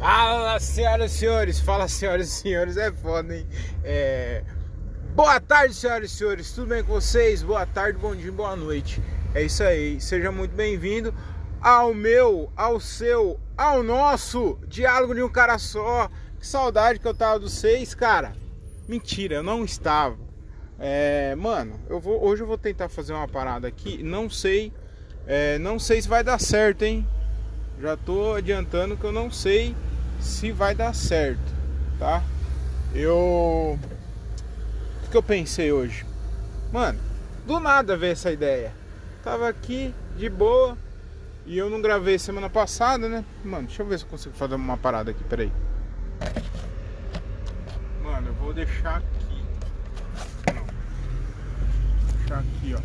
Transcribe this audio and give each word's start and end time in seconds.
Fala, 0.00 0.58
senhoras 0.58 1.12
e 1.12 1.18
senhores, 1.18 1.60
fala, 1.60 1.86
senhoras 1.86 2.28
e 2.28 2.30
senhores, 2.30 2.78
é 2.78 2.90
foda, 2.90 3.36
hein? 3.36 3.46
É... 3.84 4.42
Boa 5.14 5.38
tarde, 5.38 5.74
senhoras 5.74 6.10
e 6.10 6.16
senhores, 6.16 6.52
tudo 6.52 6.68
bem 6.68 6.82
com 6.82 6.94
vocês? 6.94 7.42
Boa 7.42 7.66
tarde, 7.66 7.98
bom 7.98 8.16
dia, 8.16 8.32
boa 8.32 8.56
noite. 8.56 9.02
É 9.34 9.42
isso 9.42 9.62
aí, 9.62 10.00
seja 10.00 10.32
muito 10.32 10.52
bem-vindo 10.52 11.14
ao 11.60 11.92
meu, 11.92 12.50
ao 12.56 12.80
seu, 12.80 13.38
ao 13.58 13.82
nosso 13.82 14.58
Diálogo 14.66 15.14
de 15.14 15.22
um 15.22 15.28
Cara 15.28 15.58
Só. 15.58 16.08
Que 16.38 16.46
saudade 16.46 16.98
que 16.98 17.06
eu 17.06 17.12
tava 17.12 17.38
dos 17.38 17.52
seis, 17.52 17.94
cara. 17.94 18.32
Mentira, 18.88 19.34
eu 19.34 19.42
não 19.42 19.66
estava. 19.66 20.16
É, 20.78 21.34
mano, 21.34 21.78
eu 21.90 22.00
vou, 22.00 22.24
hoje 22.24 22.42
eu 22.42 22.46
vou 22.46 22.56
tentar 22.56 22.88
fazer 22.88 23.12
uma 23.12 23.28
parada 23.28 23.68
aqui, 23.68 24.02
não 24.02 24.30
sei, 24.30 24.72
é, 25.26 25.58
não 25.58 25.78
sei 25.78 26.00
se 26.00 26.08
vai 26.08 26.24
dar 26.24 26.40
certo, 26.40 26.84
hein? 26.84 27.06
Já 27.80 27.96
tô 27.96 28.34
adiantando 28.34 28.94
que 28.94 29.04
eu 29.04 29.12
não 29.12 29.30
sei 29.30 29.74
se 30.20 30.52
vai 30.52 30.74
dar 30.74 30.94
certo, 30.94 31.40
tá? 31.98 32.22
Eu. 32.94 33.78
O 35.06 35.10
que 35.10 35.16
eu 35.16 35.22
pensei 35.22 35.72
hoje? 35.72 36.04
Mano, 36.70 37.00
do 37.46 37.58
nada 37.58 37.96
veio 37.96 38.12
essa 38.12 38.30
ideia. 38.30 38.74
Tava 39.24 39.48
aqui 39.48 39.94
de 40.18 40.28
boa 40.28 40.76
e 41.46 41.56
eu 41.56 41.70
não 41.70 41.80
gravei 41.80 42.18
semana 42.18 42.50
passada, 42.50 43.08
né? 43.08 43.24
Mano, 43.42 43.66
deixa 43.66 43.82
eu 43.82 43.86
ver 43.86 43.98
se 43.98 44.04
eu 44.04 44.10
consigo 44.10 44.34
fazer 44.34 44.56
uma 44.56 44.76
parada 44.76 45.12
aqui, 45.12 45.24
peraí. 45.24 45.50
Mano, 48.02 48.28
eu 48.28 48.34
vou 48.34 48.52
deixar 48.52 48.96
aqui. 48.96 49.42
Não. 50.54 50.64
Vou 50.64 52.18
deixar 52.18 52.38
aqui, 52.40 52.74
ó. 52.74 52.80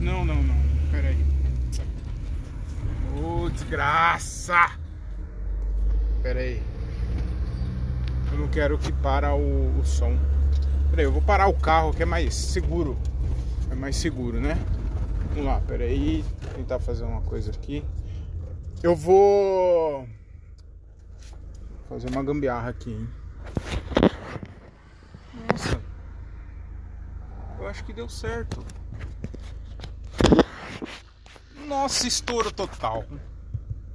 Não, 0.00 0.24
não, 0.24 0.42
não. 0.42 0.56
Peraí. 0.90 1.31
Ô, 3.22 3.44
oh, 3.44 3.50
desgraça! 3.50 4.76
Pera 6.24 6.40
aí. 6.40 6.60
Eu 8.32 8.38
não 8.38 8.48
quero 8.48 8.76
que 8.76 8.90
para 8.90 9.32
o, 9.32 9.78
o 9.78 9.84
som. 9.84 10.18
Pera 10.90 11.02
aí, 11.02 11.06
eu 11.06 11.12
vou 11.12 11.22
parar 11.22 11.46
o 11.46 11.54
carro 11.54 11.94
que 11.94 12.02
é 12.02 12.04
mais 12.04 12.34
seguro. 12.34 12.98
É 13.70 13.76
mais 13.76 13.94
seguro, 13.94 14.40
né? 14.40 14.58
Vamos 15.28 15.44
lá, 15.44 15.60
pera 15.60 15.84
aí. 15.84 16.24
Tentar 16.56 16.80
fazer 16.80 17.04
uma 17.04 17.20
coisa 17.20 17.52
aqui. 17.52 17.84
Eu 18.82 18.96
vou 18.96 20.08
fazer 21.88 22.10
uma 22.10 22.24
gambiarra 22.24 22.70
aqui, 22.70 22.90
hein? 22.90 23.08
Nossa. 25.48 25.80
Eu 27.60 27.68
acho 27.68 27.84
que 27.84 27.92
deu 27.92 28.08
certo. 28.08 28.66
Nossa, 31.66 32.06
estouro 32.06 32.50
total. 32.52 33.04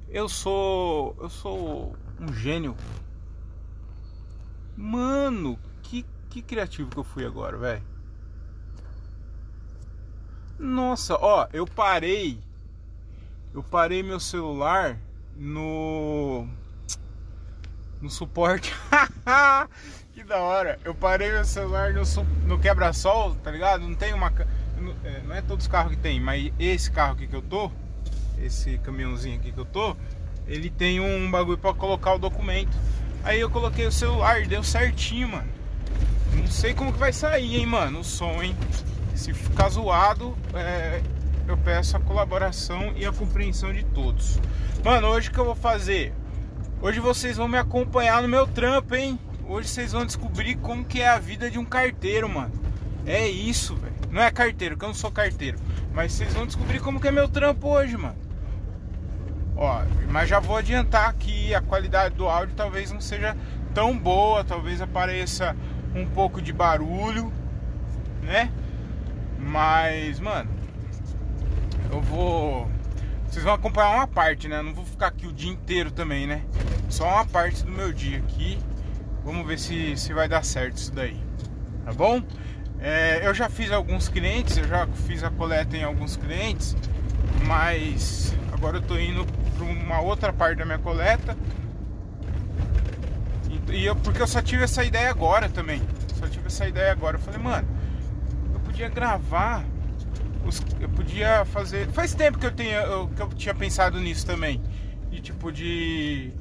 Eu 0.08 0.28
sou. 0.28 1.16
Eu 1.20 1.28
sou 1.28 1.96
um 2.20 2.32
gênio. 2.32 2.76
Mano, 4.76 5.58
que, 5.82 6.06
que 6.30 6.40
criativo 6.40 6.90
que 6.90 6.96
eu 6.96 7.04
fui 7.04 7.26
agora, 7.26 7.56
velho. 7.56 7.82
Nossa, 10.58 11.14
ó, 11.14 11.46
eu 11.52 11.66
parei. 11.66 12.40
Eu 13.54 13.62
parei 13.62 14.02
meu 14.02 14.18
celular 14.18 14.98
no. 15.36 16.46
No 18.00 18.10
suporte. 18.10 18.74
que 20.14 20.24
da 20.24 20.38
hora. 20.38 20.78
Eu 20.84 20.94
parei 20.94 21.30
meu 21.32 21.44
celular 21.44 21.92
no, 21.92 22.02
no 22.46 22.58
quebra-sol, 22.58 23.34
tá 23.36 23.50
ligado? 23.50 23.82
Não 23.82 23.94
tem 23.94 24.12
uma. 24.12 24.32
É, 25.04 25.22
não 25.26 25.34
é 25.34 25.42
todos 25.42 25.64
os 25.64 25.70
carros 25.70 25.92
que 25.92 25.98
tem, 25.98 26.20
mas 26.20 26.52
esse 26.58 26.90
carro 26.90 27.12
aqui 27.12 27.26
que 27.26 27.34
eu 27.34 27.42
tô, 27.42 27.70
esse 28.40 28.78
caminhãozinho 28.78 29.36
aqui 29.38 29.52
que 29.52 29.58
eu 29.58 29.64
tô, 29.64 29.96
ele 30.46 30.70
tem 30.70 31.00
um 31.00 31.30
bagulho 31.30 31.58
para 31.58 31.74
colocar 31.74 32.14
o 32.14 32.18
documento. 32.18 32.76
Aí 33.24 33.40
eu 33.40 33.50
coloquei 33.50 33.86
o 33.86 33.92
celular, 33.92 34.46
deu 34.46 34.62
certinho, 34.62 35.28
mano. 35.28 35.48
Não 36.34 36.46
sei 36.46 36.72
como 36.72 36.92
que 36.92 36.98
vai 36.98 37.12
sair, 37.12 37.56
hein, 37.56 37.66
mano, 37.66 38.00
o 38.00 38.04
som, 38.04 38.42
hein. 38.42 38.56
Se 39.14 39.34
ficar 39.34 39.68
zoado, 39.68 40.36
é, 40.54 41.02
eu 41.46 41.56
peço 41.56 41.96
a 41.96 42.00
colaboração 42.00 42.92
e 42.96 43.04
a 43.04 43.12
compreensão 43.12 43.72
de 43.72 43.84
todos. 43.84 44.38
Mano, 44.84 45.08
hoje 45.08 45.30
que 45.30 45.38
eu 45.38 45.44
vou 45.44 45.56
fazer? 45.56 46.14
Hoje 46.80 47.00
vocês 47.00 47.36
vão 47.36 47.48
me 47.48 47.58
acompanhar 47.58 48.22
no 48.22 48.28
meu 48.28 48.46
trampo, 48.46 48.94
hein? 48.94 49.18
Hoje 49.48 49.68
vocês 49.68 49.92
vão 49.92 50.06
descobrir 50.06 50.54
como 50.56 50.84
que 50.84 51.00
é 51.00 51.08
a 51.08 51.18
vida 51.18 51.50
de 51.50 51.58
um 51.58 51.64
carteiro, 51.64 52.28
mano. 52.28 52.52
É 53.04 53.26
isso, 53.26 53.74
velho. 53.74 53.97
Não 54.10 54.22
é 54.22 54.30
carteiro, 54.30 54.76
que 54.76 54.84
eu 54.84 54.88
não 54.88 54.94
sou 54.94 55.10
carteiro. 55.10 55.58
Mas 55.92 56.12
vocês 56.12 56.32
vão 56.32 56.46
descobrir 56.46 56.80
como 56.80 57.00
que 57.00 57.08
é 57.08 57.10
meu 57.10 57.28
trampo 57.28 57.68
hoje, 57.68 57.96
mano. 57.96 58.16
Ó, 59.56 59.82
mas 60.08 60.28
já 60.28 60.38
vou 60.38 60.56
adiantar 60.56 61.12
que 61.14 61.52
a 61.54 61.60
qualidade 61.60 62.14
do 62.14 62.28
áudio 62.28 62.54
talvez 62.54 62.92
não 62.92 63.00
seja 63.00 63.36
tão 63.74 63.98
boa, 63.98 64.44
talvez 64.44 64.80
apareça 64.80 65.56
um 65.94 66.06
pouco 66.06 66.40
de 66.40 66.52
barulho, 66.52 67.32
né? 68.22 68.50
Mas, 69.38 70.20
mano, 70.20 70.50
eu 71.90 72.00
vou. 72.00 72.68
Vocês 73.26 73.44
vão 73.44 73.54
acompanhar 73.54 73.96
uma 73.96 74.06
parte, 74.06 74.48
né? 74.48 74.62
Não 74.62 74.72
vou 74.72 74.84
ficar 74.84 75.08
aqui 75.08 75.26
o 75.26 75.32
dia 75.32 75.50
inteiro 75.50 75.90
também, 75.90 76.26
né? 76.26 76.42
Só 76.88 77.06
uma 77.06 77.26
parte 77.26 77.64
do 77.64 77.70
meu 77.70 77.92
dia 77.92 78.18
aqui. 78.18 78.58
Vamos 79.24 79.46
ver 79.46 79.58
se, 79.58 79.96
se 79.96 80.12
vai 80.12 80.28
dar 80.28 80.44
certo 80.44 80.76
isso 80.76 80.92
daí. 80.92 81.20
Tá 81.84 81.92
bom? 81.92 82.22
É, 82.80 83.26
eu 83.26 83.34
já 83.34 83.48
fiz 83.48 83.72
alguns 83.72 84.08
clientes, 84.08 84.56
eu 84.56 84.68
já 84.68 84.86
fiz 85.06 85.24
a 85.24 85.30
coleta 85.30 85.76
em 85.76 85.82
alguns 85.82 86.16
clientes, 86.16 86.76
mas 87.46 88.34
agora 88.52 88.78
eu 88.78 88.82
tô 88.82 88.96
indo 88.96 89.26
para 89.56 89.64
uma 89.64 90.00
outra 90.00 90.32
parte 90.32 90.58
da 90.58 90.64
minha 90.64 90.78
coleta. 90.78 91.36
E 93.70 93.84
eu, 93.84 93.94
porque 93.96 94.22
eu 94.22 94.26
só 94.26 94.40
tive 94.40 94.64
essa 94.64 94.84
ideia 94.84 95.10
agora 95.10 95.48
também. 95.48 95.82
Só 96.18 96.26
tive 96.26 96.46
essa 96.46 96.66
ideia 96.66 96.90
agora. 96.92 97.16
Eu 97.16 97.20
falei, 97.20 97.40
mano, 97.40 97.68
eu 98.54 98.60
podia 98.60 98.88
gravar. 98.88 99.64
Os, 100.44 100.62
eu 100.80 100.88
podia 100.88 101.44
fazer. 101.44 101.88
Faz 101.88 102.14
tempo 102.14 102.38
que 102.38 102.46
eu, 102.46 102.52
tenho, 102.52 102.72
eu, 102.72 103.08
que 103.08 103.20
eu 103.20 103.28
tinha 103.30 103.54
pensado 103.54 104.00
nisso 104.00 104.24
também. 104.24 104.62
De 105.10 105.20
tipo 105.20 105.52
de. 105.52 106.32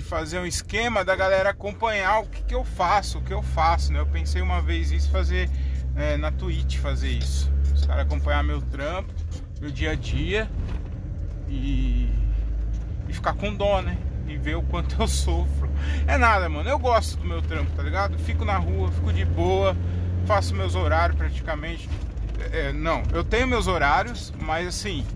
De 0.00 0.06
fazer 0.06 0.38
um 0.38 0.46
esquema 0.46 1.04
da 1.04 1.14
galera 1.14 1.50
acompanhar 1.50 2.20
o 2.20 2.26
que, 2.26 2.42
que 2.42 2.54
eu 2.54 2.64
faço, 2.64 3.18
o 3.18 3.22
que 3.22 3.34
eu 3.34 3.42
faço, 3.42 3.92
né? 3.92 4.00
Eu 4.00 4.06
pensei 4.06 4.40
uma 4.40 4.62
vez 4.62 4.90
isso 4.90 5.10
fazer 5.10 5.50
é, 5.94 6.16
na 6.16 6.32
Twitch 6.32 6.78
fazer 6.78 7.10
isso. 7.10 7.52
Os 7.74 7.84
caras 7.84 8.06
acompanhar 8.06 8.42
meu 8.42 8.62
trampo, 8.62 9.12
meu 9.60 9.70
dia 9.70 9.90
a 9.90 9.94
dia 9.94 10.50
e, 11.46 12.10
e 13.06 13.12
ficar 13.12 13.34
com 13.34 13.54
dó, 13.54 13.82
né? 13.82 13.98
E 14.26 14.38
ver 14.38 14.56
o 14.56 14.62
quanto 14.62 14.98
eu 14.98 15.06
sofro. 15.06 15.70
É 16.06 16.16
nada, 16.16 16.48
mano. 16.48 16.66
Eu 16.66 16.78
gosto 16.78 17.18
do 17.18 17.26
meu 17.26 17.42
trampo, 17.42 17.70
tá 17.72 17.82
ligado? 17.82 18.18
Fico 18.20 18.42
na 18.42 18.56
rua, 18.56 18.90
fico 18.90 19.12
de 19.12 19.26
boa, 19.26 19.76
faço 20.24 20.54
meus 20.54 20.74
horários 20.74 21.18
praticamente. 21.18 21.90
É, 22.52 22.72
não, 22.72 23.02
eu 23.12 23.22
tenho 23.22 23.46
meus 23.46 23.66
horários, 23.66 24.32
mas 24.40 24.66
assim. 24.66 25.06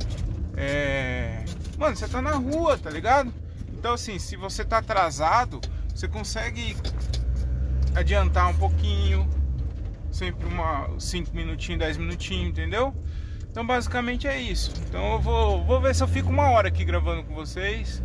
É... 0.59 1.43
Mano, 1.79 1.97
você 1.97 2.07
tá 2.07 2.21
na 2.21 2.33
rua, 2.33 2.77
tá 2.77 2.91
ligado? 2.91 3.33
Então, 3.85 3.93
assim, 3.93 4.19
se 4.19 4.35
você 4.35 4.65
tá 4.65 4.79
atrasado, 4.79 5.61
você 5.95 6.09
consegue 6.09 6.75
adiantar 7.95 8.49
um 8.49 8.55
pouquinho, 8.55 9.29
sempre 10.11 10.47
uma 10.47 10.89
5 10.99 11.37
minutinhos, 11.37 11.81
10 11.81 11.99
minutinhos, 11.99 12.49
entendeu? 12.49 12.95
Então 13.51 13.67
basicamente 13.67 14.27
é 14.27 14.41
isso. 14.41 14.73
Então 14.89 15.13
eu 15.13 15.21
vou, 15.21 15.63
vou 15.67 15.83
ver 15.83 15.95
se 15.95 16.03
eu 16.03 16.09
fico 16.09 16.31
uma 16.31 16.49
hora 16.49 16.69
aqui 16.69 16.83
gravando 16.83 17.25
com 17.25 17.35
vocês. 17.35 18.03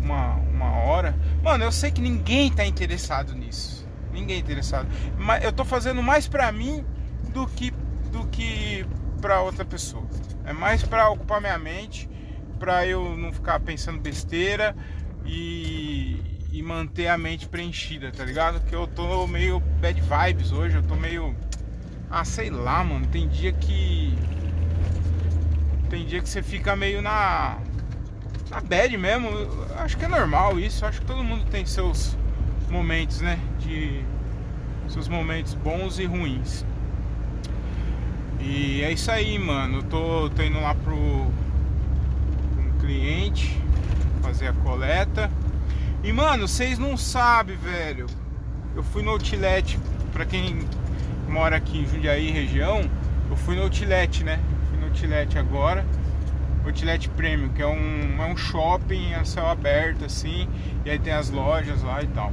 Uma, 0.00 0.36
uma 0.36 0.76
hora. 0.76 1.18
Mano, 1.42 1.64
eu 1.64 1.72
sei 1.72 1.90
que 1.90 2.00
ninguém 2.00 2.48
tá 2.52 2.64
interessado 2.64 3.34
nisso. 3.34 3.84
Ninguém 4.12 4.36
é 4.36 4.38
interessado. 4.38 4.86
Mas 5.18 5.42
eu 5.42 5.52
tô 5.52 5.64
fazendo 5.64 6.00
mais 6.00 6.28
pra 6.28 6.52
mim 6.52 6.84
do 7.32 7.48
que, 7.48 7.72
do 8.12 8.28
que 8.28 8.86
pra 9.20 9.40
outra 9.40 9.64
pessoa. 9.64 10.06
É 10.44 10.52
mais 10.52 10.84
pra 10.84 11.10
ocupar 11.10 11.40
minha 11.40 11.58
mente, 11.58 12.08
pra 12.60 12.86
eu 12.86 13.16
não 13.16 13.32
ficar 13.32 13.58
pensando 13.58 13.98
besteira 13.98 14.76
e, 15.30 16.20
e 16.52 16.60
manter 16.60 17.06
a 17.06 17.16
mente 17.16 17.46
preenchida, 17.46 18.10
tá 18.10 18.24
ligado? 18.24 18.60
Que 18.66 18.74
eu 18.74 18.86
tô 18.88 19.26
meio 19.28 19.60
bad 19.80 20.00
vibes 20.00 20.50
hoje, 20.50 20.76
eu 20.76 20.82
tô 20.82 20.96
meio. 20.96 21.36
Ah, 22.10 22.24
sei 22.24 22.50
lá, 22.50 22.82
mano. 22.82 23.06
Tem 23.06 23.28
dia 23.28 23.52
que 23.52 24.18
tem 25.88 26.04
dia 26.04 26.20
que 26.20 26.28
você 26.28 26.42
fica 26.42 26.74
meio 26.74 27.00
na. 27.00 27.58
na 28.50 28.60
bad 28.60 28.96
mesmo. 28.96 29.28
acho 29.78 29.96
que 29.96 30.04
é 30.04 30.08
normal 30.08 30.58
isso. 30.58 30.84
acho 30.84 31.00
que 31.00 31.06
todo 31.06 31.22
mundo 31.22 31.44
tem 31.48 31.64
seus 31.64 32.16
momentos, 32.68 33.20
né? 33.20 33.38
De. 33.60 34.04
Seus 34.88 35.06
momentos 35.06 35.54
bons 35.54 36.00
e 36.00 36.06
ruins. 36.06 36.66
E 38.40 38.82
é 38.82 38.90
isso 38.90 39.08
aí, 39.12 39.38
mano. 39.38 39.78
Eu 39.78 39.82
tô, 39.84 40.30
tô 40.30 40.42
indo 40.42 40.60
lá 40.60 40.74
pro. 40.74 40.96
um 40.96 42.78
cliente 42.80 43.60
fazer 44.22 44.48
a 44.48 44.52
coleta. 44.52 45.30
E 46.02 46.12
mano, 46.12 46.48
vocês 46.48 46.78
não 46.78 46.96
sabem, 46.96 47.56
velho. 47.56 48.06
Eu 48.74 48.82
fui 48.82 49.02
no 49.02 49.10
outlet, 49.10 49.78
pra 50.12 50.24
quem 50.24 50.60
mora 51.28 51.56
aqui 51.56 51.78
em 51.78 51.86
Jundiaí 51.86 52.30
região, 52.30 52.88
eu 53.28 53.36
fui 53.36 53.56
no 53.56 53.62
outlet, 53.62 54.24
né? 54.24 54.40
outlet 54.90 55.38
agora 55.38 55.84
Outlet 56.64 57.08
Premium, 57.10 57.48
que 57.48 57.62
é 57.62 57.66
um, 57.66 58.22
é 58.22 58.26
um 58.26 58.36
shopping 58.36 59.14
a 59.14 59.24
céu 59.24 59.48
aberto, 59.48 60.04
assim, 60.04 60.48
e 60.84 60.90
aí 60.90 60.98
tem 60.98 61.12
as 61.12 61.30
lojas 61.30 61.82
lá 61.82 62.02
e 62.02 62.06
tal. 62.08 62.32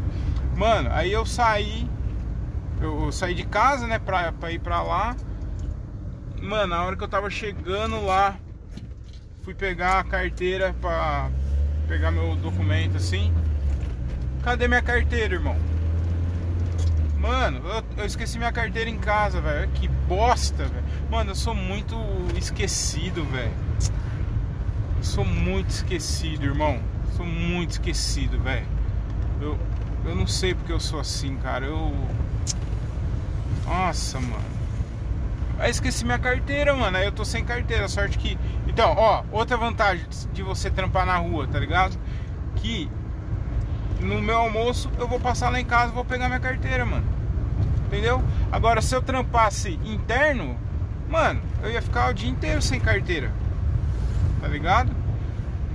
Mano, 0.55 0.89
aí 0.91 1.11
eu 1.11 1.25
saí, 1.25 1.89
eu, 2.81 3.05
eu 3.05 3.11
saí 3.11 3.33
de 3.33 3.45
casa, 3.45 3.87
né, 3.87 3.99
pra, 3.99 4.31
pra 4.33 4.51
ir 4.51 4.59
pra 4.59 4.83
lá. 4.83 5.15
Mano, 6.41 6.67
na 6.67 6.83
hora 6.83 6.95
que 6.95 7.03
eu 7.03 7.07
tava 7.07 7.29
chegando 7.29 8.05
lá, 8.05 8.35
fui 9.43 9.53
pegar 9.53 9.99
a 9.99 10.03
carteira 10.03 10.75
pra 10.81 11.29
pegar 11.87 12.11
meu 12.11 12.35
documento 12.35 12.97
assim. 12.97 13.33
Cadê 14.43 14.67
minha 14.67 14.81
carteira, 14.81 15.35
irmão? 15.35 15.57
Mano, 17.17 17.61
eu, 17.67 17.83
eu 17.97 18.05
esqueci 18.05 18.37
minha 18.37 18.51
carteira 18.51 18.89
em 18.89 18.97
casa, 18.97 19.41
velho. 19.41 19.69
Que 19.71 19.87
bosta, 19.87 20.65
velho. 20.65 20.85
Mano, 21.09 21.31
eu 21.31 21.35
sou 21.35 21.55
muito 21.55 21.95
esquecido, 22.37 23.23
velho. 23.25 23.51
Sou 25.01 25.25
muito 25.25 25.69
esquecido, 25.69 26.45
irmão. 26.45 26.79
Sou 27.15 27.25
muito 27.25 27.71
esquecido, 27.71 28.39
velho. 28.39 28.67
Eu, 29.41 29.57
eu 30.05 30.15
não 30.15 30.27
sei 30.27 30.53
porque 30.53 30.71
eu 30.71 30.79
sou 30.79 30.99
assim, 30.99 31.37
cara. 31.37 31.65
Eu. 31.65 31.93
Nossa, 33.65 34.19
mano. 34.19 34.56
Aí 35.59 35.71
esqueci 35.71 36.05
minha 36.05 36.19
carteira, 36.19 36.75
mano. 36.75 36.97
Aí 36.97 37.05
eu 37.05 37.11
tô 37.11 37.25
sem 37.25 37.43
carteira. 37.43 37.87
Sorte 37.87 38.17
que. 38.17 38.37
Então, 38.67 38.93
ó, 38.97 39.23
outra 39.31 39.57
vantagem 39.57 40.05
de 40.33 40.43
você 40.43 40.69
trampar 40.69 41.05
na 41.05 41.17
rua, 41.17 41.47
tá 41.47 41.59
ligado? 41.59 41.97
Que 42.55 42.89
no 43.99 44.21
meu 44.21 44.37
almoço 44.37 44.91
eu 44.99 45.07
vou 45.07 45.19
passar 45.19 45.49
lá 45.49 45.59
em 45.59 45.65
casa 45.65 45.91
vou 45.91 46.05
pegar 46.05 46.27
minha 46.27 46.39
carteira, 46.39 46.85
mano. 46.85 47.05
Entendeu? 47.87 48.21
Agora, 48.51 48.81
se 48.81 48.93
eu 48.93 49.01
trampasse 49.01 49.79
interno, 49.85 50.57
mano, 51.09 51.41
eu 51.63 51.71
ia 51.71 51.81
ficar 51.81 52.11
o 52.11 52.13
dia 52.13 52.29
inteiro 52.29 52.61
sem 52.61 52.79
carteira. 52.79 53.31
Tá 54.41 54.47
ligado? 54.47 54.91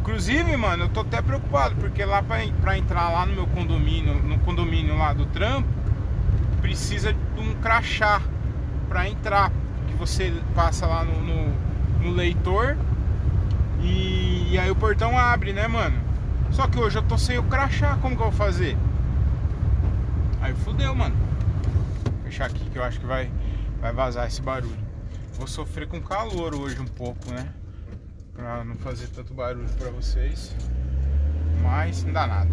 Inclusive, 0.01 0.57
mano, 0.57 0.85
eu 0.85 0.89
tô 0.89 1.01
até 1.01 1.23
preocupado, 1.23 1.75
porque 1.77 2.05
lá 2.05 2.23
pra, 2.23 2.39
pra 2.61 2.77
entrar 2.77 3.09
lá 3.09 3.25
no 3.25 3.35
meu 3.35 3.47
condomínio, 3.47 4.15
no 4.15 4.39
condomínio 4.41 4.97
lá 4.97 5.13
do 5.13 5.27
trampo, 5.27 5.69
precisa 6.61 7.13
de 7.13 7.41
um 7.41 7.55
crachá 7.55 8.21
pra 8.89 9.09
entrar. 9.09 9.51
Você 10.03 10.33
passa 10.53 10.85
lá 10.85 11.05
no, 11.05 11.23
no, 11.23 11.55
no 12.01 12.11
leitor 12.11 12.77
e, 13.81 14.49
e 14.51 14.59
aí 14.59 14.69
o 14.69 14.75
portão 14.75 15.17
abre, 15.17 15.53
né, 15.53 15.69
mano? 15.69 15.97
Só 16.51 16.67
que 16.67 16.77
hoje 16.77 16.99
eu 16.99 17.05
tô 17.05 17.17
sem 17.17 17.39
o 17.39 17.45
crachá, 17.45 17.97
como 18.03 18.17
que 18.17 18.21
eu 18.21 18.27
vou 18.29 18.37
fazer? 18.37 18.77
Aí 20.41 20.53
fudeu, 20.55 20.93
mano. 20.93 21.15
Vou 22.05 22.25
fechar 22.25 22.47
aqui 22.47 22.69
que 22.69 22.77
eu 22.77 22.83
acho 22.83 22.99
que 22.99 23.07
vai, 23.07 23.31
vai 23.81 23.93
vazar 23.93 24.27
esse 24.27 24.43
barulho. 24.43 24.77
Vou 25.35 25.47
sofrer 25.47 25.87
com 25.87 26.01
calor 26.01 26.53
hoje 26.53 26.81
um 26.81 26.87
pouco, 26.87 27.31
né? 27.31 27.49
Pra 28.35 28.65
não 28.65 28.75
fazer 28.75 29.07
tanto 29.07 29.33
barulho 29.33 29.69
pra 29.79 29.91
vocês. 29.91 30.53
Mas 31.63 32.03
não 32.03 32.13
dá 32.13 32.27
nada. 32.27 32.51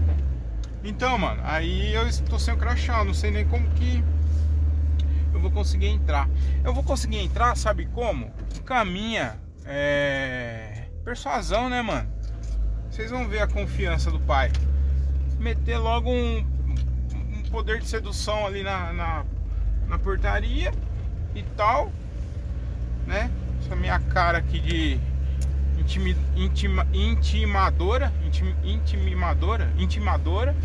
Então, 0.84 1.18
mano, 1.18 1.42
aí 1.44 1.96
eu 1.96 2.08
estou 2.08 2.38
sem 2.38 2.54
o 2.54 2.58
crachá, 2.58 3.04
não 3.04 3.16
sei 3.16 3.32
nem 3.32 3.44
como 3.44 3.68
que 3.72 4.04
eu 5.34 5.40
vou 5.40 5.52
conseguir 5.52 5.88
entrar. 5.88 6.30
Eu 6.64 6.74
vou 6.74 6.84
conseguir 6.84 7.18
entrar, 7.18 7.56
sabe 7.56 7.86
como? 7.88 8.32
Com 8.66 8.74
a 8.74 8.86
minha 8.86 9.36
é... 9.66 10.86
persuasão, 11.04 11.70
né, 11.70 11.82
mano? 11.82 12.10
Vocês 12.90 13.12
vão 13.12 13.28
ver 13.28 13.42
a 13.42 13.48
confiança 13.48 14.12
do 14.12 14.20
pai. 14.20 14.52
Meter 15.38 15.78
logo 15.78 16.10
um, 16.10 16.38
um 16.38 17.44
poder 17.50 17.80
de 17.80 17.88
sedução 17.88 18.46
ali 18.46 18.64
na, 18.64 18.92
na, 18.92 19.26
na 19.88 20.00
portaria 20.00 20.72
e 21.36 21.44
tal, 21.56 21.92
né? 23.06 23.32
Essa 23.62 23.76
minha 23.76 24.00
cara 24.00 24.38
aqui 24.40 24.60
de 24.60 25.00
intimi, 25.80 26.16
intima, 26.36 26.88
intimadora, 26.94 28.12
intim, 28.26 28.56
intimadora, 28.64 29.72
intimadora. 29.78 30.56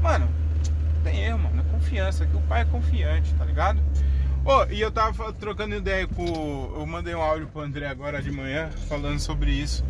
Mano, 0.00 0.28
tem 0.98 1.24
erro, 1.24 1.38
mano. 1.38 1.60
É 1.60 1.72
confiança. 1.72 2.26
Que 2.26 2.36
o 2.36 2.40
pai 2.42 2.62
é 2.62 2.64
confiante, 2.64 3.34
tá 3.34 3.44
ligado? 3.44 3.80
Oh, 4.44 4.64
e 4.70 4.80
eu 4.80 4.90
tava 4.90 5.32
trocando 5.32 5.74
ideia 5.74 6.06
com. 6.06 6.24
Eu 6.76 6.86
mandei 6.86 7.14
um 7.14 7.22
áudio 7.22 7.48
pro 7.48 7.60
André 7.60 7.86
agora 7.86 8.22
de 8.22 8.30
manhã 8.30 8.70
falando 8.88 9.18
sobre 9.18 9.50
isso 9.50 9.84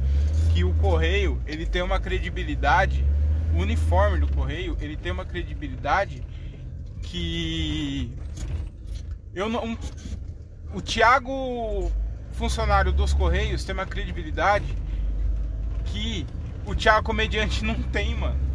que 0.59 0.65
o 0.65 0.75
correio 0.75 1.41
ele 1.47 1.65
tem 1.65 1.83
uma 1.83 2.01
credibilidade, 2.01 3.05
o 3.55 3.59
uniforme 3.59 4.19
do 4.19 4.27
correio 4.27 4.77
ele 4.81 4.97
tem 4.97 5.13
uma 5.13 5.25
credibilidade 5.25 6.21
que 7.01 8.13
eu 9.33 9.49
não, 9.49 9.79
o 10.75 10.81
Thiago 10.81 11.93
funcionário 12.33 12.93
dos 12.93 13.13
correios 13.13 13.63
tem 13.63 13.73
uma 13.73 13.87
credibilidade 13.87 14.67
que 15.85 16.27
o 16.67 16.75
Thiago 16.75 17.07
comediante 17.07 17.65
não 17.65 17.81
tem, 17.81 18.17
mano. 18.17 18.48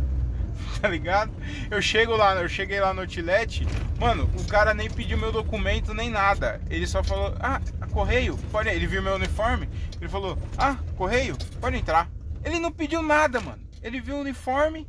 Tá 0.84 0.90
ligado? 0.90 1.32
Eu 1.72 1.82
chego 1.82 2.14
lá, 2.14 2.36
eu 2.36 2.50
cheguei 2.50 2.82
lá 2.82 2.94
no 2.94 3.00
Outlet, 3.00 3.66
mano, 3.98 4.30
o 4.38 4.46
cara 4.46 4.74
nem 4.74 4.90
pediu 4.90 5.18
meu 5.18 5.32
documento 5.32 5.94
nem 5.94 6.10
nada. 6.10 6.60
Ele 6.70 6.86
só 6.86 7.02
falou: 7.02 7.34
"Ah, 7.40 7.62
correio, 7.90 8.38
pode". 8.52 8.68
Ele 8.68 8.86
viu 8.86 9.02
meu 9.02 9.16
uniforme, 9.16 9.70
ele 9.98 10.10
falou: 10.10 10.38
"Ah, 10.58 10.76
correio, 10.98 11.38
pode 11.62 11.78
entrar". 11.78 12.12
Ele 12.44 12.60
não 12.60 12.70
pediu 12.70 13.02
nada, 13.02 13.40
mano. 13.40 13.66
Ele 13.82 14.02
viu 14.02 14.18
o 14.18 14.20
uniforme 14.20 14.86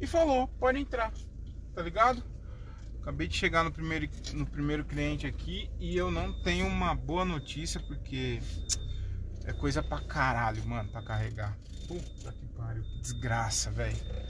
e 0.00 0.06
falou: 0.06 0.46
"Pode 0.46 0.78
entrar". 0.78 1.12
Tá 1.74 1.82
ligado? 1.82 2.22
Acabei 3.02 3.26
de 3.26 3.36
chegar 3.36 3.64
no 3.64 3.72
primeiro, 3.72 4.08
no 4.34 4.46
primeiro 4.46 4.84
cliente 4.84 5.26
aqui 5.26 5.68
e 5.80 5.96
eu 5.96 6.08
não 6.08 6.32
tenho 6.44 6.68
uma 6.68 6.94
boa 6.94 7.24
notícia 7.24 7.80
porque 7.80 8.38
é 9.44 9.52
coisa 9.54 9.82
pra 9.82 10.00
caralho, 10.02 10.64
mano, 10.64 10.88
pra 10.88 11.02
carregar. 11.02 11.58
Puta 11.88 12.32
que 12.32 12.46
pariu, 12.56 12.84
que 12.84 13.00
desgraça, 13.00 13.72
velho. 13.72 14.29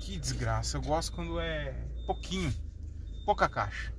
Que 0.00 0.18
desgraça. 0.18 0.76
Eu 0.76 0.82
gosto 0.82 1.12
quando 1.12 1.38
é 1.38 1.72
pouquinho, 2.06 2.52
pouca 3.24 3.48
caixa. 3.48 3.94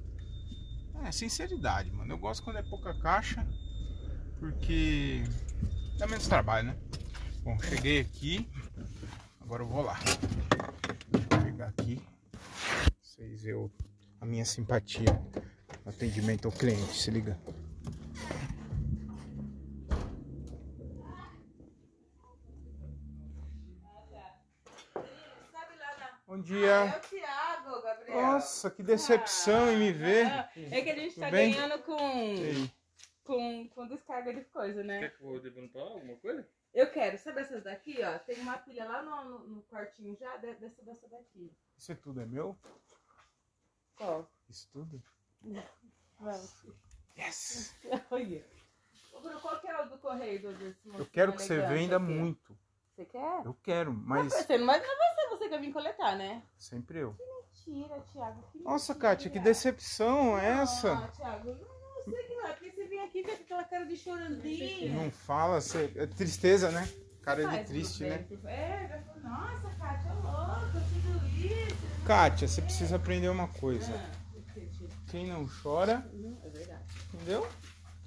É, 1.04 1.12
sinceridade, 1.12 1.92
mano. 1.92 2.14
Eu 2.14 2.18
gosto 2.18 2.44
quando 2.44 2.58
é 2.58 2.64
pouca 2.64 2.94
caixa, 3.00 3.48
porque 4.40 5.24
dá 5.98 6.08
menos 6.08 6.28
trabalho, 6.28 6.68
né? 6.68 6.78
Bom, 7.44 7.58
cheguei 7.60 8.02
aqui. 8.02 8.50
Agora 9.40 9.64
eu 9.64 9.68
vou 9.68 9.84
lá. 9.84 9.98
Vou 11.30 11.44
pegar 11.44 11.68
aqui. 11.68 12.02
Vocês 13.02 13.42
verem 13.44 13.72
a 14.20 14.26
minha 14.26 14.46
simpatia. 14.46 15.20
Atendimento 15.86 16.46
ao 16.48 16.52
cliente, 16.52 16.94
se 16.94 17.10
liga. 17.10 17.40
Bom 26.32 26.40
dia. 26.40 26.84
Ah, 26.84 26.86
é 26.86 26.98
o 26.98 27.02
Thiago, 27.02 27.82
Gabriel. 27.82 28.22
Nossa, 28.22 28.72
que 28.72 28.82
decepção 28.82 29.70
em 29.70 29.78
me 29.78 29.92
ver. 29.92 30.28
É 30.56 30.82
que 30.82 30.90
a 30.90 30.96
gente 30.96 31.20
tá 31.20 31.30
bem? 31.30 31.52
ganhando 31.52 31.84
com, 31.84 32.00
Ei, 32.00 32.72
com, 33.22 33.68
com 33.68 33.86
descarga 33.86 34.34
de 34.34 34.40
coisa, 34.46 34.82
né? 34.82 35.00
Quer 35.00 35.18
que 35.18 35.22
eu 35.26 35.42
devo 35.42 35.68
falar 35.68 35.92
alguma 35.92 36.16
coisa? 36.16 36.48
Eu 36.74 36.90
quero, 36.90 37.18
sabe 37.18 37.42
essas 37.42 37.62
daqui, 37.66 38.02
ó? 38.02 38.18
Tem 38.20 38.40
uma 38.40 38.58
pilha 38.60 38.86
lá 38.86 39.04
no, 39.04 39.26
no, 39.26 39.48
no 39.56 39.62
quartinho 39.64 40.16
já, 40.18 40.38
de- 40.38 40.56
dessa 40.56 40.82
dessa 40.84 41.06
daqui. 41.10 41.52
Isso 41.78 41.94
tudo 41.98 42.22
é 42.22 42.26
meu? 42.26 42.58
Qual? 43.98 44.32
Isso 44.50 44.70
tudo? 44.72 45.04
Vamos. 46.18 46.66
Yes! 47.18 47.76
Olha. 48.10 48.46
Ô, 49.12 49.20
Bruno, 49.20 49.42
qual 49.42 49.60
que 49.60 49.68
é 49.68 49.82
o 49.82 49.90
do 49.90 49.98
correio 49.98 50.42
do 50.44 50.54
desse 50.54 50.88
Eu 50.98 51.06
quero 51.08 51.34
que 51.34 51.44
você 51.44 51.60
venda 51.60 51.98
aqui? 51.98 52.06
muito. 52.06 52.58
Você 53.02 53.06
quer? 53.06 53.46
Eu 53.46 53.54
quero, 53.64 53.94
Mas 53.94 54.26
mas 54.26 54.46
você 54.46 54.58
não 54.60 54.68
vai 54.68 54.80
não 54.80 54.98
vai 54.98 55.16
ser 55.16 55.30
você 55.30 55.44
que 55.46 55.50
vai 55.50 55.60
vir 55.60 55.74
coletar, 55.74 56.16
né? 56.16 56.44
sempre 56.58 57.00
eu. 57.00 57.16
Mentira, 57.18 58.00
Thiago. 58.02 58.44
Que 58.52 58.60
Nossa, 58.60 58.94
mentira. 58.94 59.10
Kátia, 59.10 59.32
que 59.32 59.40
decepção 59.40 60.38
é 60.38 60.62
essa? 60.62 60.94
Ah, 60.94 61.08
Thiago, 61.08 61.50
não, 61.50 62.06
não 62.06 62.14
sei 62.14 62.24
que 62.28 62.36
não 62.36 62.46
é, 62.46 62.54
porque 62.54 62.72
você 62.72 62.86
vem 62.86 63.00
aqui 63.04 63.24
com 63.24 63.32
aquela 63.32 63.64
cara 63.64 63.86
de 63.86 63.98
chorandinho. 63.98 64.94
Não 64.94 65.10
fala, 65.10 65.60
você... 65.60 65.92
é 65.96 66.06
tristeza, 66.06 66.70
né? 66.70 66.88
Cara 67.24 67.44
de 67.48 67.64
triste, 67.66 68.04
né? 68.04 68.26
É, 68.46 69.04
nossa, 69.24 69.70
Kátia, 69.80 70.14
louca, 70.14 70.72
tudo 70.94 71.28
isso. 71.38 72.06
Kátia, 72.06 72.48
você 72.48 72.62
precisa 72.62 72.96
aprender 72.98 73.30
uma 73.30 73.48
coisa. 73.48 73.92
Ah, 73.96 74.54
que? 74.54 74.70
Quem 75.10 75.28
não 75.28 75.48
chora, 75.48 76.08
Não, 76.14 76.38
é 76.44 76.50
verdade, 76.50 76.84
entendeu? 77.14 77.48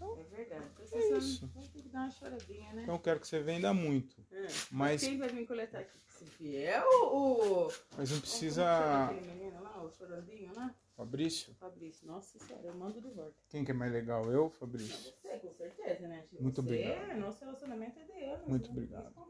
é 0.00 0.36
verdade. 0.36 0.64
Você 0.78 0.96
É 0.96 1.18
isso. 1.18 1.50
Dar 1.94 2.00
uma 2.00 2.10
choradinha, 2.10 2.72
né? 2.72 2.82
Então 2.82 2.96
eu 2.96 3.00
quero 3.00 3.20
que 3.20 3.28
você 3.28 3.40
venda 3.40 3.72
muito. 3.72 4.16
É. 4.32 4.46
Mas, 4.72 5.00
Quem 5.00 5.16
vai 5.16 5.28
vir 5.28 5.46
coletar 5.46 5.78
aqui? 5.78 5.96
Se 6.08 6.24
vier 6.40 6.84
o... 6.84 7.68
mas 7.96 8.10
não 8.10 8.20
precisa. 8.20 9.06
aquele 9.06 9.26
menino 9.32 9.62
lá, 9.62 9.80
o 9.84 9.90
chorandinho 9.92 10.52
lá? 10.56 10.74
Fabrício? 10.96 11.54
Fabrício, 11.54 12.06
nossa 12.06 12.36
senhora, 12.38 12.66
eu 12.66 12.74
mando 12.74 13.00
de 13.00 13.10
volta. 13.10 13.34
Quem 13.48 13.64
que 13.64 13.70
é 13.70 13.74
mais 13.74 13.92
legal? 13.92 14.30
Eu, 14.30 14.50
Fabrício? 14.50 15.12
Você, 15.22 15.38
com 15.38 15.52
certeza, 15.52 16.08
né? 16.08 16.22
Tipo, 16.22 16.42
Muito 16.42 16.62
você, 16.62 16.68
obrigado. 16.68 17.18
Nosso 17.18 17.40
relacionamento 17.44 17.98
é 18.00 18.04
de 18.04 18.24
anos. 18.24 18.48
Muito 18.48 18.64
né? 18.66 18.70
obrigado. 18.72 19.14
Não. 19.14 19.24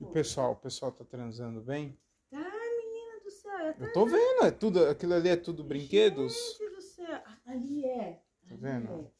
E 0.00 0.04
o 0.04 0.10
pessoal? 0.12 0.52
O 0.52 0.56
pessoal 0.56 0.92
tá 0.92 1.04
transando 1.04 1.60
bem? 1.60 1.98
Ai, 2.32 2.40
menina 2.76 3.20
do 3.20 3.30
céu, 3.32 3.58
é 3.58 3.74
Eu 3.80 3.92
tô 3.92 4.06
vendo, 4.06 4.44
é 4.44 4.50
tudo, 4.52 4.84
aquilo 4.86 5.14
ali 5.14 5.28
é 5.28 5.36
tudo 5.36 5.64
brinquedos. 5.64 6.34
Gente 6.58 6.74
do 6.74 6.80
céu. 6.82 7.22
Ali 7.46 7.84
é. 7.84 8.12
Tá 8.48 8.54
Ali 8.54 8.60
vendo? 8.60 8.92
é. 9.14 9.18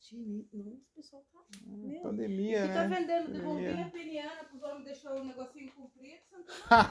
Gente, 0.00 0.48
não, 0.54 0.72
o 0.72 0.80
pessoal 0.94 1.22
tá 1.32 1.37
Meu. 1.64 2.02
Pandemia, 2.02 2.62
Fica 2.62 2.88
né? 2.88 2.96
vendendo 2.96 3.32
de 3.32 3.40
bombinha 3.40 3.90
peniana 3.90 4.44
pros 4.44 4.62
homens 4.62 4.84
deixar 4.84 5.14
o 5.14 5.24
negocinho 5.24 5.72
comprido, 5.72 6.20
você 6.28 6.36
não 6.36 6.44
noção. 6.44 6.88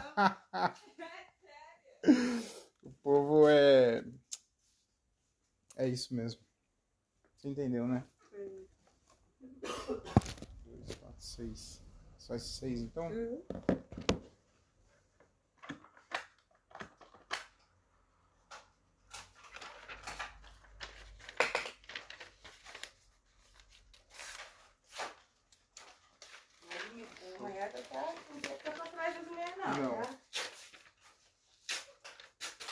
É 0.64 1.28
sério. 2.04 2.44
O 2.84 2.92
povo 3.04 3.48
é. 3.50 4.04
É 5.76 5.88
isso 5.88 6.14
mesmo. 6.14 6.42
Você 7.36 7.50
entendeu, 7.50 7.88
né? 7.88 8.04
Dois, 10.66 10.96
quatro, 10.96 11.22
seis. 11.22 11.82
Só 12.18 12.36
esses 12.36 12.56
seis 12.56 12.82
então? 12.82 13.10
Amanhã 27.38 27.70
tá, 27.70 27.82
tá, 27.84 28.14
não 28.34 28.42
tem 28.42 28.52
que 28.52 28.58
ficar 28.58 28.72
pra 28.72 28.86
trás 28.88 29.16
das 29.16 29.28
mulheres, 29.28 29.56
não. 29.58 29.78
Não. 29.78 30.02
Tá? 30.02 30.20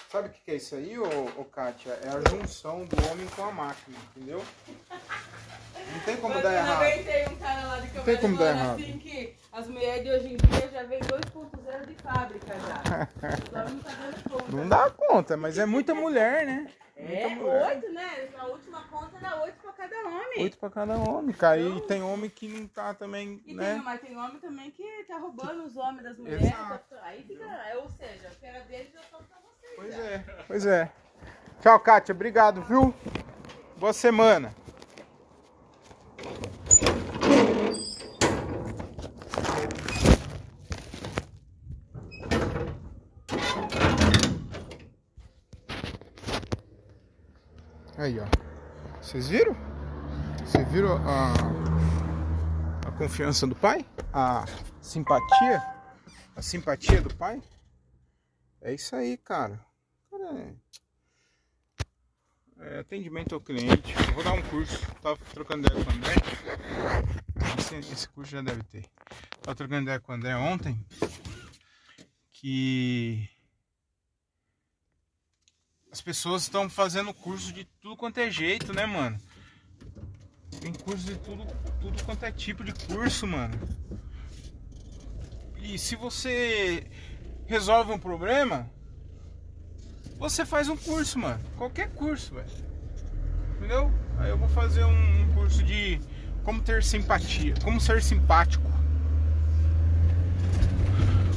Sabe 0.09 0.29
o 0.29 0.31
que 0.31 0.39
que 0.39 0.43
é 0.55 0.57
isso 0.57 0.75
aí, 0.75 0.97
ô, 0.97 1.05
ô 1.37 1.43
Kátia? 1.45 1.91
É 2.01 2.07
a 2.07 2.29
junção 2.29 2.85
do 2.85 2.95
homem 3.11 3.27
com 3.35 3.43
a 3.43 3.51
máquina, 3.51 3.97
entendeu? 4.15 4.41
Não 4.89 5.99
tem 6.05 6.17
como 6.17 6.33
Mas 6.33 6.43
dar 6.43 6.51
eu 6.51 6.57
errado. 6.57 6.81
aguentei 6.81 7.27
um 7.27 7.35
cara 7.35 7.67
lá 7.67 7.79
de 7.79 7.87
câmera 7.87 8.05
tem 8.05 8.17
como 8.17 8.37
dar 8.37 8.49
errado. 8.55 8.79
assim 8.81 8.97
que 8.97 9.35
as 9.51 9.67
mulheres 9.67 10.03
de 10.03 10.11
hoje 10.11 10.33
em 10.33 10.37
dia 10.37 10.69
já 10.71 10.83
vem 10.83 10.99
2.0 11.01 11.85
de 11.85 11.95
fábrica 11.95 12.53
já. 12.53 13.09
Não 13.69 13.79
tá 13.79 13.91
dando 13.91 14.29
conta. 14.29 14.51
Não 14.55 14.69
dá 14.69 14.89
conta, 14.89 15.37
mas 15.37 15.57
é 15.57 15.65
muita 15.65 15.93
mulher, 15.93 16.45
né? 16.45 16.71
É, 16.97 17.27
oito, 17.27 17.91
né? 17.91 18.29
Na 18.37 18.45
última 18.45 18.81
conta 18.83 19.17
era 19.17 19.41
oito 19.43 19.57
pra 19.61 19.73
cada 19.73 19.95
homem. 20.07 20.43
Oito 20.43 20.57
pra 20.57 20.69
cada 20.69 20.97
homem, 20.97 21.35
cara. 21.35 21.59
E 21.59 21.81
tem 21.81 22.01
homem 22.01 22.29
que 22.29 22.47
não 22.47 22.65
tá 22.67 22.93
também, 22.93 23.43
E 23.45 23.53
né? 23.53 23.73
tem, 23.73 23.83
mas 23.83 23.99
tem 24.01 24.17
homem 24.17 24.39
também 24.39 24.71
que 24.71 25.03
tá 25.05 25.17
roubando 25.17 25.65
os 25.65 25.75
homens 25.75 26.03
das 26.03 26.17
mulheres. 26.17 26.45
Exato. 26.45 26.95
aí 27.03 27.21
fica, 27.23 27.43
é, 27.43 27.75
ou 27.75 27.89
seja, 27.89 28.31
que 28.39 28.45
era 28.45 28.61
deles 28.61 28.93
já 28.93 29.01
vocês. 29.11 29.34
Pois 29.75 29.93
é, 29.99 30.25
pois 30.47 30.65
é. 30.65 30.91
Tchau, 31.61 31.79
Kátia. 31.79 32.13
Obrigado, 32.13 32.61
viu? 32.61 32.93
Boa 33.77 33.91
semana. 33.91 34.53
Aí, 47.97 48.19
ó. 48.19 48.25
Vocês 49.01 49.27
viram? 49.27 49.55
Vocês 50.45 50.67
viram 50.69 50.97
a, 51.07 51.33
a 52.87 52.91
confiança 52.91 53.45
do 53.47 53.55
pai? 53.55 53.85
A 54.13 54.45
simpatia? 54.81 55.61
A 56.35 56.41
simpatia 56.41 57.01
do 57.01 57.13
pai? 57.15 57.41
É 58.65 58.73
isso 58.73 58.95
aí, 58.95 59.15
cara. 59.15 59.63
Cara, 60.09 60.55
é... 62.59 62.77
é 62.77 62.79
atendimento 62.79 63.35
ao 63.35 63.39
cliente. 63.39 63.93
Vou 64.15 64.23
dar 64.23 64.33
um 64.33 64.41
curso. 64.41 64.81
Tava 65.03 65.19
trocando 65.31 65.67
ideia 65.67 65.85
com 65.85 65.91
o 65.91 65.93
André. 65.93 66.15
Esse, 67.59 67.75
esse 67.93 68.09
curso 68.09 68.31
já 68.31 68.41
deve 68.41 68.63
ter. 68.63 68.89
Tava 69.43 69.55
trocando 69.55 69.83
ideia 69.83 69.99
com 69.99 70.11
o 70.11 70.15
André 70.15 70.35
ontem. 70.35 70.83
Que 72.31 73.29
as 75.91 76.01
pessoas 76.01 76.41
estão 76.41 76.67
fazendo 76.67 77.13
curso 77.13 77.53
de 77.53 77.65
tudo 77.79 77.95
quanto 77.95 78.17
é 78.17 78.31
jeito, 78.31 78.73
né, 78.73 78.87
mano? 78.87 79.19
Tem 80.59 80.73
curso 80.73 81.05
de 81.05 81.19
tudo, 81.19 81.45
tudo 81.79 82.03
quanto 82.03 82.25
é 82.25 82.31
tipo 82.31 82.63
de 82.63 82.73
curso, 82.87 83.27
mano. 83.27 83.53
E 85.57 85.77
se 85.77 85.95
você 85.95 86.89
resolve 87.47 87.91
um 87.91 87.97
problema, 87.97 88.69
você 90.17 90.45
faz 90.45 90.69
um 90.69 90.77
curso, 90.77 91.19
mano. 91.19 91.39
Qualquer 91.57 91.89
curso, 91.89 92.35
velho. 92.35 92.47
Entendeu? 93.57 93.91
Aí 94.17 94.29
eu 94.29 94.37
vou 94.37 94.47
fazer 94.49 94.83
um, 94.83 95.33
curso 95.33 95.63
de 95.63 95.99
como 96.43 96.61
ter 96.61 96.83
simpatia, 96.83 97.53
como 97.63 97.79
ser 97.79 98.01
simpático. 98.01 98.71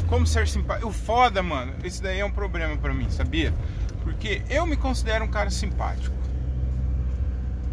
Como 0.09 0.27
ser 0.27 0.47
simpático. 0.49 0.89
O 0.89 0.93
foda, 0.93 1.43
mano, 1.43 1.75
esse 1.85 2.03
daí 2.03 2.21
é 2.21 2.25
um 2.25 2.31
problema 2.31 2.77
pra 2.77 2.95
mim, 2.95 3.11
sabia? 3.11 3.53
Porque 4.03 4.43
eu 4.49 4.65
me 4.65 4.77
considero 4.77 5.25
um 5.25 5.29
cara 5.29 5.51
simpático. 5.51 6.17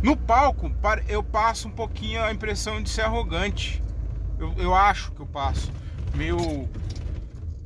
No 0.01 0.17
palco, 0.17 0.71
eu 1.07 1.23
passo 1.23 1.67
um 1.67 1.71
pouquinho 1.71 2.21
a 2.21 2.31
impressão 2.31 2.81
de 2.81 2.89
ser 2.89 3.01
arrogante. 3.01 3.81
Eu, 4.37 4.53
eu 4.57 4.75
acho 4.75 5.11
que 5.11 5.21
eu 5.21 5.25
passo. 5.25 5.71
Meio. 6.13 6.67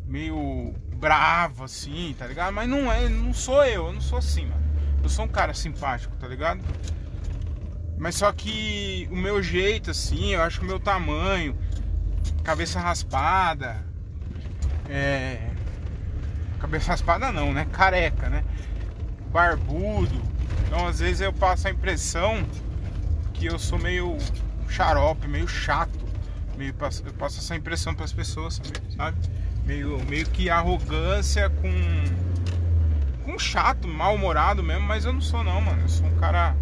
Meio 0.10 0.74
bravo, 0.96 1.64
assim, 1.64 2.16
tá 2.18 2.26
ligado? 2.26 2.52
Mas 2.52 2.68
não 2.68 2.92
é, 2.92 3.08
não 3.08 3.34
sou 3.34 3.64
eu, 3.64 3.86
eu 3.86 3.94
não 3.94 4.02
sou 4.02 4.18
assim, 4.18 4.46
mano. 4.46 4.62
Eu 5.02 5.08
sou 5.08 5.26
um 5.26 5.28
cara 5.28 5.54
simpático, 5.54 6.16
tá 6.18 6.28
ligado? 6.28 6.62
Mas 7.98 8.16
só 8.16 8.32
que 8.32 9.08
o 9.12 9.16
meu 9.16 9.42
jeito, 9.42 9.92
assim, 9.92 10.34
eu 10.34 10.42
acho 10.42 10.60
que 10.60 10.66
o 10.66 10.68
meu 10.68 10.80
tamanho, 10.80 11.56
cabeça 12.44 12.80
raspada, 12.80 13.86
é. 14.90 15.52
Cabeça 16.60 16.92
raspada 16.92 17.32
não, 17.32 17.54
né? 17.54 17.66
Careca, 17.72 18.30
né? 18.30 18.44
Barbudo. 19.32 20.22
Então 20.66 20.88
às 20.88 21.00
vezes 21.00 21.22
eu 21.22 21.32
passo 21.32 21.68
a 21.68 21.72
impressão 21.72 22.44
que 23.34 23.46
eu 23.46 23.60
sou 23.60 23.78
meio 23.78 24.18
xarope, 24.68 25.28
meio 25.28 25.48
chato. 25.48 26.10
Meio, 26.58 26.76
eu 27.06 27.14
passo 27.14 27.40
essa 27.40 27.56
impressão 27.56 27.96
para 27.96 28.04
as 28.04 28.12
pessoas, 28.12 28.60
sabe? 28.98 29.18
Meio, 29.70 30.04
meio 30.10 30.26
que 30.26 30.50
arrogância 30.50 31.48
com. 31.48 31.72
com 33.24 33.38
chato, 33.38 33.88
mal-humorado 33.88 34.64
mesmo, 34.64 34.82
mas 34.82 35.06
eu 35.06 35.14
não 35.14 35.22
sou 35.22 35.44
não, 35.44 35.62
mano. 35.62 35.84
Eu 35.84 35.88
sou 35.88 36.08
um 36.08 36.16
cara. 36.16 36.56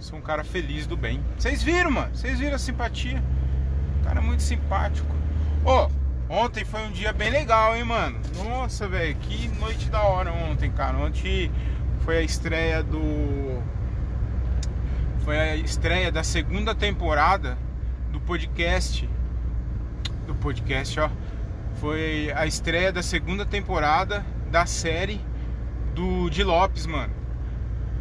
Sou 0.00 0.18
um 0.18 0.22
cara 0.22 0.42
feliz 0.42 0.88
do 0.88 0.96
bem. 0.96 1.22
Vocês 1.38 1.62
viram, 1.62 1.92
mano? 1.92 2.12
Vocês 2.12 2.40
viram 2.40 2.56
a 2.56 2.58
simpatia? 2.58 3.22
Cara 4.02 4.20
muito 4.20 4.42
simpático. 4.42 5.06
Ô, 5.64 5.88
ontem 6.28 6.64
foi 6.64 6.80
um 6.80 6.90
dia 6.90 7.12
bem 7.12 7.30
legal, 7.30 7.76
hein, 7.76 7.84
mano? 7.84 8.18
Nossa, 8.44 8.88
velho, 8.88 9.14
que 9.20 9.46
noite 9.60 9.88
da 9.88 10.02
hora 10.02 10.32
ontem, 10.32 10.68
cara. 10.72 10.98
Ontem 10.98 11.52
foi 12.00 12.18
a 12.18 12.22
estreia 12.22 12.82
do. 12.82 13.62
Foi 15.20 15.38
a 15.38 15.54
estreia 15.54 16.10
da 16.10 16.24
segunda 16.24 16.74
temporada 16.74 17.56
do 18.10 18.18
podcast. 18.18 19.08
Do 20.26 20.34
podcast, 20.34 20.98
ó. 20.98 21.08
Foi 21.76 22.32
a 22.34 22.46
estreia 22.46 22.90
da 22.90 23.02
segunda 23.02 23.44
temporada 23.44 24.24
da 24.50 24.64
série 24.64 25.20
do 25.94 26.30
Di 26.30 26.42
Lopes, 26.42 26.86
mano. 26.86 27.12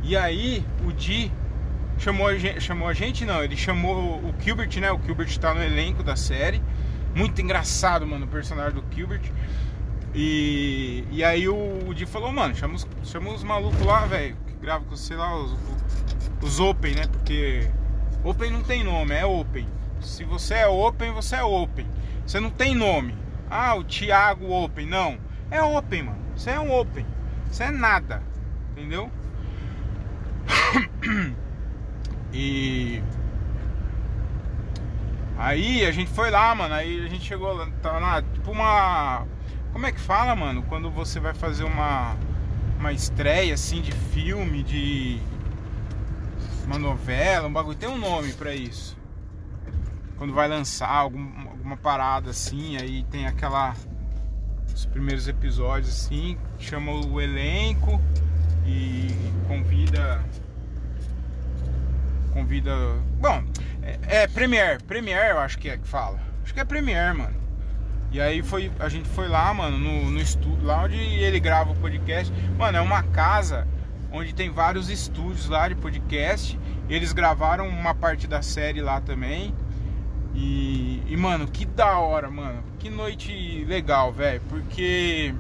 E 0.03 0.15
aí, 0.15 0.65
o 0.86 0.94
Di 0.94 1.32
chamou 1.98 2.27
a 2.27 2.38
gente, 2.38 2.62
chamou 2.62 2.88
a 2.88 2.94
gente 2.94 3.25
não, 3.25 3.44
ele 3.44 3.55
chamou 3.55 4.17
o 4.17 4.34
Gilbert, 4.39 4.79
né? 4.79 4.91
O 4.91 5.01
Gilbert 5.01 5.38
tá 5.38 5.53
no 5.53 5.63
elenco 5.63 6.03
da 6.03 6.15
série. 6.15 6.62
Muito 7.13 7.41
engraçado, 7.41 8.05
mano, 8.05 8.25
o 8.25 8.29
personagem 8.29 8.79
do 8.79 8.84
Gilbert. 8.94 9.32
E, 10.13 11.03
e 11.12 11.24
aí 11.24 11.48
o, 11.50 11.89
o 11.89 11.94
Di 11.94 12.05
falou, 12.05 12.32
mano, 12.32 12.55
chama 12.55 12.75
os, 12.75 12.88
chama 13.03 13.32
os 13.32 13.44
malucos 13.44 13.86
lá, 13.86 14.05
velho, 14.05 14.38
que 14.48 14.53
gravam 14.53 14.88
com, 14.88 14.96
sei 14.96 15.17
lá, 15.17 15.36
os, 15.38 15.53
os 16.41 16.60
Open, 16.60 16.96
né? 16.96 17.08
Porque 17.12 17.70
Open 18.24 18.51
não 18.51 18.63
tem 18.63 18.84
nome, 18.84 19.13
é 19.13 19.25
Open. 19.25 19.67
Se 20.00 20.24
você 20.24 20.55
é 20.55 20.67
Open, 20.67 21.12
você 21.12 21.36
é 21.36 21.44
Open. 21.44 21.88
Você 22.25 22.39
não 22.39 22.50
tem 22.50 22.74
nome. 22.74 23.25
Ah, 23.49 23.75
o 23.75 23.83
Thiago 23.83 24.51
Open. 24.51 24.85
Não. 24.85 25.17
É 25.51 25.61
Open, 25.61 26.03
mano. 26.03 26.19
Você 26.35 26.51
é 26.51 26.59
um 26.59 26.71
Open. 26.71 27.05
Você 27.49 27.63
é 27.63 27.71
nada. 27.71 28.21
Entendeu? 28.71 29.11
E. 32.37 33.01
Aí 35.37 35.85
a 35.85 35.91
gente 35.91 36.11
foi 36.11 36.29
lá, 36.29 36.53
mano. 36.53 36.73
Aí 36.73 37.05
a 37.05 37.07
gente 37.07 37.23
chegou 37.23 37.53
lá. 37.53 37.69
Tá 37.81 37.97
lá, 37.97 38.21
tipo 38.21 38.51
uma. 38.51 39.25
Como 39.71 39.85
é 39.85 39.91
que 39.93 39.99
fala, 40.01 40.35
mano? 40.35 40.61
Quando 40.63 40.91
você 40.91 41.17
vai 41.19 41.33
fazer 41.33 41.63
uma. 41.63 42.17
Uma 42.77 42.91
estreia 42.91 43.53
assim 43.53 43.81
de 43.81 43.93
filme, 43.93 44.63
de. 44.63 45.21
Uma 46.65 46.77
novela, 46.77 47.47
um 47.47 47.53
bagulho. 47.53 47.77
Tem 47.77 47.87
um 47.87 47.97
nome 47.97 48.33
pra 48.33 48.53
isso. 48.53 48.97
Quando 50.17 50.33
vai 50.33 50.49
lançar 50.49 50.89
algum, 50.89 51.44
alguma 51.65 51.77
parada 51.77 52.29
assim, 52.29 52.77
aí 52.77 53.03
tem 53.05 53.25
aquela. 53.25 53.74
Os 54.72 54.86
primeiros 54.86 55.27
episódios 55.27 55.89
assim, 55.89 56.38
chama 56.60 56.91
o 56.91 57.19
elenco 57.19 58.00
e 58.65 59.07
convida 59.48 60.24
convida. 62.34 62.72
Bom, 63.19 63.43
é, 63.81 64.24
é 64.24 64.27
Premiere, 64.27 64.84
Premiere 64.84 65.31
eu 65.31 65.39
acho 65.39 65.57
que 65.57 65.69
é 65.69 65.77
que 65.77 65.88
fala. 65.88 66.19
Acho 66.43 66.53
que 66.53 66.60
é 66.60 66.65
Premiere, 66.65 67.17
mano. 67.17 67.36
E 68.12 68.22
aí 68.22 68.43
foi, 68.43 68.72
a 68.79 68.88
gente 68.89 69.10
foi 69.10 69.27
lá, 69.27 69.53
mano, 69.53 69.77
no, 69.77 70.12
no 70.12 70.19
estúdio, 70.19 70.63
lá 70.63 70.84
onde 70.84 70.98
ele 70.98 71.39
grava 71.39 71.72
o 71.72 71.75
podcast. 71.75 72.31
Mano, 72.57 72.77
é 72.77 72.81
uma 72.81 73.01
casa 73.01 73.67
onde 74.12 74.36
tem 74.36 74.50
vários 74.51 74.89
estúdios 74.89 75.48
lá 75.48 75.67
de 75.67 75.75
podcast. 75.75 76.60
Eles 76.89 77.13
gravaram 77.13 77.67
uma 77.67 77.95
parte 77.95 78.27
da 78.27 78.41
série 78.41 78.81
lá 78.81 79.01
também. 79.01 79.55
E, 80.35 81.01
e 81.07 81.15
mano, 81.15 81.47
que 81.47 81.65
da 81.65 81.97
hora, 81.97 82.29
mano. 82.29 82.61
Que 82.77 82.89
noite 82.89 83.63
legal, 83.65 84.11
velho. 84.11 84.41
Porque. 84.49 85.33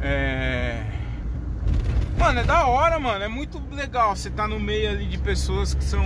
É. 0.00 0.84
Mano, 2.18 2.40
é 2.40 2.44
da 2.44 2.66
hora, 2.66 2.98
mano. 2.98 3.24
É 3.24 3.28
muito 3.28 3.60
legal 3.74 4.14
você 4.14 4.28
tá 4.28 4.46
no 4.46 4.60
meio 4.60 4.90
ali 4.90 5.06
de 5.06 5.18
pessoas 5.18 5.72
que 5.72 5.82
são 5.82 6.04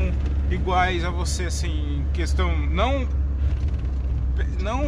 iguais 0.50 1.04
a 1.04 1.10
você, 1.10 1.44
assim, 1.44 2.06
questão. 2.12 2.56
Não. 2.56 3.08
Não 4.60 4.82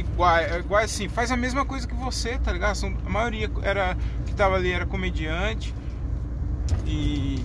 igual, 0.00 0.36
igual 0.60 0.82
assim, 0.82 1.08
faz 1.08 1.30
a 1.30 1.36
mesma 1.36 1.64
coisa 1.64 1.86
que 1.86 1.94
você, 1.94 2.38
tá 2.38 2.52
ligado? 2.52 2.76
A 3.06 3.10
maioria 3.10 3.50
era 3.62 3.96
que 4.26 4.34
tava 4.34 4.56
ali 4.56 4.70
era 4.70 4.86
comediante 4.86 5.74
e 6.86 7.42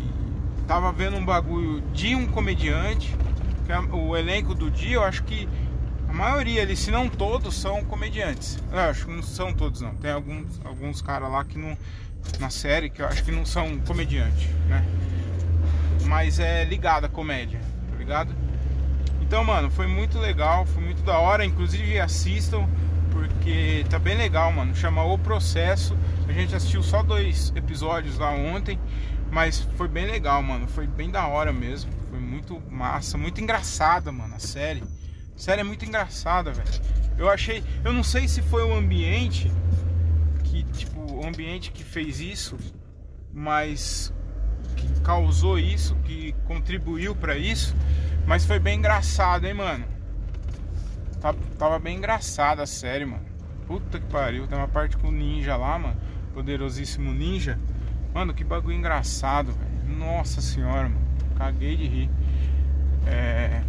tava 0.68 0.92
vendo 0.92 1.18
um 1.18 1.26
bagulho 1.26 1.82
de 1.94 2.16
um 2.16 2.28
comediante. 2.28 3.16
Que 3.70 3.74
é 3.74 3.80
o 3.80 4.18
elenco 4.18 4.56
do 4.56 4.72
dia, 4.72 4.96
eu 4.96 5.04
acho 5.04 5.24
que 5.26 5.48
a 6.08 6.12
maioria 6.12 6.64
ali, 6.64 6.76
se 6.76 6.90
não 6.90 7.08
todos, 7.08 7.54
são 7.54 7.86
comediantes. 7.86 8.58
Eu 8.72 8.80
acho 8.80 9.06
que 9.06 9.12
não 9.12 9.22
são 9.22 9.54
todos 9.54 9.82
não. 9.82 9.94
Tem 9.94 10.10
alguns, 10.10 10.60
alguns 10.66 11.04
caras 11.04 11.32
lá 11.32 11.46
que 11.46 11.56
não. 11.56 11.78
Na 12.40 12.50
série 12.50 12.90
que 12.90 13.00
eu 13.00 13.06
acho 13.06 13.24
que 13.24 13.32
não 13.32 13.46
são 13.46 13.78
comediantes, 13.82 14.48
né? 14.68 14.84
Mas 16.06 16.40
é 16.40 16.64
ligado 16.64 17.06
à 17.06 17.10
comédia, 17.10 17.60
tá 17.92 17.96
ligado? 17.96 18.36
Então, 19.22 19.44
mano, 19.44 19.70
foi 19.70 19.86
muito 19.86 20.18
legal, 20.18 20.66
foi 20.66 20.84
muito 20.84 21.04
da 21.04 21.20
hora. 21.20 21.46
Inclusive 21.46 22.00
assistam, 22.00 22.68
porque 23.12 23.86
tá 23.88 24.00
bem 24.00 24.18
legal, 24.18 24.52
mano. 24.52 24.76
Chama 24.76 25.04
O 25.04 25.16
Processo. 25.16 25.96
A 26.28 26.32
gente 26.32 26.56
assistiu 26.56 26.82
só 26.82 27.04
dois 27.04 27.54
episódios 27.56 28.18
lá 28.18 28.32
ontem, 28.32 28.80
mas 29.32 29.60
foi 29.78 29.88
bem 29.88 30.06
legal, 30.06 30.42
mano. 30.42 30.68
Foi 30.68 30.88
bem 30.88 31.10
da 31.10 31.28
hora 31.28 31.52
mesmo. 31.52 31.92
Foi 32.10 32.20
muito 32.20 32.62
massa, 32.70 33.18
muito 33.18 33.42
engraçada, 33.42 34.12
mano, 34.12 34.36
a 34.36 34.40
série. 34.40 34.84
A 35.36 35.40
série 35.40 35.62
é 35.62 35.64
muito 35.64 35.86
engraçada, 35.86 36.52
velho. 36.52 36.70
Eu 37.18 37.30
achei, 37.30 37.64
eu 37.84 37.92
não 37.92 38.04
sei 38.04 38.28
se 38.28 38.42
foi 38.42 38.64
o 38.64 38.74
ambiente 38.74 39.52
que, 40.44 40.64
tipo, 40.64 41.00
o 41.14 41.26
ambiente 41.26 41.72
que 41.72 41.84
fez 41.84 42.20
isso, 42.20 42.58
mas 43.34 44.14
que 44.76 45.02
causou 45.02 45.60
isso, 45.60 45.96
que 46.06 46.34
contribuiu 46.46 47.16
para 47.16 47.38
isso 47.38 47.76
mas 48.30 48.46
foi 48.46 48.60
bem 48.60 48.78
engraçado, 48.78 49.46
hein, 49.46 49.56
mano. 49.56 49.86
Tava 51.58 51.80
bem 51.80 51.98
engraçada 51.98 52.62
a 52.62 52.68
série, 52.68 53.04
mano. 53.04 53.26
Puta 53.66 54.00
que 54.00 54.06
pariu. 54.06 54.46
Tem 54.46 54.56
uma 54.56 54.68
parte 54.68 54.96
com 54.98 55.08
o 55.08 55.12
ninja 55.12 55.58
lá, 55.58 55.80
mano. 55.80 56.00
Poderosíssimo 56.32 57.12
ninja. 57.12 57.60
Mano, 58.14 58.34
que 58.34 58.44
bagulho 58.44 58.76
engraçado, 58.76 59.52
velho. 59.52 59.98
Nossa 59.98 60.42
senhora, 60.42 60.90
mano. 60.90 61.08
Caguei 61.38 61.76
de 61.76 61.88
rir. 61.88 62.10
É. 63.06 63.62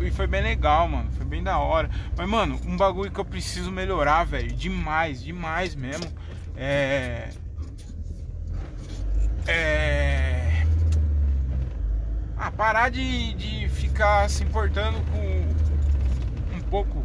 E 0.00 0.10
foi 0.10 0.26
bem 0.26 0.42
legal, 0.42 0.88
mano. 0.88 1.10
Foi 1.12 1.24
bem 1.24 1.42
da 1.42 1.58
hora. 1.58 1.88
Mas, 2.16 2.28
mano, 2.28 2.60
um 2.66 2.76
bagulho 2.76 3.10
que 3.10 3.20
eu 3.20 3.24
preciso 3.24 3.70
melhorar, 3.70 4.24
velho. 4.24 4.52
Demais, 4.52 5.22
demais 5.22 5.74
mesmo. 5.74 6.10
É. 6.56 7.30
É 9.46 10.42
ah, 12.44 12.50
parar 12.50 12.90
de, 12.90 13.34
de 13.34 13.68
ficar 13.68 14.28
se 14.28 14.42
importando 14.42 14.98
com 15.12 16.56
um 16.56 16.60
pouco 16.62 17.04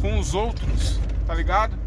com 0.00 0.18
os 0.18 0.34
outros, 0.34 1.00
tá 1.24 1.32
ligado? 1.34 1.78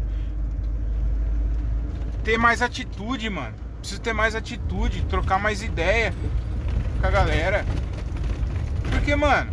Ter 2.24 2.38
mais 2.38 2.62
atitude, 2.62 3.28
mano. 3.28 3.54
Preciso 3.86 4.02
ter 4.02 4.12
mais 4.12 4.34
atitude, 4.34 5.04
trocar 5.04 5.38
mais 5.38 5.62
ideia 5.62 6.12
com 7.00 7.06
a 7.06 7.10
galera. 7.10 7.64
Porque, 8.90 9.14
mano, 9.14 9.52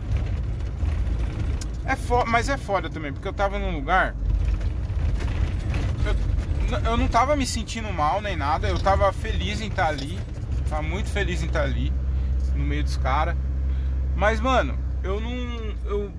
é 1.86 1.96
foda, 1.96 2.26
mas 2.26 2.50
é 2.50 2.58
foda 2.58 2.90
também, 2.90 3.14
porque 3.14 3.28
eu 3.28 3.34
tava 3.34 3.60
num 3.60 3.76
lugar. 3.76 4.16
Eu, 6.04 6.80
eu 6.80 6.98
não 6.98 7.08
tava 7.08 7.36
me 7.36 7.46
sentindo 7.46 7.94
mal 7.94 8.22
nem 8.22 8.36
nada, 8.36 8.68
eu 8.68 8.80
tava 8.80 9.14
feliz 9.14 9.62
em 9.62 9.68
estar 9.68 9.84
tá 9.84 9.90
ali. 9.90 10.20
Tava 10.68 10.82
muito 10.82 11.12
feliz 11.12 11.44
em 11.44 11.46
estar 11.46 11.60
tá 11.60 11.66
ali 11.66 11.94
no 12.56 12.64
meio 12.64 12.84
dos 12.84 12.98
caras. 12.98 13.36
Mas, 14.16 14.40
mano, 14.40 14.76
eu 15.04 15.22
não. 15.22 15.76
Eu. 15.86 16.12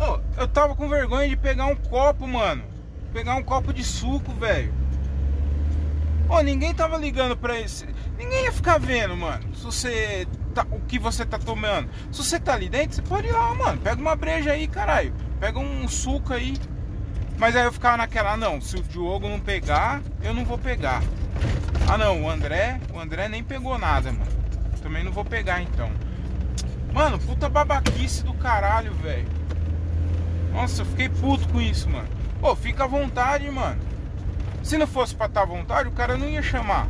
Oh, 0.00 0.18
eu 0.36 0.48
tava 0.48 0.74
com 0.74 0.88
vergonha 0.88 1.28
de 1.28 1.36
pegar 1.36 1.66
um 1.66 1.76
copo, 1.76 2.26
mano. 2.26 2.64
Pegar 3.12 3.36
um 3.36 3.42
copo 3.44 3.72
de 3.72 3.84
suco, 3.84 4.32
velho. 4.32 4.81
Ó, 6.28 6.38
oh, 6.38 6.42
ninguém 6.42 6.74
tava 6.74 6.96
ligando 6.96 7.36
pra 7.36 7.60
isso. 7.60 7.84
Ninguém 8.16 8.44
ia 8.44 8.52
ficar 8.52 8.78
vendo, 8.78 9.16
mano. 9.16 9.42
Se 9.54 9.64
você. 9.64 10.28
Tá, 10.54 10.66
o 10.70 10.80
que 10.80 10.98
você 10.98 11.24
tá 11.24 11.38
tomando. 11.38 11.88
Se 12.10 12.22
você 12.22 12.38
tá 12.38 12.54
ali 12.54 12.68
dentro, 12.68 12.96
você 12.96 13.02
pode 13.02 13.26
ir 13.26 13.32
lá, 13.32 13.54
mano. 13.54 13.80
Pega 13.80 14.00
uma 14.00 14.14
breja 14.14 14.52
aí, 14.52 14.68
caralho. 14.68 15.14
Pega 15.40 15.58
um 15.58 15.88
suco 15.88 16.32
aí. 16.32 16.56
Mas 17.38 17.56
aí 17.56 17.64
eu 17.64 17.72
ficava 17.72 17.96
naquela, 17.96 18.36
não, 18.36 18.60
se 18.60 18.76
o 18.76 18.82
Diogo 18.82 19.28
não 19.28 19.40
pegar, 19.40 20.02
eu 20.22 20.32
não 20.32 20.44
vou 20.44 20.58
pegar. 20.58 21.02
Ah 21.88 21.98
não, 21.98 22.22
o 22.22 22.30
André, 22.30 22.78
o 22.92 23.00
André 23.00 23.28
nem 23.28 23.42
pegou 23.42 23.76
nada, 23.78 24.12
mano 24.12 24.42
também 24.82 25.04
não 25.04 25.12
vou 25.12 25.24
pegar 25.24 25.62
então. 25.62 25.90
Mano, 26.92 27.18
puta 27.18 27.48
babaquice 27.48 28.24
do 28.24 28.34
caralho, 28.34 28.92
velho. 28.94 29.26
Nossa, 30.52 30.82
eu 30.82 30.86
fiquei 30.86 31.08
puto 31.08 31.48
com 31.48 31.60
isso, 31.60 31.88
mano. 31.88 32.08
Pô, 32.40 32.54
fica 32.54 32.84
à 32.84 32.86
vontade, 32.86 33.50
mano. 33.50 33.80
Se 34.62 34.78
não 34.78 34.86
fosse 34.86 35.14
pra 35.14 35.26
estar 35.26 35.40
tá 35.40 35.46
à 35.46 35.48
vontade, 35.48 35.88
o 35.88 35.92
cara 35.92 36.16
não 36.16 36.28
ia 36.28 36.42
chamar. 36.42 36.88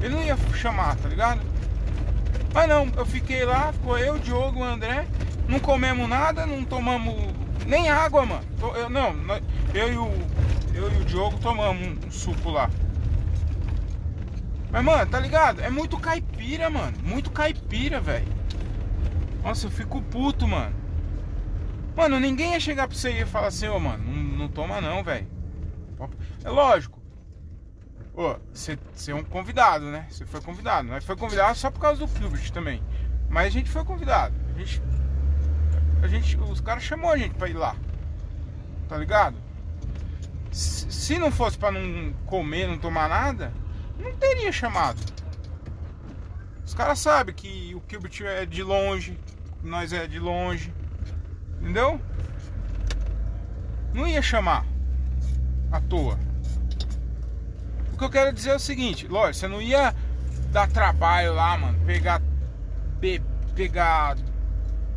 Ele 0.00 0.14
não 0.14 0.22
ia 0.22 0.36
chamar, 0.54 0.96
tá 0.96 1.08
ligado? 1.08 1.40
Mas 2.54 2.68
não, 2.68 2.86
eu 2.96 3.04
fiquei 3.04 3.44
lá, 3.44 3.72
ficou 3.72 3.98
eu, 3.98 4.18
Diogo, 4.18 4.62
André. 4.62 5.06
Não 5.48 5.58
comemos 5.58 6.08
nada, 6.08 6.46
não 6.46 6.64
tomamos 6.64 7.14
nem 7.66 7.90
água, 7.90 8.24
mano. 8.24 8.44
Eu, 8.76 8.88
não, 8.88 9.14
eu 9.74 9.92
e 9.92 9.96
o, 9.96 10.10
eu 10.74 10.92
e 10.92 11.02
o 11.02 11.04
Diogo 11.04 11.38
tomamos 11.38 12.06
um 12.06 12.10
suco 12.10 12.50
lá. 12.50 12.70
Mas, 14.70 14.84
mano, 14.84 15.10
tá 15.10 15.18
ligado? 15.18 15.60
É 15.60 15.70
muito 15.70 15.98
caipira, 15.98 16.70
mano. 16.70 16.94
Muito 17.02 17.30
caipira, 17.30 18.00
velho. 18.00 18.26
Nossa, 19.42 19.66
eu 19.66 19.70
fico 19.70 20.00
puto, 20.02 20.46
mano. 20.46 20.74
Mano, 21.96 22.20
ninguém 22.20 22.52
ia 22.52 22.60
chegar 22.60 22.86
pra 22.86 22.96
você 22.96 23.10
e 23.10 23.26
falar 23.26 23.48
assim, 23.48 23.66
ô, 23.66 23.76
oh, 23.76 23.80
mano, 23.80 24.04
não, 24.04 24.38
não 24.38 24.48
toma 24.48 24.80
não, 24.80 25.02
velho. 25.02 25.26
É 26.44 26.50
lógico. 26.50 26.98
Você 28.52 28.78
é 29.08 29.14
um 29.14 29.22
convidado, 29.22 29.86
né? 29.86 30.06
Você 30.10 30.26
foi 30.26 30.40
convidado. 30.40 30.88
Mas 30.88 31.04
foi 31.04 31.16
convidado 31.16 31.56
só 31.56 31.70
por 31.70 31.80
causa 31.80 32.04
do 32.04 32.18
Gilbert 32.18 32.50
também. 32.50 32.82
Mas 33.28 33.46
a 33.46 33.50
gente 33.50 33.70
foi 33.70 33.84
convidado. 33.84 34.34
A 34.54 34.58
gente. 34.58 34.82
A 36.02 36.08
gente. 36.08 36.36
Os 36.36 36.60
caras 36.60 36.82
chamou 36.82 37.10
a 37.10 37.16
gente 37.16 37.34
pra 37.34 37.48
ir 37.48 37.54
lá. 37.54 37.76
Tá 38.88 38.96
ligado? 38.96 39.36
Se 40.50 41.18
não 41.18 41.30
fosse 41.30 41.56
pra 41.56 41.70
não 41.70 42.12
comer, 42.26 42.66
não 42.66 42.78
tomar 42.78 43.08
nada 43.08 43.52
não 43.98 44.14
teria 44.16 44.52
chamado. 44.52 45.00
Os 46.64 46.74
caras 46.74 46.98
sabem 46.98 47.34
que 47.34 47.74
o 47.74 47.82
Gilbert 47.88 48.22
é 48.22 48.46
de 48.46 48.62
longe, 48.62 49.18
nós 49.62 49.92
é 49.92 50.06
de 50.06 50.18
longe. 50.18 50.72
Entendeu? 51.60 52.00
Não 53.92 54.06
ia 54.06 54.22
chamar 54.22 54.64
à 55.70 55.80
toa. 55.80 56.18
O 57.92 57.96
que 57.96 58.04
eu 58.04 58.10
quero 58.10 58.32
dizer 58.32 58.50
é 58.50 58.56
o 58.56 58.60
seguinte, 58.60 59.06
lógico, 59.08 59.34
você 59.34 59.48
não 59.48 59.60
ia 59.60 59.94
dar 60.50 60.68
trabalho 60.68 61.34
lá, 61.34 61.58
mano, 61.58 61.78
pegar 61.84 62.22
be, 63.00 63.22
pegar 63.54 64.16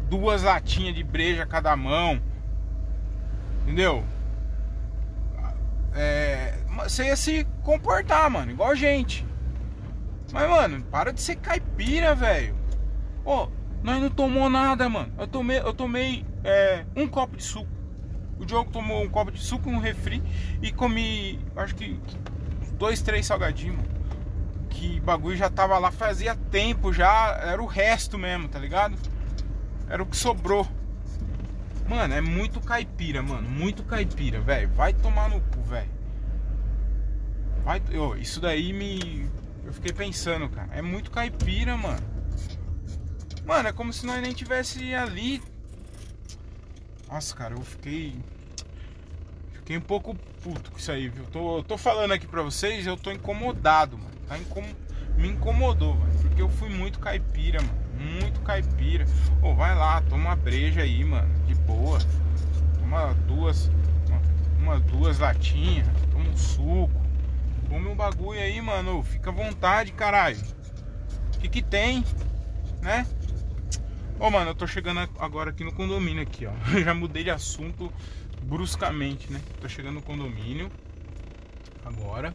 duas 0.09 0.43
latinhas 0.43 0.95
de 0.95 1.03
breja 1.03 1.45
cada 1.45 1.75
mão. 1.75 2.21
Entendeu? 3.63 4.03
É, 5.93 6.57
você 6.85 7.05
ia 7.05 7.15
se 7.15 7.45
comportar, 7.63 8.29
mano, 8.29 8.51
igual 8.51 8.75
gente. 8.75 9.25
Mas, 10.31 10.49
mano, 10.49 10.83
para 10.83 11.11
de 11.11 11.21
ser 11.21 11.35
caipira, 11.35 12.15
velho. 12.15 12.55
Ó, 13.25 13.49
nós 13.83 14.01
não 14.01 14.09
tomou 14.09 14.49
nada, 14.49 14.87
mano. 14.87 15.11
Eu 15.17 15.27
tomei, 15.27 15.59
eu 15.59 15.73
tomei 15.73 16.25
é, 16.43 16.85
um 16.95 17.07
copo 17.07 17.35
de 17.35 17.43
suco. 17.43 17.70
O 18.41 18.45
Diogo 18.45 18.71
tomou 18.71 19.03
um 19.03 19.07
copo 19.07 19.31
de 19.31 19.39
suco, 19.39 19.69
um 19.69 19.77
refri 19.77 20.21
e 20.63 20.71
comi, 20.71 21.39
acho 21.55 21.75
que 21.75 21.99
dois, 22.73 22.99
três 22.99 23.27
salgadinhos. 23.27 23.79
Que 24.67 24.99
bagulho 24.99 25.37
já 25.37 25.47
tava 25.47 25.77
lá 25.77 25.91
fazia 25.91 26.35
tempo 26.35 26.91
já, 26.91 27.39
era 27.39 27.61
o 27.61 27.67
resto 27.67 28.17
mesmo, 28.17 28.47
tá 28.47 28.57
ligado? 28.57 28.97
Era 29.87 30.01
o 30.01 30.07
que 30.07 30.17
sobrou. 30.17 30.67
Mano, 31.87 32.15
é 32.15 32.21
muito 32.21 32.59
caipira, 32.59 33.21
mano. 33.21 33.47
Muito 33.47 33.83
caipira, 33.83 34.39
velho. 34.39 34.69
Vai 34.69 34.93
tomar 34.93 35.29
no 35.29 35.39
cu, 35.39 35.61
velho. 35.61 35.91
Vai, 37.63 37.79
oh, 37.99 38.15
isso 38.15 38.39
daí 38.39 38.73
me. 38.73 39.29
Eu 39.63 39.71
fiquei 39.71 39.93
pensando, 39.93 40.49
cara. 40.49 40.69
É 40.71 40.81
muito 40.81 41.11
caipira, 41.11 41.77
mano. 41.77 42.01
Mano, 43.45 43.69
é 43.69 43.71
como 43.71 43.93
se 43.93 44.05
nós 44.05 44.19
nem 44.19 44.33
tivesse 44.33 44.95
ali. 44.95 45.43
Nossa, 47.11 47.35
cara, 47.35 47.53
eu 47.53 47.61
fiquei. 47.61 48.15
Fiquei 49.51 49.77
um 49.77 49.81
pouco 49.81 50.15
puto 50.41 50.71
com 50.71 50.77
isso 50.77 50.91
aí, 50.91 51.09
viu? 51.09 51.25
Tô, 51.25 51.61
tô 51.61 51.77
falando 51.77 52.13
aqui 52.13 52.25
pra 52.25 52.41
vocês, 52.41 52.87
eu 52.87 52.95
tô 52.95 53.11
incomodado, 53.11 53.97
mano. 53.97 54.11
Tá 54.29 54.37
incom... 54.37 54.63
Me 55.17 55.27
incomodou, 55.27 55.93
mano. 55.93 56.13
Porque 56.21 56.41
eu 56.41 56.47
fui 56.47 56.69
muito 56.69 56.99
caipira, 56.99 57.61
mano. 57.61 57.81
Muito 57.99 58.39
caipira. 58.41 59.05
Ô, 59.41 59.53
vai 59.53 59.75
lá, 59.75 60.01
toma 60.03 60.29
uma 60.29 60.35
breja 60.37 60.83
aí, 60.83 61.03
mano. 61.03 61.29
De 61.45 61.53
boa. 61.53 61.99
Toma 62.79 63.13
duas. 63.27 63.69
Uma, 64.07 64.21
uma 64.57 64.79
duas 64.79 65.19
latinhas. 65.19 65.85
Toma 66.11 66.29
um 66.29 66.37
suco. 66.37 67.01
Come 67.67 67.89
um 67.89 67.95
bagulho 67.95 68.39
aí, 68.39 68.61
mano. 68.61 69.03
Fica 69.03 69.31
à 69.31 69.33
vontade, 69.33 69.91
caralho. 69.91 70.37
O 71.35 71.39
que 71.39 71.49
que 71.49 71.61
tem? 71.61 72.05
Né? 72.81 73.05
Ô, 74.21 74.29
mano, 74.29 74.51
eu 74.51 74.55
tô 74.55 74.67
chegando 74.67 74.99
agora 75.17 75.49
aqui 75.49 75.63
no 75.63 75.73
condomínio 75.73 76.21
aqui, 76.21 76.45
ó. 76.45 76.51
Já 76.79 76.93
mudei 76.93 77.23
de 77.23 77.31
assunto 77.31 77.91
bruscamente, 78.43 79.33
né? 79.33 79.41
Tô 79.59 79.67
chegando 79.67 79.95
no 79.95 80.01
condomínio 80.03 80.71
agora. 81.83 82.31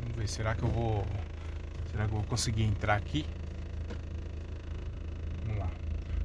Vamos 0.00 0.16
ver, 0.16 0.26
será 0.26 0.54
que 0.54 0.62
eu 0.62 0.70
vou 0.70 1.06
Será 1.90 2.06
que 2.06 2.12
eu 2.12 2.16
vou 2.16 2.24
conseguir 2.24 2.62
entrar 2.62 2.94
aqui? 2.94 3.26
Vamos 5.44 5.60
lá. 5.60 5.70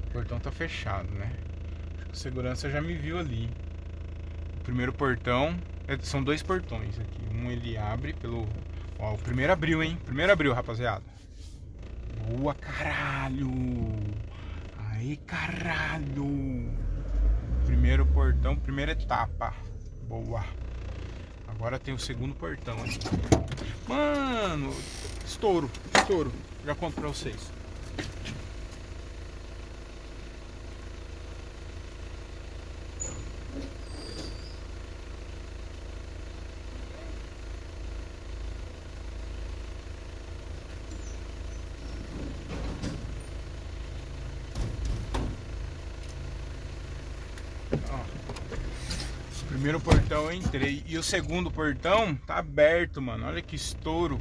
O 0.08 0.12
portão 0.14 0.40
tá 0.40 0.54
fechado, 0.54 1.12
né? 1.12 1.34
Acho 1.98 2.06
que 2.06 2.12
a 2.14 2.16
segurança 2.16 2.70
já 2.70 2.82
me 2.82 2.94
viu 2.94 3.20
ali. 3.20 3.50
O 4.62 4.64
primeiro 4.64 4.94
portão, 4.94 5.60
é, 5.86 5.98
são 5.98 6.24
dois 6.24 6.42
portões 6.42 6.98
aqui. 6.98 7.22
Um 7.36 7.52
ele 7.52 7.78
abre 7.78 8.14
pelo 8.14 8.48
Ó, 8.98 9.16
o 9.16 9.18
primeiro 9.18 9.52
abriu, 9.52 9.84
hein? 9.84 10.00
Primeiro 10.06 10.32
abriu, 10.32 10.54
rapaziada. 10.54 11.04
Boa, 12.30 12.54
caralho! 12.54 13.52
Aí, 15.08 15.18
caralho! 15.18 16.74
Primeiro 17.64 18.08
portão, 18.08 18.56
primeira 18.56 18.94
etapa. 18.94 19.54
Boa. 20.08 20.44
Agora 21.48 21.78
tem 21.78 21.94
o 21.94 22.00
segundo 22.00 22.34
portão. 22.34 22.76
Mano, 23.88 24.74
estouro, 25.24 25.70
estouro. 25.94 26.32
Já 26.66 26.74
conto 26.74 26.96
pra 26.96 27.10
vocês. 27.10 27.52
primeiro 49.66 49.80
portão 49.80 50.15
eu 50.26 50.34
entrei. 50.34 50.84
E 50.86 50.98
o 50.98 51.04
segundo 51.04 51.52
portão 51.52 52.16
tá 52.16 52.38
aberto, 52.38 53.02
mano. 53.02 53.26
Olha 53.26 53.42
que 53.42 53.56
estouro. 53.56 54.20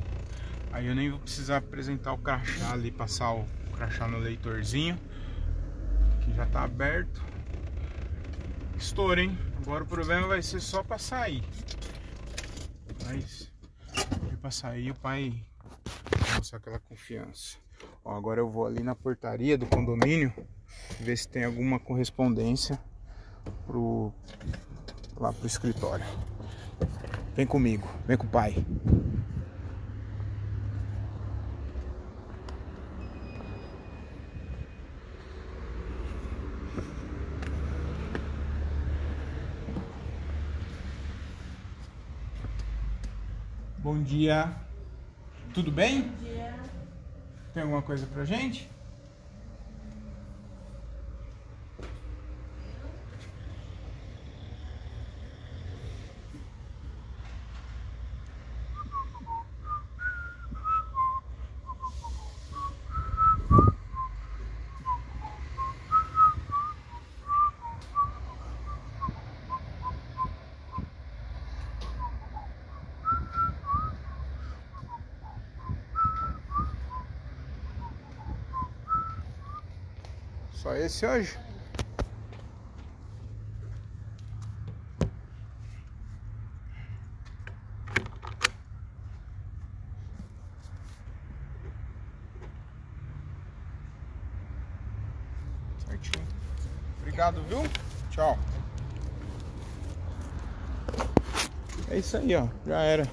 Aí 0.73 0.87
eu 0.87 0.95
nem 0.95 1.11
vou 1.11 1.21
precisar 1.21 1.59
apresentar 1.59 2.12
o 2.12 2.19
crachá 2.19 2.73
ali, 2.73 2.90
passar 2.90 3.33
o 3.33 3.45
crachá 3.77 4.09
no 4.09 4.19
leitorzinho. 4.19 4.99
Que 6.23 6.33
já 6.35 6.47
tá 6.47 6.62
aberto. 6.62 7.23
Estouro, 8.77 9.21
hein? 9.21 9.38
Agora 9.59 9.85
o 9.85 9.87
problema 9.87 10.27
vai 10.27 10.43
ser 10.43 10.61
só 10.61 10.83
pra 10.83 10.99
sair. 10.99 11.43
Mas 13.07 13.53
pra 14.45 14.51
sair 14.51 14.90
o 14.90 14.95
pai 14.95 15.43
mostrar 16.37 16.59
aquela 16.59 16.79
confiança. 16.79 17.57
Ó, 18.05 18.14
agora 18.14 18.40
eu 18.40 18.51
vou 18.51 18.67
ali 18.67 18.83
na 18.83 18.95
portaria 18.95 19.57
do 19.57 19.64
condomínio 19.64 20.31
ver 21.01 21.17
se 21.17 21.27
tem 21.27 21.45
alguma 21.45 21.79
correspondência 21.79 22.79
pro 23.67 24.12
lá 25.16 25.33
pro 25.33 25.46
escritório. 25.46 26.05
Vem 27.37 27.46
comigo, 27.46 27.88
vem 28.07 28.16
com 28.16 28.27
o 28.27 28.31
pai. 28.31 28.64
Bom 43.79 44.03
dia. 44.03 44.50
Tudo 45.53 45.70
bem? 45.70 46.03
Bom 46.03 46.24
dia. 46.24 46.55
Tem 47.53 47.62
alguma 47.62 47.83
coisa 47.83 48.07
pra 48.07 48.24
gente? 48.24 48.68
Só 80.64 80.74
esse 80.85 81.07
hoje? 81.07 81.38
Certinho. 95.87 96.27
Obrigado, 97.01 97.42
viu? 97.44 97.62
Tchau. 98.11 98.38
É 101.90 101.99
isso 101.99 102.16
aí, 102.16 102.35
ó. 102.35 102.49
Já 102.66 102.81
era. 102.83 103.09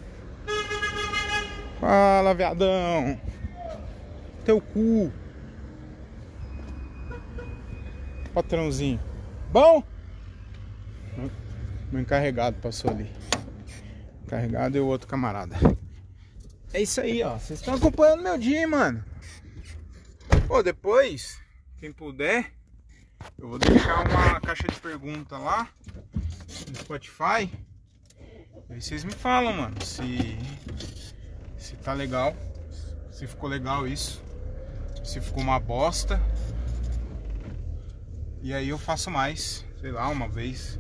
Fala, 1.80 2.34
viadão. 2.34 3.20
Teu 4.44 4.60
cu. 4.60 5.12
Patrãozinho. 8.34 9.00
Bom? 9.52 9.84
Meu 11.92 12.02
encarregado 12.02 12.58
passou 12.62 12.90
ali. 12.92 13.12
Encarregado 14.24 14.78
e 14.78 14.80
o 14.80 14.88
outro 14.88 15.08
camarada. 15.08 15.58
É 16.74 16.82
isso 16.82 17.02
aí, 17.02 17.22
ó. 17.22 17.38
Vocês 17.38 17.60
estão 17.60 17.76
acompanhando 17.76 18.24
meu 18.24 18.38
dia, 18.38 18.62
hein, 18.62 18.68
mano. 18.68 19.04
Pô, 20.48 20.64
depois, 20.64 21.38
quem 21.78 21.92
puder, 21.92 22.52
eu 23.38 23.50
vou 23.50 23.60
deixar 23.60 24.08
uma 24.08 24.40
caixa 24.40 24.68
de 24.68 24.80
pergunta 24.80 25.38
lá 25.38 25.68
no 26.68 26.76
Spotify. 26.76 27.52
Aí 28.70 28.82
vocês 28.82 29.04
me 29.04 29.12
falam, 29.12 29.54
mano, 29.54 29.84
se 29.84 30.38
se 31.58 31.76
tá 31.76 31.94
legal, 31.94 32.36
se 33.12 33.28
ficou 33.28 33.50
legal 33.50 33.88
isso, 33.88 34.22
se 35.04 35.22
ficou 35.22 35.44
uma 35.44 35.60
bosta. 35.60 36.22
E 38.44 38.54
aí 38.54 38.70
eu 38.70 38.78
faço 38.78 39.12
mais, 39.12 39.64
sei 39.80 39.92
lá, 39.92 40.08
uma 40.10 40.28
vez, 40.28 40.80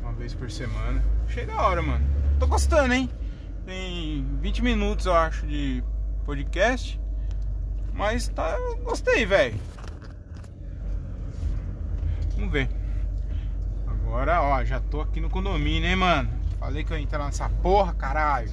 uma 0.00 0.12
vez 0.12 0.32
por 0.32 0.50
semana. 0.50 1.04
Achei 1.26 1.44
da 1.44 1.60
hora, 1.60 1.82
mano. 1.82 2.04
Tô 2.38 2.46
gostando, 2.46 2.94
hein? 2.94 3.10
Tem 3.66 4.26
20 4.40 4.62
minutos, 4.62 5.04
eu 5.04 5.14
acho, 5.14 5.46
de 5.46 5.84
podcast. 6.24 6.98
Mas 7.92 8.28
tá. 8.28 8.56
Gostei, 8.82 9.26
velho. 9.26 9.58
Vamos 12.36 12.50
ver. 12.50 12.70
Agora, 13.86 14.40
ó, 14.42 14.64
já 14.64 14.80
tô 14.80 15.02
aqui 15.02 15.20
no 15.20 15.28
condomínio, 15.28 15.88
hein, 15.88 15.96
mano? 15.96 16.30
Falei 16.58 16.84
que 16.84 16.92
eu 16.92 16.96
ia 16.96 17.02
entrar 17.02 17.24
nessa 17.26 17.48
porra, 17.48 17.92
caralho. 17.92 18.50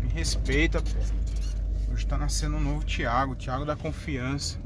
Me 0.00 0.08
respeita, 0.08 0.82
pô. 0.82 1.92
Hoje 1.92 2.04
tá 2.04 2.18
nascendo 2.18 2.56
um 2.56 2.60
novo 2.60 2.84
Thiago, 2.84 3.34
o 3.34 3.36
Thiago 3.36 3.64
da 3.64 3.76
confiança, 3.76 4.58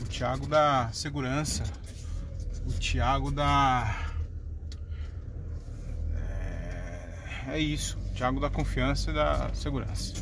o 0.00 0.04
Thiago 0.06 0.46
da 0.46 0.88
segurança, 0.90 1.62
o 2.66 2.72
Thiago 2.78 3.30
da. 3.30 3.96
É, 6.14 7.54
é 7.54 7.58
isso, 7.58 7.98
o 7.98 8.14
Thiago 8.14 8.40
da 8.40 8.50
confiança 8.50 9.10
e 9.10 9.14
da 9.14 9.54
segurança. 9.54 10.14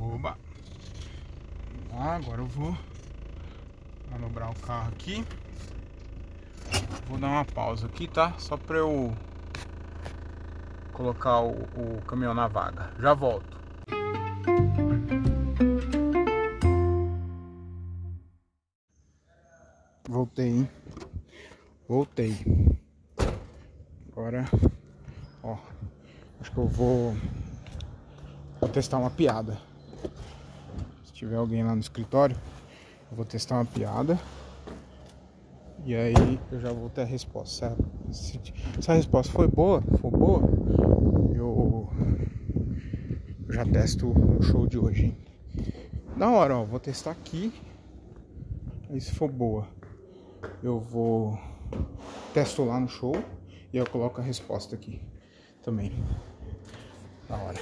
Oba! 0.00 0.36
Ah, 1.92 2.14
agora 2.16 2.40
eu 2.40 2.46
vou 2.46 2.76
manobrar 4.10 4.50
o 4.50 4.58
carro 4.60 4.88
aqui. 4.88 5.24
Vou 7.06 7.18
dar 7.18 7.28
uma 7.28 7.44
pausa 7.44 7.86
aqui, 7.86 8.08
tá? 8.08 8.32
Só 8.38 8.56
pra 8.56 8.78
eu 8.78 9.14
colocar 10.92 11.40
o, 11.40 11.52
o 11.76 12.02
caminhão 12.06 12.32
na 12.32 12.48
vaga. 12.48 12.90
Já 12.98 13.12
volto. 13.12 13.59
Voltei, 20.10 20.48
hein? 20.48 20.68
Voltei. 21.88 22.34
Agora, 24.10 24.44
ó, 25.40 25.56
acho 26.40 26.50
que 26.50 26.58
eu 26.58 26.66
vou, 26.66 27.14
vou 28.60 28.68
testar 28.68 28.98
uma 28.98 29.10
piada. 29.12 29.56
Se 31.04 31.12
tiver 31.12 31.36
alguém 31.36 31.62
lá 31.62 31.76
no 31.76 31.80
escritório, 31.80 32.36
eu 33.08 33.16
vou 33.16 33.24
testar 33.24 33.54
uma 33.54 33.64
piada. 33.64 34.18
E 35.84 35.94
aí 35.94 36.40
eu 36.50 36.60
já 36.60 36.72
vou 36.72 36.90
ter 36.90 37.02
a 37.02 37.04
resposta. 37.04 37.76
Se, 38.10 38.40
se 38.80 38.90
a 38.90 38.94
resposta 38.94 39.32
foi 39.32 39.46
boa, 39.46 39.80
for 40.00 40.10
boa, 40.10 40.42
eu, 41.36 41.88
eu 43.46 43.54
já 43.54 43.64
testo 43.64 44.08
o 44.08 44.42
show 44.42 44.66
de 44.66 44.76
hoje, 44.76 45.04
hein? 45.04 45.18
Da 46.16 46.28
hora, 46.30 46.58
ó, 46.58 46.64
vou 46.64 46.80
testar 46.80 47.12
aqui. 47.12 47.54
Aí 48.90 49.00
se 49.00 49.14
for 49.14 49.30
boa, 49.30 49.68
eu 50.62 50.78
vou 50.78 51.38
testo 52.32 52.64
lá 52.64 52.78
no 52.78 52.88
show 52.88 53.14
e 53.72 53.76
eu 53.76 53.88
coloco 53.88 54.20
a 54.20 54.24
resposta 54.24 54.74
aqui 54.74 55.00
também. 55.62 55.92
Da 57.28 57.36
hora. 57.36 57.58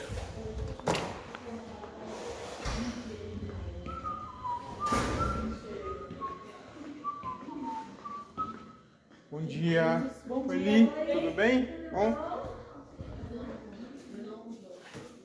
Bom 9.30 9.42
dia. 9.42 10.10
Bom 10.26 10.46
dia. 10.46 10.86
Tudo 10.86 11.34
bem? 11.34 11.68
Bom? 11.92 12.38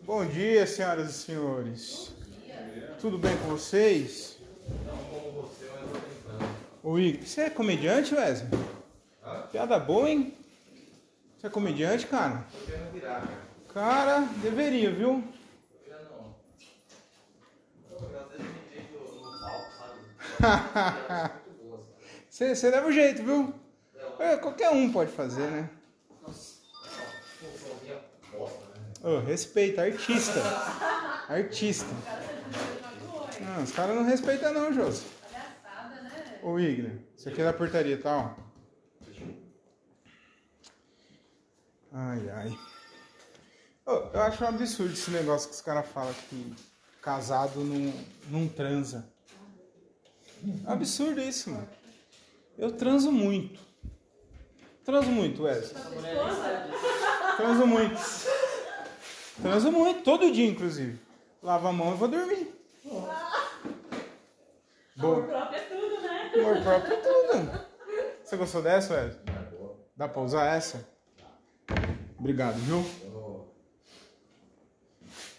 Bom 0.05 0.25
dia, 0.25 0.67
senhoras 0.67 1.09
e 1.09 1.13
senhores. 1.13 2.13
Tudo 2.99 3.17
bem 3.17 3.35
com 3.37 3.47
vocês? 3.47 4.32
O 6.83 6.99
Igor, 6.99 7.25
você 7.25 7.43
é 7.43 7.49
comediante, 7.49 8.13
Wesley? 8.13 8.49
Piada 9.53 9.79
boa, 9.79 10.09
hein? 10.09 10.37
Você 11.37 11.47
é 11.47 11.49
comediante, 11.49 12.05
cara? 12.07 12.45
Cara, 13.73 14.27
deveria, 14.41 14.91
viu? 14.91 15.23
Você, 22.29 22.55
você 22.55 22.69
leva 22.71 22.87
o 22.87 22.91
jeito, 22.91 23.23
viu? 23.23 23.53
É, 24.19 24.35
qualquer 24.37 24.71
um 24.71 24.91
pode 24.91 25.11
fazer, 25.11 25.49
né? 25.51 25.69
Oh, 29.03 29.19
respeita, 29.19 29.83
artista. 29.83 30.41
Artista. 31.29 31.93
Não, 33.39 33.63
os 33.63 33.71
caras 33.71 33.95
não 33.95 34.03
respeitam 34.03 34.51
não, 34.51 34.73
José. 34.73 35.05
Ô 36.43 36.59
Igor, 36.59 36.91
isso 37.15 37.29
aqui 37.29 37.39
é 37.39 37.45
da 37.45 37.53
portaria, 37.53 37.97
tá? 37.97 38.35
Ai, 41.93 42.29
ai. 42.31 42.59
Oh, 43.85 44.09
eu 44.13 44.21
acho 44.21 44.43
um 44.43 44.47
absurdo 44.47 44.91
esse 44.91 45.09
negócio 45.11 45.47
que 45.47 45.55
os 45.55 45.61
caras 45.61 45.87
falam 45.87 46.13
que 46.29 46.53
casado 47.01 47.61
não, 47.61 47.93
não 48.29 48.47
transa. 48.49 49.09
Absurdo 50.65 51.21
isso, 51.21 51.49
mano. 51.49 51.69
Eu 52.57 52.73
transo 52.73 53.09
muito. 53.09 53.61
Transo 54.83 55.09
muito, 55.09 55.43
Wesley. 55.43 55.81
Transo 57.37 57.65
muito. 57.65 57.95
Transo 59.41 59.71
muito, 59.71 60.03
todo 60.03 60.29
dia, 60.29 60.47
inclusive. 60.47 60.99
Lavo 61.41 61.69
a 61.69 61.71
mão 61.71 61.93
e 61.93 61.97
vou 61.97 62.09
dormir. 62.09 62.53
Amor 64.97 65.23
próprio 65.25 65.57
é 65.57 65.61
tudo, 65.61 66.01
né? 66.01 66.02
Amor 66.35 66.61
próprio 66.61 66.93
é 66.93 66.97
tudo. 66.97 67.59
Você 68.23 68.37
gostou 68.37 68.61
dessa, 68.61 68.93
Wesley? 68.93 69.21
Dá 69.95 70.07
pra 70.07 70.21
usar 70.21 70.55
essa? 70.55 70.87
Obrigado, 72.17 72.55
viu? 72.55 72.83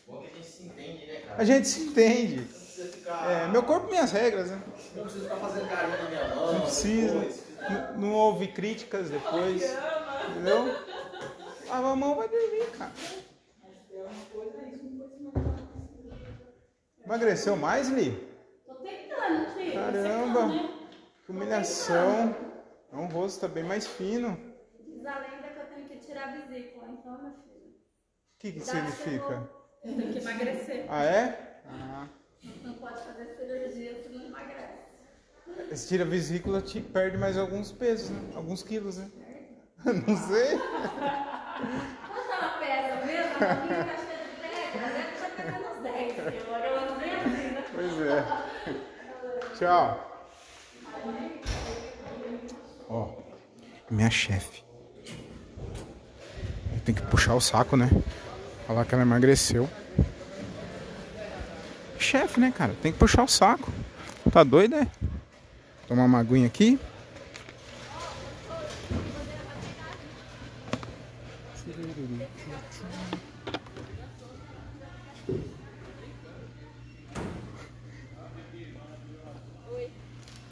Bom 0.07 0.21
que 0.21 0.27
a 0.27 0.35
gente 0.35 0.47
se 0.47 0.63
entende, 0.65 1.07
né, 1.07 1.21
cara? 1.21 1.43
A 1.43 1.45
gente 1.45 1.67
se 1.69 1.81
entende. 1.81 2.37
Não 2.37 2.45
precisa 2.47 2.89
ficar. 2.93 3.31
É, 3.31 3.49
meu 3.49 3.63
corpo, 3.63 3.89
minhas 3.89 4.13
regras, 4.13 4.51
né? 4.51 4.63
Não 4.95 5.03
precisa 5.03 5.25
ficar 5.25 5.37
fazendo 5.37 5.69
carinho 5.69 6.03
na 6.03 6.09
minha 6.09 6.35
mão. 6.35 6.53
Não 6.53 6.61
precisa. 6.61 7.19
depois. 7.19 7.45
Não, 7.69 7.99
não 7.99 8.13
houve 8.13 8.49
críticas 8.49 9.11
depois. 9.11 9.63
Entendeu? 10.31 10.77
A 11.71 11.81
mão 11.97 12.15
vai 12.15 12.29
dormir, 12.29 12.67
cara. 12.79 12.93
Emagreceu 17.05 17.57
mais, 17.57 17.89
Li? 17.89 18.13
Tô 18.67 18.75
tentando, 18.77 19.55
tio. 19.57 19.73
Caramba. 19.73 20.75
Não, 21.29 21.41
né? 21.41 21.47
Que 21.47 21.47
humilhação. 21.47 22.37
É 22.93 22.97
um 22.97 23.07
rosto 23.07 23.41
tá 23.41 23.49
bem 23.49 23.65
mais 23.65 23.87
fino. 23.87 24.39
Diz 24.79 25.05
a 25.05 25.19
lenda 25.19 25.49
que 25.49 25.59
eu 25.59 25.67
tenho 25.67 25.89
que 25.89 25.97
tirar 25.99 26.29
a 26.29 26.33
vesícula, 26.33 26.87
então, 26.89 27.13
meu 27.23 27.33
filho. 27.33 27.71
O 27.71 28.39
que, 28.39 28.53
que 28.53 28.59
Dá 28.61 28.65
que 28.65 28.71
eu 28.71 28.75
significa? 28.75 29.51
Eu 29.85 29.97
tenho 29.97 30.13
que 30.13 30.19
emagrecer. 30.19 30.87
Ah, 30.89 31.05
é? 31.05 31.61
Ah. 31.67 32.09
Não 32.63 32.75
pode 32.75 33.01
fazer 33.01 33.37
cirurgia 33.37 34.03
se 34.03 34.09
não 34.11 34.27
emagrece. 34.27 34.85
Se 35.75 35.89
tira 35.89 36.05
a 36.05 36.07
vesícula, 36.07 36.61
te 36.61 36.81
perde 36.81 37.17
mais 37.17 37.37
alguns 37.37 37.73
pesos, 37.73 38.11
né? 38.11 38.33
Alguns 38.35 38.63
quilos, 38.63 38.99
né? 38.99 39.11
Não 39.85 40.17
sei. 40.17 40.59
Quanto 40.59 42.33
ela 42.33 42.59
pesa 42.59 43.05
mesmo? 43.07 43.35
A 43.35 43.55
minha 43.67 43.85
tá 43.85 43.97
cheia 43.97 44.19
de 44.25 44.37
pedra. 44.41 44.85
Deve 45.37 45.59
estar 45.59 45.73
uns 45.73 45.83
10 45.83 46.13
quilos. 46.15 46.45
Agora 46.45 46.65
ela 46.65 46.99
vem 46.99 47.15
assim, 47.15 47.55
né? 47.55 47.65
Pois 47.75 48.01
é. 48.01 49.57
Tchau. 49.59 50.14
Ó, 52.89 53.09
minha 53.91 54.11
chefe. 54.11 54.63
Tem 56.85 56.95
que 56.95 57.03
puxar 57.03 57.35
o 57.35 57.41
saco, 57.41 57.77
né? 57.77 57.89
Falar 58.67 58.85
que 58.85 58.95
ela 58.95 59.03
emagreceu. 59.03 59.69
Chefe, 61.99 62.39
né, 62.39 62.53
cara? 62.57 62.75
Tem 62.83 62.93
que 62.93 62.99
puxar 62.99 63.23
o 63.23 63.29
saco. 63.29 63.73
Tá 64.31 64.43
doido, 64.45 64.75
é? 64.75 64.87
Tomar 65.89 66.05
uma 66.05 66.19
aguinha 66.19 66.47
aqui. 66.47 66.79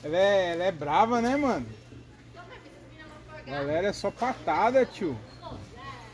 Ela 0.04 0.16
é, 0.16 0.52
ela 0.52 0.64
é 0.64 0.72
brava, 0.72 1.20
né, 1.20 1.36
mano? 1.36 1.66
Galera, 3.46 3.81
é 3.92 3.94
só 3.94 4.10
patada, 4.10 4.86
tio. 4.86 5.16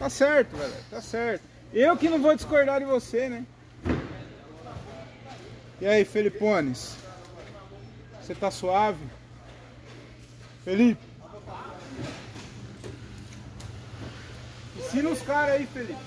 Tá 0.01 0.11
certo, 0.11 0.57
velho. 0.57 0.75
Tá 0.91 1.01
certo. 1.01 1.43
Eu 1.73 1.97
que 1.97 2.09
não 2.09 2.21
vou 2.21 2.35
discordar 2.35 2.81
de 2.81 2.85
você, 2.85 3.29
né? 3.29 3.47
E 5.81 5.87
aí, 5.87 6.05
Felipones? 6.05 6.97
Você 8.21 8.35
tá 8.35 8.51
suave? 8.51 8.99
Felipe? 10.65 11.01
Ensina 14.77 15.11
os 15.11 15.23
caras 15.23 15.55
aí, 15.55 15.67
Felipe. 15.67 16.01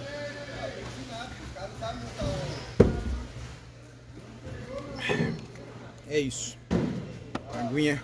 É 6.10 6.20
isso. 6.20 6.58
Aguinha. 7.54 8.04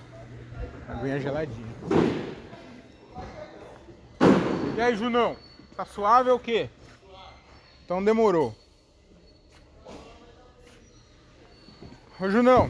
Aguinha 0.88 1.20
geladinha. 1.20 1.67
E 4.78 4.80
aí, 4.80 4.96
Junão? 4.96 5.36
Tá 5.76 5.86
suave 5.86 6.30
ou 6.30 6.38
o 6.38 6.40
quê? 6.40 6.70
Então 7.84 8.04
demorou. 8.06 8.56
Ô, 12.20 12.30
Junão. 12.30 12.70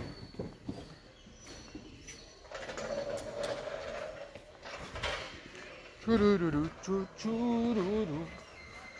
Churururu, 5.99 6.71
chu, 6.81 7.05
chururu, 7.17 8.25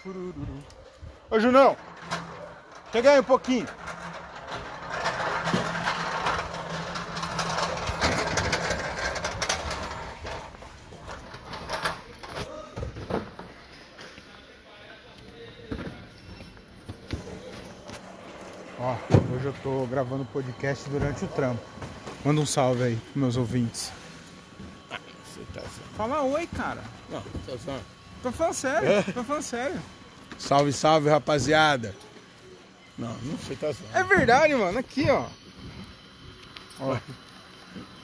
churururu. 0.04 0.64
Ô, 1.32 1.40
Junão. 1.40 1.78
Chega 2.92 3.12
aí 3.12 3.20
um 3.22 3.24
pouquinho. 3.24 3.68
Ó, 18.80 18.96
hoje 19.34 19.46
eu 19.46 19.54
tô 19.68 19.86
gravando 19.88 20.24
podcast 20.32 20.90
durante 20.90 21.26
o 21.26 21.28
trampo. 21.28 21.62
Manda 22.24 22.40
um 22.40 22.46
salve 22.46 22.84
aí, 22.84 22.96
pros 22.96 23.16
meus 23.16 23.36
ouvintes. 23.36 23.92
Você 25.26 25.42
tá. 25.54 25.62
Fala 25.98 26.24
oi, 26.24 26.48
cara. 26.48 26.82
Não, 27.10 27.22
tá. 27.22 27.80
Tô 28.24 28.32
falando 28.32 28.54
sério, 28.54 28.90
É? 28.90 29.02
tô 29.04 29.24
falando 29.26 29.44
sério. 29.44 29.82
Salve, 30.38 30.72
salve, 30.72 31.10
rapaziada. 31.10 31.94
Não, 32.98 33.14
não 33.24 33.38
sei, 33.40 33.58
tá 33.58 33.72
zoando. 33.74 33.94
É 33.94 34.04
verdade, 34.04 34.56
mano. 34.56 34.80
Aqui, 34.80 35.10
ó. 35.10 35.26
Ó. 36.80 36.98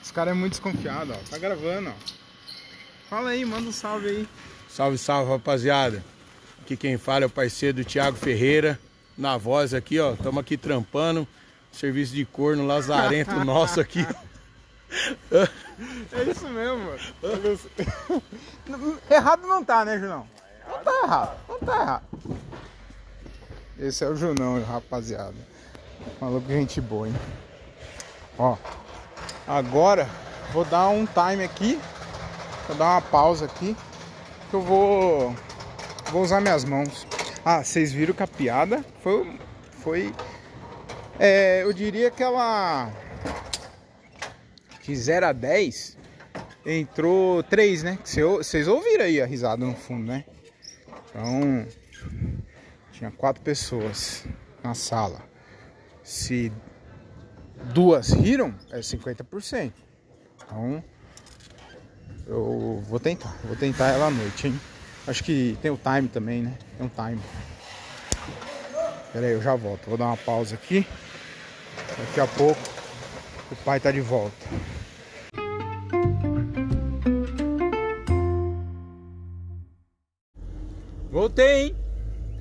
Esse 0.03 0.11
cara 0.11 0.31
é 0.31 0.33
muito 0.33 0.51
desconfiado, 0.53 1.13
ó. 1.13 1.29
Tá 1.29 1.37
gravando, 1.37 1.89
ó. 1.91 1.93
Fala 3.09 3.29
aí, 3.29 3.45
manda 3.45 3.69
um 3.69 3.71
salve 3.71 4.09
aí. 4.09 4.27
Salve, 4.67 4.97
salve, 4.97 5.31
rapaziada. 5.31 6.03
Aqui 6.61 6.75
quem 6.75 6.97
fala 6.97 7.23
é 7.23 7.27
o 7.27 7.29
parceiro 7.29 7.77
do 7.77 7.85
Thiago 7.85 8.17
Ferreira. 8.17 8.77
Na 9.17 9.37
voz 9.37 9.73
aqui, 9.73 9.97
ó. 9.99 10.13
Estamos 10.13 10.39
aqui 10.41 10.57
trampando. 10.57 11.25
Serviço 11.73 12.13
de 12.13 12.23
corno 12.23 12.65
lazarento 12.65 13.33
nosso 13.43 13.81
aqui. 13.81 14.07
É 15.31 16.23
isso 16.29 16.47
mesmo, 16.47 16.77
mano. 16.77 18.21
errado 19.09 19.47
não 19.47 19.63
tá, 19.65 19.83
né, 19.83 19.97
Junão? 19.97 20.27
Não 20.69 20.83
tá 20.83 21.01
errado, 21.03 21.37
não 21.49 21.59
tá 21.59 21.81
errado. 21.81 22.03
Esse 23.77 24.05
é 24.05 24.07
o 24.07 24.15
Junão, 24.15 24.63
rapaziada. 24.63 25.35
Maluco, 26.21 26.47
gente 26.47 26.79
boa, 26.79 27.07
hein? 27.07 27.15
Ó, 28.37 28.55
agora 29.47 30.07
vou 30.53 30.63
dar 30.63 30.89
um 30.89 31.05
time 31.05 31.43
aqui. 31.43 31.79
Vou 32.67 32.77
dar 32.77 32.91
uma 32.91 33.01
pausa 33.01 33.45
aqui. 33.45 33.75
Que 34.49 34.55
eu 34.55 34.61
vou. 34.61 35.35
Vou 36.11 36.21
usar 36.21 36.39
minhas 36.39 36.63
mãos. 36.63 37.07
Ah, 37.43 37.63
vocês 37.63 37.91
viram 37.91 38.13
que 38.13 38.23
a 38.23 38.27
piada 38.27 38.85
foi. 39.01 39.39
Foi. 39.81 40.13
É, 41.19 41.63
eu 41.63 41.71
diria 41.73 42.09
que 42.11 42.23
ela. 42.23 42.91
De 44.81 44.95
0 44.95 45.27
a 45.27 45.31
10 45.31 45.97
entrou 46.65 47.41
3, 47.43 47.83
né? 47.83 47.99
Vocês 48.03 48.67
ouviram 48.67 49.05
aí 49.05 49.21
a 49.21 49.25
risada 49.25 49.65
no 49.65 49.75
fundo, 49.75 50.05
né? 50.07 50.25
Então. 51.09 51.65
Tinha 52.91 53.11
quatro 53.11 53.41
pessoas 53.41 54.25
na 54.63 54.73
sala. 54.73 55.21
Se 56.03 56.51
duas 57.73 58.11
riram, 58.11 58.53
é 58.71 58.79
50%. 58.79 59.73
Então, 60.35 60.83
eu 62.27 62.83
vou 62.87 62.99
tentar. 62.99 63.35
Vou 63.43 63.55
tentar 63.55 63.89
ela 63.89 64.07
à 64.07 64.11
noite, 64.11 64.47
hein? 64.47 64.59
Acho 65.07 65.23
que 65.23 65.57
tem 65.61 65.71
o 65.71 65.77
time 65.77 66.07
também, 66.07 66.43
né? 66.43 66.57
Tem 66.77 66.85
um 66.85 66.89
time. 66.89 67.21
Pera 69.13 69.27
aí, 69.27 69.33
eu 69.33 69.41
já 69.43 69.55
volto. 69.55 69.87
Vou 69.87 69.95
dar 69.95 70.07
uma 70.07 70.17
pausa 70.17 70.55
aqui. 70.55 70.87
Daqui 71.99 72.19
a 72.19 72.25
pouco 72.25 72.59
o 73.51 73.55
pai 73.57 73.79
tá 73.79 73.91
de 73.91 74.01
volta. 74.01 74.33
Voltei, 81.11 81.67
hein? 81.67 81.75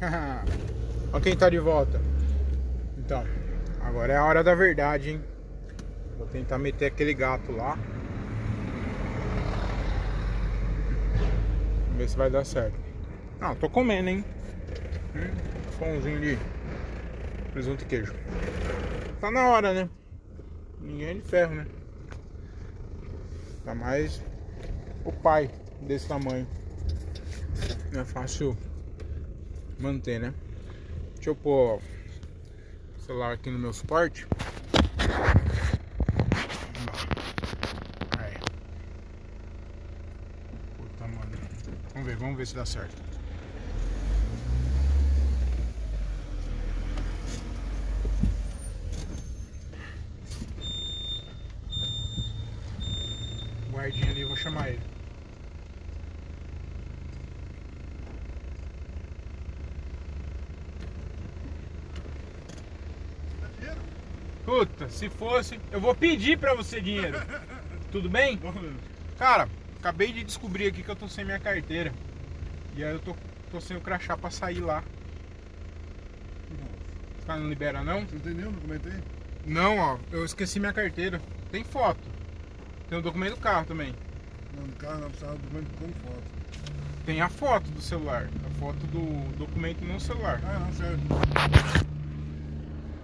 Olha 1.12 1.22
quem 1.22 1.37
tá 1.37 1.50
de 1.50 1.58
volta. 1.58 2.00
Então, 2.96 3.22
agora 3.82 4.14
é 4.14 4.16
a 4.16 4.24
hora 4.24 4.42
da 4.42 4.54
verdade, 4.54 5.11
hein? 5.11 5.22
Vou 6.16 6.26
tentar 6.26 6.56
meter 6.56 6.87
aquele 6.87 7.12
gato 7.12 7.52
lá. 7.52 7.76
Vamos 11.85 11.98
ver 11.98 12.08
se 12.08 12.16
vai 12.16 12.30
dar 12.30 12.46
certo. 12.46 12.80
Não, 13.38 13.54
tô 13.56 13.68
comendo, 13.68 14.08
hein? 14.08 14.24
Hum, 15.14 15.52
pãozinho 15.78 16.18
de 16.18 16.38
presunto 17.52 17.84
e 17.84 17.86
queijo. 17.86 18.14
Tá 19.20 19.30
na 19.30 19.48
hora, 19.48 19.74
né? 19.74 19.88
Ninguém 20.80 21.08
é 21.08 21.14
de 21.14 21.20
ferro, 21.20 21.54
né? 21.54 21.66
Tá 23.64 23.74
mais 23.74 24.24
o 25.04 25.12
pai 25.12 25.50
desse 25.82 26.08
tamanho. 26.08 26.46
Não 27.92 28.00
é 28.00 28.04
fácil 28.04 28.56
manter, 29.78 30.18
né? 30.18 30.34
Deixa 31.14 31.30
eu 31.30 31.36
pôr 31.36 31.78
o 32.96 33.00
celular 33.00 33.32
aqui 33.32 33.50
no 33.50 33.58
meu 33.58 33.72
suporte. 33.72 34.26
Aí. 38.18 38.34
Puta, 40.76 41.06
mano. 41.06 41.30
Vamos 41.92 42.08
ver, 42.08 42.16
vamos 42.16 42.36
ver 42.36 42.46
se 42.46 42.56
dá 42.56 42.64
certo. 42.64 43.12
Guardinha 53.70 54.10
ali, 54.10 54.20
eu 54.20 54.28
vou 54.28 54.36
chamar 54.36 54.68
ele. 54.68 54.92
Puta, 64.44 64.82
se 64.92 65.09
fosse, 65.09 65.59
eu 65.70 65.81
vou 65.81 65.94
pedir 65.94 66.38
pra 66.38 66.55
você 66.55 66.81
dinheiro. 66.81 67.18
Tudo 67.90 68.09
bem? 68.09 68.38
Cara, 69.18 69.48
acabei 69.78 70.12
de 70.12 70.22
descobrir 70.22 70.68
aqui 70.68 70.83
que 70.83 70.88
eu 70.88 70.96
tô 70.96 71.09
sem 71.09 71.24
minha 71.24 71.38
carteira. 71.38 71.92
E 72.76 72.85
aí 72.85 72.92
eu 72.92 73.00
tô, 73.00 73.16
tô 73.50 73.61
sem 73.61 73.76
o 73.76 73.81
crachá 73.81 74.16
pra 74.16 74.31
sair 74.31 74.61
lá. 74.61 74.83
Tá, 77.26 77.37
não 77.37 77.48
libera 77.48 77.83
não? 77.83 78.00
Você 78.00 78.14
não 78.14 78.20
tem 78.20 78.35
nenhum 78.35 78.52
documento 78.52 78.88
aí? 78.88 79.00
Não, 79.46 79.78
ó, 79.78 79.98
eu 80.11 80.24
esqueci 80.24 80.59
minha 80.59 80.72
carteira. 80.72 81.20
Tem 81.50 81.62
foto. 81.64 82.00
Tem 82.88 82.98
o 82.98 83.02
documento 83.02 83.35
do 83.35 83.40
carro 83.40 83.64
também. 83.64 83.94
Não, 84.57 84.66
no 84.66 84.72
carro 84.74 85.00
não 85.00 85.09
precisava 85.09 85.37
do 85.37 85.42
documento 85.42 85.70
com 85.78 85.88
foto. 86.09 86.22
Tem 87.07 87.20
a 87.20 87.28
foto 87.28 87.70
do 87.70 87.81
celular. 87.81 88.28
A 88.46 88.50
foto 88.59 88.87
do 88.87 89.37
documento 89.37 89.85
no 89.85 90.00
celular. 90.00 90.40
Ah, 90.44 90.59
não, 90.59 90.72
sério. 90.72 90.98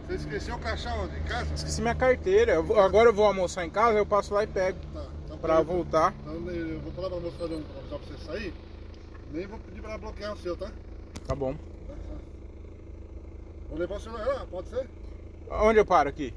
Você 0.08 0.14
esqueceu 0.14 0.54
o 0.54 0.58
crachá 0.58 0.94
onde? 0.94 1.16
Em 1.18 1.22
casa? 1.24 1.54
Esqueci 1.54 1.82
minha 1.82 1.94
carteira. 1.94 2.52
Eu 2.54 2.64
vou- 2.64 2.80
agora 2.80 3.10
eu 3.10 3.14
vou 3.14 3.26
almoçar 3.26 3.64
em 3.66 3.70
casa, 3.70 3.98
eu 3.98 4.06
passo 4.06 4.32
lá 4.32 4.42
e 4.42 4.46
pego. 4.46 4.78
Tá. 4.94 5.06
Então, 5.26 5.38
Pra 5.38 5.56
peraí. 5.56 5.66
voltar. 5.66 6.14
Então 6.20 6.34
eu 6.50 6.80
vou 6.80 6.92
falar 6.92 7.10
pra 7.10 7.20
moça 7.20 7.36
fazer 7.38 7.54
um 7.56 7.62
pra 7.62 7.98
você 7.98 8.24
sair. 8.24 8.54
Nem 9.30 9.46
vou 9.46 9.58
pedir 9.58 9.80
pra 9.82 9.90
ela 9.90 9.98
bloquear 9.98 10.32
o 10.32 10.38
seu, 10.38 10.56
tá? 10.56 10.72
Tá 11.26 11.34
bom. 11.34 11.54
Vou 13.68 13.78
levar 13.78 13.96
o 13.96 14.00
celular 14.00 14.26
lá, 14.26 14.46
pode 14.50 14.68
ser? 14.70 14.88
Onde 15.50 15.78
eu 15.78 15.84
paro 15.84 16.08
aqui? 16.08 16.32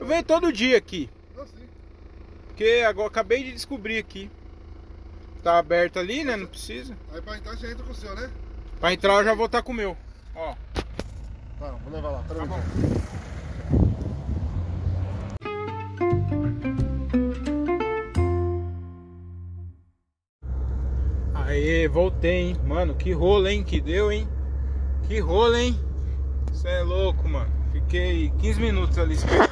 Eu 0.00 0.06
venho 0.06 0.24
todo 0.24 0.52
dia 0.52 0.76
aqui. 0.76 1.08
Não, 1.36 1.46
sim. 1.46 1.68
Porque 2.48 2.82
agora 2.86 3.06
acabei 3.06 3.44
de 3.44 3.52
descobrir 3.52 3.98
aqui. 3.98 4.28
Tá 5.42 5.58
aberto 5.58 5.98
ali, 5.98 6.24
né? 6.24 6.36
Não 6.36 6.46
precisa. 6.46 6.96
Aí 7.12 7.20
pra 7.22 7.36
entrar 7.36 7.56
você 7.56 7.70
entra 7.70 7.84
com 7.84 7.92
o 7.92 7.94
seu, 7.94 8.14
né? 8.16 8.28
Pra 8.80 8.92
entrar 8.92 9.14
eu 9.14 9.24
já 9.24 9.34
vou 9.34 9.46
estar 9.46 9.62
com 9.62 9.70
o 9.72 9.74
meu. 9.74 9.96
Ó. 10.34 10.54
Tá, 11.58 11.70
vou 11.84 11.92
levar 11.92 12.10
lá. 12.10 12.22
Pera 12.28 12.34
Tá 12.34 12.42
aí. 12.42 12.48
bom. 12.48 13.72
Aê, 21.34 21.88
voltei, 21.88 22.48
hein? 22.50 22.56
Mano, 22.64 22.94
que 22.94 23.12
rolo, 23.12 23.48
hein? 23.48 23.62
Que 23.62 23.80
deu, 23.80 24.12
hein? 24.12 24.28
Que 25.08 25.18
rolo, 25.20 25.56
hein? 25.56 25.78
Você 26.50 26.68
é 26.68 26.82
louco, 26.82 27.28
mano. 27.28 27.50
Fiquei 27.72 28.30
15 28.38 28.60
minutos 28.60 28.98
ali 28.98 29.14
esperando. 29.14 29.50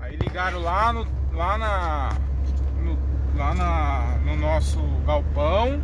Aí 0.00 0.16
ligaram 0.16 0.60
lá 0.60 0.92
no. 0.92 1.06
lá 1.32 1.58
na. 1.58 2.10
no, 2.82 2.98
lá 3.36 3.54
na, 3.54 4.18
no 4.24 4.36
nosso 4.36 4.78
galpão 5.06 5.80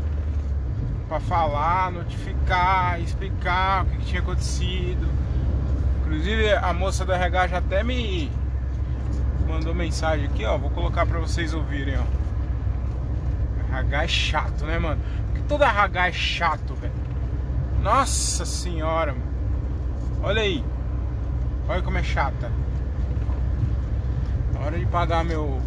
pra 1.09 1.21
falar, 1.21 1.91
notificar, 1.93 3.01
explicar 3.01 3.85
o 3.85 3.87
que, 3.87 3.97
que 3.99 4.05
tinha 4.07 4.21
acontecido. 4.21 5.09
Inclusive 6.01 6.53
a 6.55 6.73
moça 6.73 7.05
do 7.05 7.13
RH 7.13 7.49
já 7.49 7.59
até 7.59 7.83
me 7.83 8.31
mandou 9.49 9.75
mensagem 9.75 10.27
aqui, 10.27 10.45
ó. 10.45 10.57
Vou 10.59 10.71
colocar 10.71 11.07
pra 11.07 11.19
vocês 11.19 11.55
ouvirem, 11.55 11.97
ó. 11.99 12.23
RH 13.73 14.05
é 14.05 14.09
chato, 14.09 14.65
né, 14.67 14.79
mano? 14.79 15.01
Por 15.27 15.35
que 15.35 15.49
toda 15.49 15.67
RH 15.67 16.09
é 16.09 16.13
chato, 16.13 16.75
velho? 16.75 16.93
Nossa 17.83 18.45
senhora, 18.45 19.13
mano. 19.13 19.33
Olha 20.23 20.43
aí. 20.43 20.65
Olha 21.69 21.83
como 21.83 21.99
é 21.99 22.03
chata. 22.03 22.51
Na 24.53 24.61
hora 24.61 24.79
de 24.79 24.87
pagar 24.87 25.25
meu. 25.25 25.61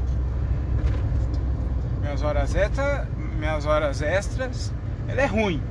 Minhas 2.02 2.22
horas 2.22 2.56
extras. 2.56 3.08
Minhas 3.38 3.66
horas 3.66 4.02
extras. 4.02 4.74
Ela 5.08 5.22
é 5.22 5.26
ruim. 5.26 5.62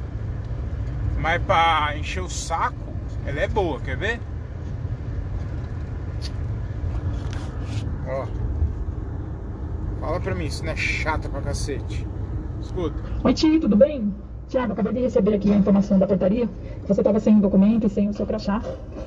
Mas 1.18 1.42
pra 1.42 1.94
encher 1.96 2.22
o 2.22 2.28
saco, 2.28 2.76
ela 3.26 3.40
é 3.40 3.48
boa, 3.48 3.80
quer 3.80 3.96
ver? 3.96 4.20
Ó. 8.06 8.26
Fala 10.00 10.20
pra 10.20 10.34
mim, 10.34 10.44
isso 10.44 10.64
não 10.64 10.72
é 10.72 10.76
chata 10.76 11.28
pra 11.28 11.40
cacete. 11.40 12.06
Escuta. 12.60 12.94
Oi, 13.24 13.32
Ti, 13.32 13.58
tudo 13.58 13.76
bem? 13.76 14.14
Tiago, 14.48 14.72
acabei 14.72 14.92
de 14.92 15.00
receber 15.00 15.34
aqui 15.34 15.50
a 15.50 15.56
informação 15.56 15.98
da 15.98 16.06
portaria. 16.06 16.48
Você 16.86 17.00
estava 17.00 17.18
sem 17.18 17.40
documento 17.40 17.86
e 17.86 17.90
sem 17.90 18.08
o 18.08 18.12
seu 18.12 18.26
crachá. 18.26 18.60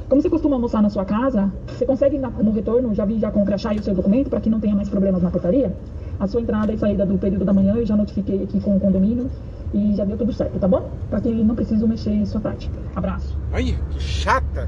Como 0.09 0.21
você 0.21 0.29
costuma 0.29 0.55
almoçar 0.55 0.81
na 0.81 0.89
sua 0.89 1.05
casa, 1.05 1.51
você 1.67 1.85
consegue 1.85 2.17
no 2.17 2.51
retorno 2.51 2.93
já 2.95 3.05
vir 3.05 3.19
já 3.19 3.29
com 3.29 3.43
o 3.43 3.45
crachá 3.45 3.73
e 3.73 3.79
o 3.79 3.83
seu 3.83 3.93
documento 3.93 4.29
para 4.29 4.41
que 4.41 4.49
não 4.49 4.59
tenha 4.59 4.75
mais 4.75 4.89
problemas 4.89 5.21
na 5.21 5.29
portaria? 5.29 5.71
A 6.19 6.27
sua 6.27 6.41
entrada 6.41 6.73
e 6.73 6.77
saída 6.77 7.05
do 7.05 7.17
período 7.17 7.45
da 7.45 7.53
manhã 7.53 7.75
eu 7.75 7.85
já 7.85 7.95
notifiquei 7.95 8.43
aqui 8.43 8.59
com 8.59 8.75
o 8.75 8.79
condomínio 8.79 9.29
e 9.73 9.95
já 9.95 10.03
deu 10.03 10.17
tudo 10.17 10.33
certo, 10.33 10.57
tá 10.57 10.67
bom? 10.67 10.89
Para 11.09 11.21
que 11.21 11.29
não 11.29 11.55
precise 11.55 11.85
mexer 11.87 12.11
em 12.11 12.25
sua 12.25 12.41
parte. 12.41 12.71
Abraço. 12.95 13.37
Olha, 13.53 13.75
que 13.91 13.99
chata. 13.99 14.67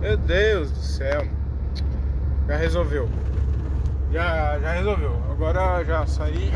Meu 0.00 0.16
Deus 0.16 0.70
do 0.70 0.78
céu. 0.78 1.26
Já 2.46 2.56
resolveu. 2.56 3.08
Já, 4.12 4.58
já 4.58 4.72
resolveu. 4.72 5.16
Agora 5.30 5.84
já 5.84 6.06
saí. 6.06 6.50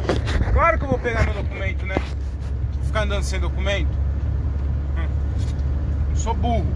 Claro 0.52 0.78
que 0.78 0.84
eu 0.84 0.88
vou 0.88 0.98
pegar 0.98 1.24
meu 1.24 1.34
documento, 1.34 1.86
né? 1.86 1.96
Ficar 2.82 3.04
andando 3.04 3.22
sem 3.22 3.40
documento. 3.40 3.90
Hum. 4.98 5.08
Não 6.08 6.16
sou 6.16 6.34
burro. 6.34 6.66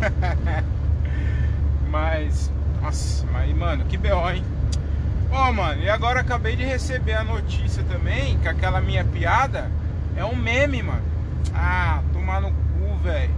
mas. 1.90 2.50
Nossa, 2.82 3.26
mas 3.32 3.56
mano, 3.56 3.84
que 3.84 3.96
B.O., 3.96 4.30
hein? 4.30 4.42
Ó, 5.30 5.52
mano, 5.52 5.82
e 5.82 5.88
agora 5.88 6.20
acabei 6.20 6.56
de 6.56 6.64
receber 6.64 7.14
a 7.14 7.24
notícia 7.24 7.82
também 7.84 8.38
que 8.38 8.48
aquela 8.48 8.80
minha 8.80 9.04
piada 9.04 9.70
é 10.16 10.24
um 10.24 10.36
meme, 10.36 10.82
mano. 10.82 11.02
Ah, 11.54 12.00
tomar 12.12 12.40
no 12.40 12.50
cu, 12.50 12.96
velho. 13.02 13.34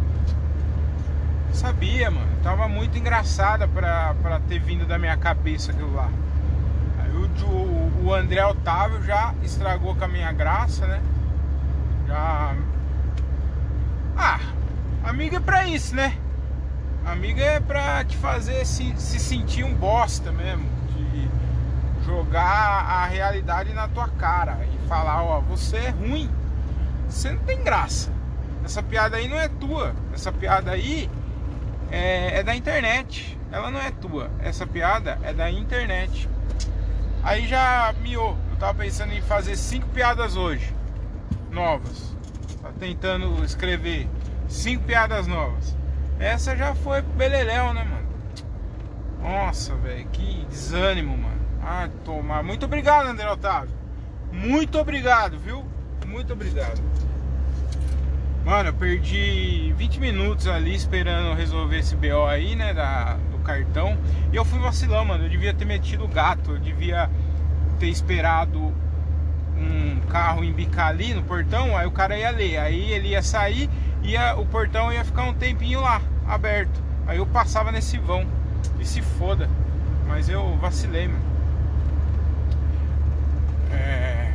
Sabia, 1.53 2.11
mano. 2.11 2.29
Tava 2.43 2.69
muito 2.69 2.97
engraçada 2.99 3.67
pra, 3.67 4.15
pra 4.23 4.39
ter 4.41 4.61
vindo 4.61 4.87
da 4.87 4.99
minha 4.99 5.17
cabeça 5.17 5.73
aquilo 5.73 5.95
lá. 5.95 6.09
Aí 7.01 7.11
o, 7.11 7.27
o, 7.47 8.07
o 8.07 8.15
André 8.15 8.45
Otávio 8.45 9.03
já 9.03 9.35
estragou 9.43 9.95
com 9.95 10.05
a 10.05 10.09
minha 10.09 10.31
graça, 10.31 10.87
né? 10.87 11.01
Já. 12.07 12.55
Ah, 14.17 14.41
amigo 15.05 15.37
é 15.37 15.41
pra 15.41 15.67
isso, 15.67 15.95
né? 15.95 16.15
Amigo 17.05 17.41
é 17.41 17.59
pra 17.59 18.05
te 18.05 18.17
fazer 18.17 18.65
se, 18.67 18.95
se 18.97 19.19
sentir 19.19 19.65
um 19.65 19.75
bosta 19.75 20.31
mesmo. 20.31 20.65
De 20.97 21.29
jogar 22.09 22.41
a 22.41 23.07
realidade 23.07 23.75
na 23.75 23.87
tua 23.87 24.09
cara 24.09 24.59
e 24.65 24.89
falar, 24.89 25.23
ó, 25.23 25.41
você 25.41 25.77
é 25.77 25.91
ruim. 25.91 26.31
Você 27.07 27.31
não 27.31 27.39
tem 27.41 27.63
graça. 27.63 28.11
Essa 28.65 28.83
piada 28.83 29.19
aí 29.19 29.29
não 29.29 29.39
é 29.39 29.47
tua. 29.49 29.95
Essa 30.15 30.33
piada 30.33 30.71
aí 30.71 31.11
é, 31.91 32.39
é 32.39 32.43
da 32.43 32.57
internet. 32.57 33.39
Ela 33.53 33.71
não 33.71 33.81
é 33.81 33.91
tua. 33.91 34.31
Essa 34.41 34.67
piada 34.67 35.19
é 35.23 35.35
da 35.35 35.51
internet. 35.51 36.29
Aí 37.23 37.47
já 37.47 37.95
miou. 38.01 38.39
Eu 38.51 38.57
tava 38.57 38.75
pensando 38.79 39.13
em 39.13 39.21
fazer 39.21 39.55
cinco 39.57 39.89
piadas 39.89 40.35
hoje. 40.35 40.75
Novas. 41.51 42.17
Tá 42.63 42.71
tentando 42.81 43.45
escrever 43.45 44.09
cinco 44.49 44.85
piadas 44.85 45.27
novas. 45.27 45.77
Essa 46.19 46.57
já 46.57 46.75
foi 46.75 47.03
beleléu, 47.03 47.75
né, 47.75 47.85
mano? 47.85 48.09
Nossa, 49.21 49.75
velho, 49.77 50.09
que 50.09 50.47
desânimo, 50.49 51.17
mano. 51.17 51.38
Ah, 51.71 51.87
tomar. 52.03 52.43
Muito 52.43 52.65
obrigado, 52.65 53.09
André 53.09 53.31
Otávio. 53.31 53.69
Muito 54.33 54.79
obrigado, 54.79 55.39
viu? 55.39 55.63
Muito 56.07 56.33
obrigado. 56.33 56.81
Mano, 58.43 58.71
eu 58.71 58.73
perdi 58.73 59.75
20 59.77 60.01
minutos 60.01 60.47
ali 60.47 60.75
esperando 60.75 61.37
resolver 61.37 61.81
esse 61.81 61.95
BO 61.95 62.25
aí, 62.25 62.57
né? 62.57 62.73
Da, 62.73 63.19
do 63.31 63.37
cartão. 63.41 63.99
E 64.33 64.37
eu 64.37 64.47
fui 64.47 64.59
vacilão, 64.59 65.05
mano. 65.05 65.27
Eu 65.27 65.29
devia 65.29 65.53
ter 65.53 65.67
metido 65.67 66.07
o 66.07 66.09
gato. 66.09 66.53
Eu 66.53 66.59
devia 66.59 67.11
ter 67.79 67.89
esperado 67.89 68.73
um 69.55 70.01
carro 70.09 70.43
embicar 70.43 70.87
ali 70.87 71.13
no 71.13 71.23
portão. 71.23 71.77
Aí 71.77 71.87
o 71.87 71.91
cara 71.91 72.17
ia 72.17 72.31
ler. 72.31 72.57
Aí 72.57 72.93
ele 72.93 73.09
ia 73.09 73.21
sair 73.21 73.69
ia, 74.03 74.35
o 74.37 74.47
portão 74.47 74.91
ia 74.91 75.05
ficar 75.05 75.25
um 75.25 75.35
tempinho 75.35 75.83
lá, 75.83 76.01
aberto. 76.27 76.83
Aí 77.07 77.19
eu 77.19 77.27
passava 77.27 77.71
nesse 77.71 77.99
vão. 77.99 78.27
E 78.81 78.87
se 78.87 79.03
foda. 79.03 79.51
Mas 80.07 80.31
eu 80.31 80.57
vacilei, 80.57 81.09
mano. 81.09 81.28
É... 83.73 84.33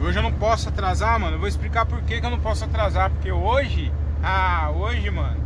Hoje 0.00 0.18
eu 0.18 0.22
não 0.22 0.32
posso 0.32 0.68
atrasar, 0.68 1.18
mano. 1.18 1.36
Eu 1.36 1.38
vou 1.38 1.48
explicar 1.48 1.86
por 1.86 2.00
que, 2.02 2.20
que 2.20 2.26
eu 2.26 2.30
não 2.30 2.40
posso 2.40 2.64
atrasar. 2.64 3.10
Porque 3.10 3.30
hoje, 3.30 3.92
ah, 4.22 4.70
hoje, 4.74 5.10
mano, 5.10 5.36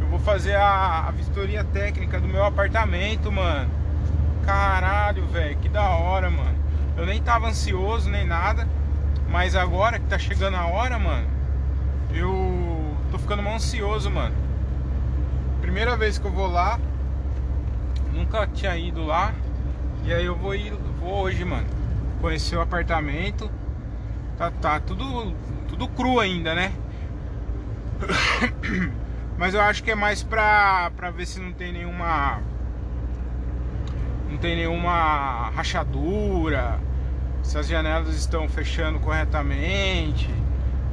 eu 0.00 0.06
vou 0.08 0.18
fazer 0.18 0.54
a, 0.54 1.06
a 1.08 1.10
vistoria 1.10 1.64
técnica 1.64 2.20
do 2.20 2.28
meu 2.28 2.44
apartamento, 2.44 3.32
mano. 3.32 3.70
Caralho, 4.44 5.26
velho, 5.26 5.56
que 5.58 5.68
da 5.68 5.88
hora, 5.90 6.30
mano. 6.30 6.56
Eu 6.96 7.06
nem 7.06 7.20
tava 7.20 7.48
ansioso 7.48 8.08
nem 8.08 8.24
nada. 8.24 8.68
Mas 9.28 9.56
agora 9.56 9.98
que 9.98 10.06
tá 10.06 10.16
chegando 10.16 10.56
a 10.56 10.66
hora, 10.66 10.96
mano, 10.96 11.26
eu 12.12 12.94
tô 13.10 13.18
ficando 13.18 13.42
mal 13.42 13.54
ansioso, 13.54 14.08
mano. 14.10 14.34
Primeira 15.60 15.96
vez 15.96 16.18
que 16.18 16.24
eu 16.24 16.30
vou 16.30 16.46
lá, 16.46 16.78
nunca 18.12 18.46
tinha 18.46 18.76
ido 18.76 19.04
lá. 19.04 19.32
E 20.04 20.12
aí 20.12 20.24
eu 20.24 20.36
vou 20.36 20.54
ir, 20.54 20.72
vou 21.00 21.22
hoje, 21.22 21.44
mano. 21.44 21.66
Conhecer 22.24 22.56
o 22.56 22.62
apartamento. 22.62 23.50
Tá, 24.38 24.50
tá 24.50 24.80
tudo, 24.80 25.34
tudo 25.68 25.86
cru 25.88 26.18
ainda, 26.18 26.54
né? 26.54 26.72
Mas 29.36 29.52
eu 29.52 29.60
acho 29.60 29.84
que 29.84 29.90
é 29.90 29.94
mais 29.94 30.22
pra, 30.22 30.90
pra 30.96 31.10
ver 31.10 31.26
se 31.26 31.38
não 31.38 31.52
tem 31.52 31.70
nenhuma. 31.70 32.40
Não 34.30 34.38
tem 34.38 34.56
nenhuma 34.56 35.50
rachadura. 35.50 36.80
Se 37.42 37.58
as 37.58 37.68
janelas 37.68 38.16
estão 38.16 38.48
fechando 38.48 38.98
corretamente. 39.00 40.34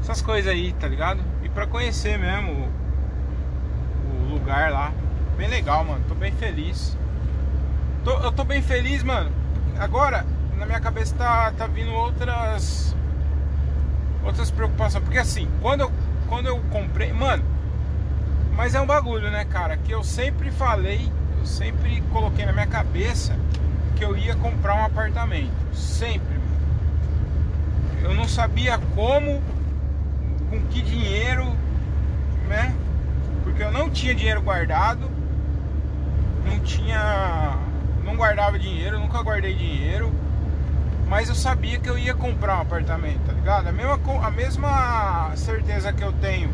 Essas 0.02 0.22
coisas 0.22 0.52
aí, 0.52 0.74
tá 0.74 0.86
ligado? 0.90 1.24
E 1.44 1.48
pra 1.48 1.66
conhecer 1.66 2.20
mesmo 2.20 2.70
o, 4.06 4.26
o 4.26 4.34
lugar 4.34 4.70
lá. 4.70 4.92
Bem 5.38 5.48
legal, 5.48 5.86
mano. 5.86 6.04
Tô 6.10 6.14
bem 6.14 6.34
feliz. 6.34 6.98
Tô, 8.04 8.20
eu 8.20 8.34
tô 8.34 8.44
bem 8.44 8.62
feliz, 8.62 9.02
mano. 9.02 9.32
Agora, 9.80 10.26
na 10.62 10.68
minha 10.68 10.80
cabeça 10.80 11.16
tá, 11.16 11.52
tá 11.58 11.66
vindo 11.66 11.92
outras. 11.92 12.96
Outras 14.24 14.52
preocupações. 14.52 15.04
Porque 15.04 15.18
assim, 15.18 15.50
quando 15.60 15.82
eu, 15.82 15.92
quando 16.30 16.46
eu 16.46 16.60
comprei. 16.70 17.12
Mano, 17.12 17.44
mas 18.56 18.76
é 18.76 18.80
um 18.80 18.86
bagulho, 18.86 19.32
né, 19.32 19.44
cara? 19.44 19.76
Que 19.76 19.92
eu 19.92 20.04
sempre 20.04 20.52
falei, 20.52 21.12
eu 21.40 21.46
sempre 21.48 22.02
coloquei 22.12 22.46
na 22.46 22.54
minha 22.54 22.68
cabeça 22.68 23.36
que 23.96 24.06
eu 24.06 24.16
ia 24.16 24.36
comprar 24.36 24.76
um 24.76 24.86
apartamento. 24.86 25.52
Sempre, 25.74 26.38
mano. 26.38 26.52
Eu 28.04 28.14
não 28.14 28.28
sabia 28.28 28.78
como, 28.94 29.42
com 30.48 30.62
que 30.70 30.84
dinheiro, 30.84 31.46
né? 32.48 32.76
Porque 33.44 33.64
eu 33.64 33.72
não 33.72 33.90
tinha 33.90 34.14
dinheiro 34.14 34.44
guardado, 34.44 35.10
não 36.46 36.60
tinha. 36.60 37.58
não 38.04 38.16
guardava 38.16 38.60
dinheiro, 38.60 39.00
nunca 39.00 39.24
guardei 39.24 39.56
dinheiro. 39.56 40.21
Mas 41.12 41.28
eu 41.28 41.36
sabia 41.36 41.78
que 41.78 41.90
eu 41.90 41.98
ia 41.98 42.14
comprar 42.14 42.58
um 42.58 42.62
apartamento, 42.62 43.20
tá 43.26 43.34
ligado? 43.34 43.68
A 43.68 43.72
mesma, 43.74 44.00
a 44.26 44.32
mesma 44.32 45.32
certeza 45.36 45.92
que 45.92 46.02
eu 46.02 46.14
tenho 46.14 46.50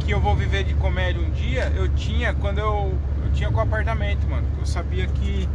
que 0.00 0.10
eu 0.10 0.20
vou 0.20 0.36
viver 0.36 0.62
de 0.62 0.74
comédia 0.74 1.22
um 1.22 1.30
dia, 1.30 1.72
eu 1.74 1.88
tinha 1.94 2.34
quando 2.34 2.58
eu, 2.58 2.92
eu 3.24 3.32
tinha 3.32 3.50
com 3.50 3.56
o 3.56 3.62
apartamento, 3.62 4.28
mano. 4.28 4.46
Eu 4.58 4.66
sabia 4.66 5.06
que 5.06 5.48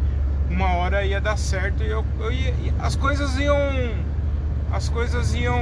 uma 0.50 0.74
hora 0.74 1.06
ia 1.06 1.22
dar 1.22 1.38
certo 1.38 1.84
e 1.84 1.88
eu, 1.88 2.04
eu 2.20 2.32
ia, 2.32 2.56
as 2.80 2.96
coisas 2.96 3.38
iam. 3.38 3.56
As 4.72 4.90
coisas 4.90 5.36
iam. 5.36 5.56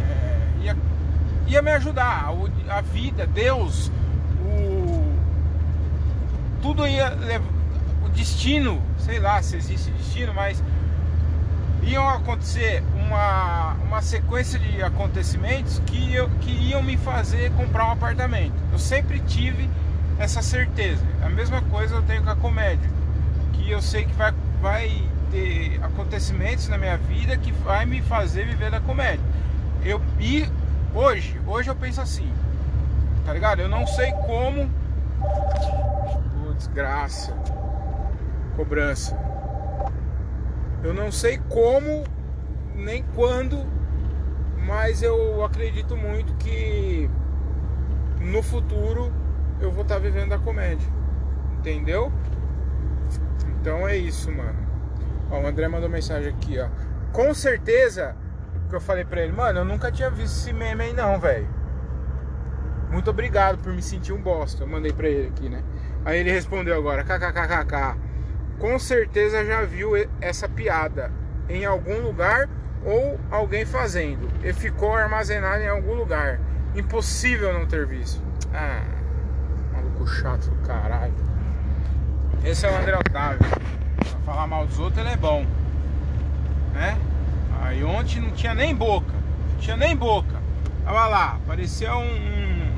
É, 0.00 0.48
ia, 0.62 0.76
ia 1.46 1.62
me 1.62 1.70
ajudar. 1.70 2.34
A, 2.68 2.80
vida, 2.80 3.24
Deus, 3.24 3.92
o. 4.44 5.14
Tudo 6.60 6.88
ia 6.88 7.10
levar. 7.10 7.55
Destino, 8.16 8.82
sei 8.98 9.20
lá 9.20 9.42
se 9.42 9.56
existe 9.56 9.90
destino, 9.90 10.32
mas 10.34 10.62
iam 11.82 12.08
acontecer 12.08 12.82
uma, 12.94 13.74
uma 13.74 14.02
sequência 14.02 14.58
de 14.58 14.82
acontecimentos 14.82 15.80
que, 15.86 16.14
eu, 16.14 16.28
que 16.40 16.50
iam 16.50 16.82
me 16.82 16.96
fazer 16.96 17.52
comprar 17.52 17.86
um 17.86 17.92
apartamento. 17.92 18.54
Eu 18.72 18.78
sempre 18.78 19.20
tive 19.20 19.70
essa 20.18 20.42
certeza. 20.42 21.04
A 21.22 21.28
mesma 21.28 21.60
coisa 21.62 21.96
eu 21.96 22.02
tenho 22.02 22.22
com 22.22 22.30
a 22.30 22.36
comédia, 22.36 22.90
que 23.52 23.70
eu 23.70 23.80
sei 23.80 24.04
que 24.04 24.14
vai, 24.14 24.34
vai 24.60 25.02
ter 25.30 25.78
acontecimentos 25.82 26.68
na 26.68 26.78
minha 26.78 26.96
vida 26.96 27.36
que 27.36 27.52
vai 27.52 27.84
me 27.84 28.00
fazer 28.02 28.46
viver 28.46 28.70
da 28.70 28.80
comédia. 28.80 29.24
Eu 29.84 30.00
e 30.18 30.48
hoje, 30.94 31.38
hoje 31.46 31.68
eu 31.68 31.76
penso 31.76 32.00
assim, 32.00 32.32
tá 33.24 33.32
ligado? 33.32 33.60
Eu 33.60 33.68
não 33.68 33.86
sei 33.86 34.10
como. 34.12 34.68
Oh, 36.48 36.52
desgraça. 36.54 37.32
Cobrança. 38.56 39.16
Eu 40.82 40.94
não 40.94 41.12
sei 41.12 41.38
como 41.50 42.04
nem 42.74 43.04
quando, 43.14 43.58
mas 44.66 45.02
eu 45.02 45.44
acredito 45.44 45.96
muito 45.96 46.34
que 46.36 47.10
no 48.20 48.42
futuro 48.42 49.12
eu 49.60 49.70
vou 49.70 49.82
estar 49.82 49.98
vivendo 49.98 50.32
a 50.32 50.38
comédia. 50.38 50.88
Entendeu? 51.58 52.12
Então 53.60 53.86
é 53.86 53.96
isso, 53.96 54.30
mano. 54.32 54.66
Ó, 55.30 55.40
o 55.40 55.46
André 55.46 55.68
mandou 55.68 55.88
mensagem 55.88 56.32
aqui, 56.32 56.58
ó. 56.58 56.68
Com 57.12 57.34
certeza, 57.34 58.16
que 58.68 58.74
eu 58.74 58.80
falei 58.80 59.04
pra 59.04 59.22
ele, 59.22 59.32
mano, 59.32 59.60
eu 59.60 59.64
nunca 59.64 59.90
tinha 59.90 60.10
visto 60.10 60.36
esse 60.36 60.52
meme 60.52 60.84
aí 60.84 60.92
não, 60.92 61.18
velho. 61.18 61.48
Muito 62.90 63.10
obrigado 63.10 63.58
por 63.58 63.72
me 63.72 63.82
sentir 63.82 64.12
um 64.12 64.20
bosta. 64.20 64.62
Eu 64.62 64.68
mandei 64.68 64.92
pra 64.92 65.08
ele 65.08 65.28
aqui, 65.28 65.48
né? 65.48 65.62
Aí 66.04 66.20
ele 66.20 66.30
respondeu 66.30 66.76
agora, 66.76 67.02
kkkk. 67.02 68.05
Com 68.58 68.78
certeza 68.78 69.44
já 69.44 69.62
viu 69.62 69.92
essa 70.20 70.48
piada 70.48 71.12
em 71.48 71.64
algum 71.64 72.00
lugar 72.00 72.48
ou 72.84 73.18
alguém 73.30 73.66
fazendo 73.66 74.28
e 74.42 74.52
ficou 74.52 74.94
armazenado 74.94 75.62
em 75.62 75.68
algum 75.68 75.94
lugar. 75.94 76.40
Impossível 76.74 77.52
não 77.52 77.66
ter 77.66 77.86
visto. 77.86 78.22
Ah, 78.54 78.82
maluco 79.72 80.06
chato 80.06 80.50
do 80.50 80.66
caralho. 80.66 81.14
Esse 82.44 82.64
é 82.66 82.70
o 82.70 82.76
André 82.76 82.96
Otávio. 82.96 83.38
Pra 83.96 84.20
falar 84.24 84.46
mal 84.46 84.66
dos 84.66 84.78
outros, 84.78 84.98
ele 84.98 85.12
é 85.12 85.16
bom. 85.16 85.44
Né? 86.72 86.96
Aí 87.60 87.82
ontem 87.82 88.20
não 88.20 88.30
tinha 88.30 88.54
nem 88.54 88.74
boca. 88.74 89.12
Não 89.52 89.58
tinha 89.58 89.76
nem 89.76 89.96
boca. 89.96 90.36
Tava 90.84 91.06
lá, 91.08 91.40
parecia 91.46 91.96
um. 91.96 92.04
um, 92.04 92.72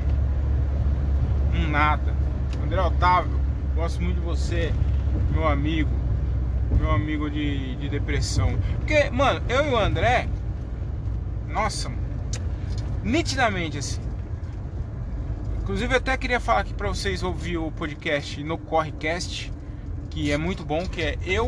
um 1.55 1.69
nada. 1.69 2.13
André 2.63 2.81
Otávio, 2.81 3.39
gosto 3.75 4.01
muito 4.01 4.15
de 4.19 4.25
você, 4.25 4.73
meu 5.31 5.47
amigo. 5.47 5.89
Meu 6.79 6.91
amigo 6.91 7.29
de, 7.29 7.75
de 7.77 7.89
depressão. 7.89 8.57
Porque, 8.77 9.09
mano, 9.09 9.41
eu 9.49 9.65
e 9.65 9.69
o 9.69 9.77
André. 9.77 10.27
Nossa, 11.47 11.91
nitidamente 13.03 13.77
assim. 13.77 14.01
Inclusive 15.61 15.93
eu 15.93 15.97
até 15.97 16.15
queria 16.17 16.39
falar 16.39 16.61
aqui 16.61 16.73
pra 16.73 16.87
vocês 16.87 17.21
ouvir 17.23 17.57
o 17.57 17.71
podcast 17.71 18.43
no 18.43 18.57
Correcast, 18.57 19.51
que 20.09 20.31
é 20.31 20.37
muito 20.37 20.63
bom, 20.65 20.85
que 20.87 21.01
é 21.01 21.17
eu, 21.25 21.47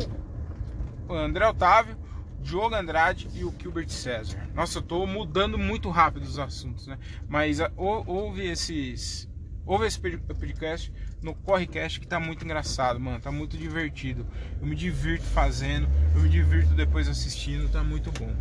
o 1.08 1.14
André 1.14 1.48
Otávio, 1.48 1.96
Diogo 2.42 2.76
Andrade 2.76 3.28
e 3.34 3.44
o 3.44 3.54
Gilbert 3.60 3.90
César. 3.90 4.48
Nossa, 4.54 4.80
eu 4.80 4.82
tô 4.82 5.06
mudando 5.06 5.58
muito 5.58 5.90
rápido 5.90 6.24
os 6.24 6.40
assuntos, 6.40 6.88
né? 6.88 6.98
Mas 7.28 7.60
a, 7.60 7.72
ou, 7.76 8.04
ouve 8.08 8.48
esses. 8.48 9.30
Ouve 9.66 9.86
esse 9.86 10.00
pod- 10.00 10.18
podcast 10.40 10.92
no 11.22 11.34
Correcast 11.36 12.00
que 12.00 12.08
tá 12.08 12.20
muito 12.20 12.44
engraçado, 12.44 13.00
mano. 13.00 13.20
Tá 13.20 13.32
muito 13.32 13.58
divertido. 13.58 14.26
Eu 14.60 14.68
me 14.68 14.76
divirto 14.76 15.24
fazendo, 15.26 15.88
eu 16.16 16.22
me 16.22 16.30
divirto 16.30 16.74
depois 16.74 17.08
assistindo, 17.08 17.70
tá 17.70 17.84
muito 17.84 18.12
bom. 18.12 18.34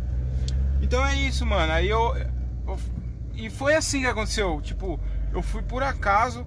Então 0.81 1.05
é 1.05 1.15
isso, 1.15 1.45
mano. 1.45 1.71
Aí 1.71 1.87
eu, 1.89 2.15
eu- 2.67 2.79
E 3.35 3.49
foi 3.49 3.75
assim 3.75 4.01
que 4.01 4.07
aconteceu. 4.07 4.59
Tipo, 4.61 4.99
eu 5.31 5.41
fui 5.41 5.61
por 5.61 5.83
acaso 5.83 6.45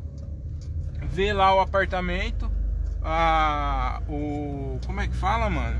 ver 1.11 1.32
lá 1.32 1.55
o 1.55 1.61
apartamento. 1.61 2.51
A, 3.03 4.01
o. 4.09 4.78
Como 4.87 5.01
é 5.01 5.07
que 5.07 5.14
fala, 5.14 5.49
mano? 5.51 5.78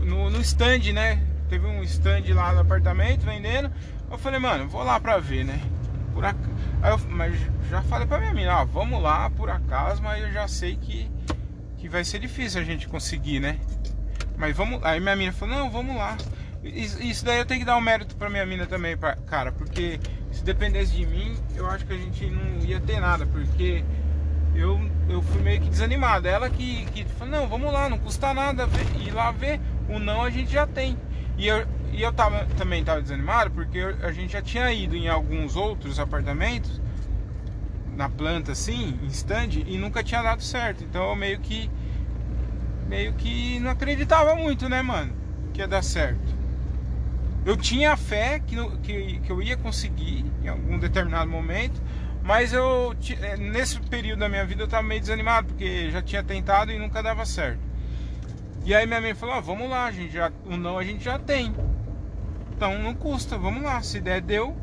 No, 0.00 0.30
no 0.30 0.40
stand, 0.40 0.92
né? 0.92 1.22
Teve 1.48 1.66
um 1.66 1.82
stand 1.82 2.22
lá 2.34 2.52
no 2.52 2.60
apartamento 2.60 3.22
vendendo. 3.24 3.70
Eu 4.10 4.18
falei, 4.18 4.38
mano, 4.40 4.68
vou 4.68 4.82
lá 4.82 4.98
pra 5.00 5.18
ver, 5.18 5.44
né? 5.44 5.60
Por 6.14 6.24
ac... 6.24 6.36
Aí 6.80 6.90
eu, 6.92 6.98
mas 7.10 7.34
já 7.68 7.82
falei 7.82 8.06
pra 8.06 8.18
minha 8.18 8.32
mina, 8.32 8.60
ó, 8.60 8.64
vamos 8.64 9.02
lá 9.02 9.28
por 9.30 9.50
acaso, 9.50 10.00
mas 10.02 10.22
eu 10.22 10.32
já 10.32 10.46
sei 10.48 10.76
que, 10.76 11.10
que 11.76 11.88
vai 11.88 12.04
ser 12.04 12.20
difícil 12.20 12.60
a 12.60 12.64
gente 12.64 12.88
conseguir, 12.88 13.40
né? 13.40 13.58
Mas 14.36 14.56
vamos. 14.56 14.82
Aí 14.84 15.00
minha 15.00 15.16
mina 15.16 15.32
falou, 15.32 15.56
não, 15.56 15.70
vamos 15.70 15.96
lá. 15.96 16.16
Isso, 16.62 17.24
daí 17.24 17.38
eu 17.38 17.44
tenho 17.44 17.60
que 17.60 17.66
dar 17.66 17.76
um 17.76 17.80
mérito 17.80 18.16
pra 18.16 18.30
minha 18.30 18.46
mina 18.46 18.64
também, 18.66 18.96
pra- 18.96 19.16
cara, 19.16 19.52
porque 19.52 20.00
se 20.32 20.42
dependesse 20.42 20.92
de 20.92 21.04
mim, 21.04 21.36
eu 21.54 21.68
acho 21.68 21.84
que 21.84 21.92
a 21.92 21.96
gente 21.98 22.24
não 22.30 22.64
ia 22.64 22.80
ter 22.80 23.00
nada, 23.00 23.26
porque 23.26 23.84
eu, 24.54 24.80
eu 25.08 25.20
fui 25.20 25.42
meio 25.42 25.60
que 25.60 25.68
desanimado. 25.68 26.26
Ela 26.26 26.48
que, 26.48 26.86
que 26.86 27.04
falou, 27.04 27.40
não, 27.40 27.48
vamos 27.48 27.70
lá, 27.72 27.88
não 27.90 27.98
custa 27.98 28.32
nada 28.32 28.66
ver- 28.66 29.06
ir 29.06 29.10
lá 29.10 29.30
ver. 29.30 29.60
O 29.88 29.98
não 29.98 30.22
a 30.22 30.30
gente 30.30 30.50
já 30.50 30.66
tem. 30.66 30.96
E 31.36 31.46
eu, 31.46 31.66
e 31.94 32.02
eu 32.02 32.12
tava, 32.12 32.44
também 32.56 32.82
tava 32.82 33.00
desanimado 33.00 33.52
porque 33.52 33.78
a 33.78 34.10
gente 34.10 34.32
já 34.32 34.42
tinha 34.42 34.72
ido 34.72 34.96
em 34.96 35.08
alguns 35.08 35.54
outros 35.54 36.00
apartamentos 36.00 36.80
na 37.96 38.08
planta 38.08 38.50
assim, 38.50 38.98
em 39.00 39.06
stand, 39.06 39.62
e 39.64 39.78
nunca 39.78 40.02
tinha 40.02 40.20
dado 40.20 40.42
certo. 40.42 40.82
Então 40.82 41.08
eu 41.10 41.14
meio 41.16 41.38
que 41.38 41.70
meio 42.88 43.12
que 43.14 43.60
não 43.60 43.70
acreditava 43.70 44.34
muito, 44.34 44.68
né, 44.68 44.82
mano, 44.82 45.12
que 45.52 45.60
ia 45.60 45.68
dar 45.68 45.82
certo. 45.82 46.34
Eu 47.46 47.56
tinha 47.56 47.96
fé 47.96 48.40
que, 48.40 48.56
que, 48.78 49.20
que 49.20 49.30
eu 49.30 49.40
ia 49.40 49.56
conseguir 49.56 50.24
em 50.42 50.48
algum 50.48 50.78
determinado 50.78 51.30
momento, 51.30 51.80
mas 52.24 52.52
eu 52.52 52.94
eh, 53.20 53.36
nesse 53.36 53.78
período 53.80 54.18
da 54.18 54.28
minha 54.28 54.44
vida 54.44 54.64
eu 54.64 54.68
tava 54.68 54.82
meio 54.82 55.00
desanimado 55.00 55.46
porque 55.46 55.90
já 55.90 56.02
tinha 56.02 56.24
tentado 56.24 56.72
e 56.72 56.78
nunca 56.78 57.02
dava 57.02 57.24
certo. 57.24 57.60
E 58.64 58.74
aí 58.74 58.86
minha 58.86 59.00
mãe 59.00 59.14
falou: 59.14 59.36
ah, 59.36 59.40
"Vamos 59.40 59.70
lá, 59.70 59.84
a 59.84 59.92
gente 59.92 60.12
já 60.12 60.32
o 60.44 60.56
não 60.56 60.76
a 60.76 60.84
gente 60.84 61.04
já 61.04 61.18
tem. 61.18 61.54
Então 62.56 62.78
não 62.78 62.94
custa, 62.94 63.36
vamos 63.36 63.62
lá, 63.62 63.82
se 63.82 64.00
der 64.00 64.20
deu, 64.20 64.56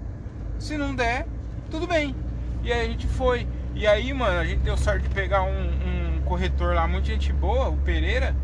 se 0.60 0.78
não 0.78 0.96
der, 0.96 1.28
tudo 1.70 1.88
bem". 1.88 2.16
E 2.64 2.72
aí 2.72 2.86
a 2.86 2.90
gente 2.90 3.08
foi. 3.08 3.48
E 3.74 3.88
aí, 3.88 4.14
mano, 4.14 4.40
a 4.40 4.46
gente 4.46 4.60
deu 4.60 4.78
sorte 4.78 5.08
de 5.08 5.14
pegar 5.14 5.44
um, 5.44 6.18
um 6.18 6.22
corretor 6.26 6.76
lá, 6.76 6.88
muito 6.88 7.08
gente 7.08 7.32
boa, 7.34 7.70
o 7.70 7.78
Pereira, 7.78 8.36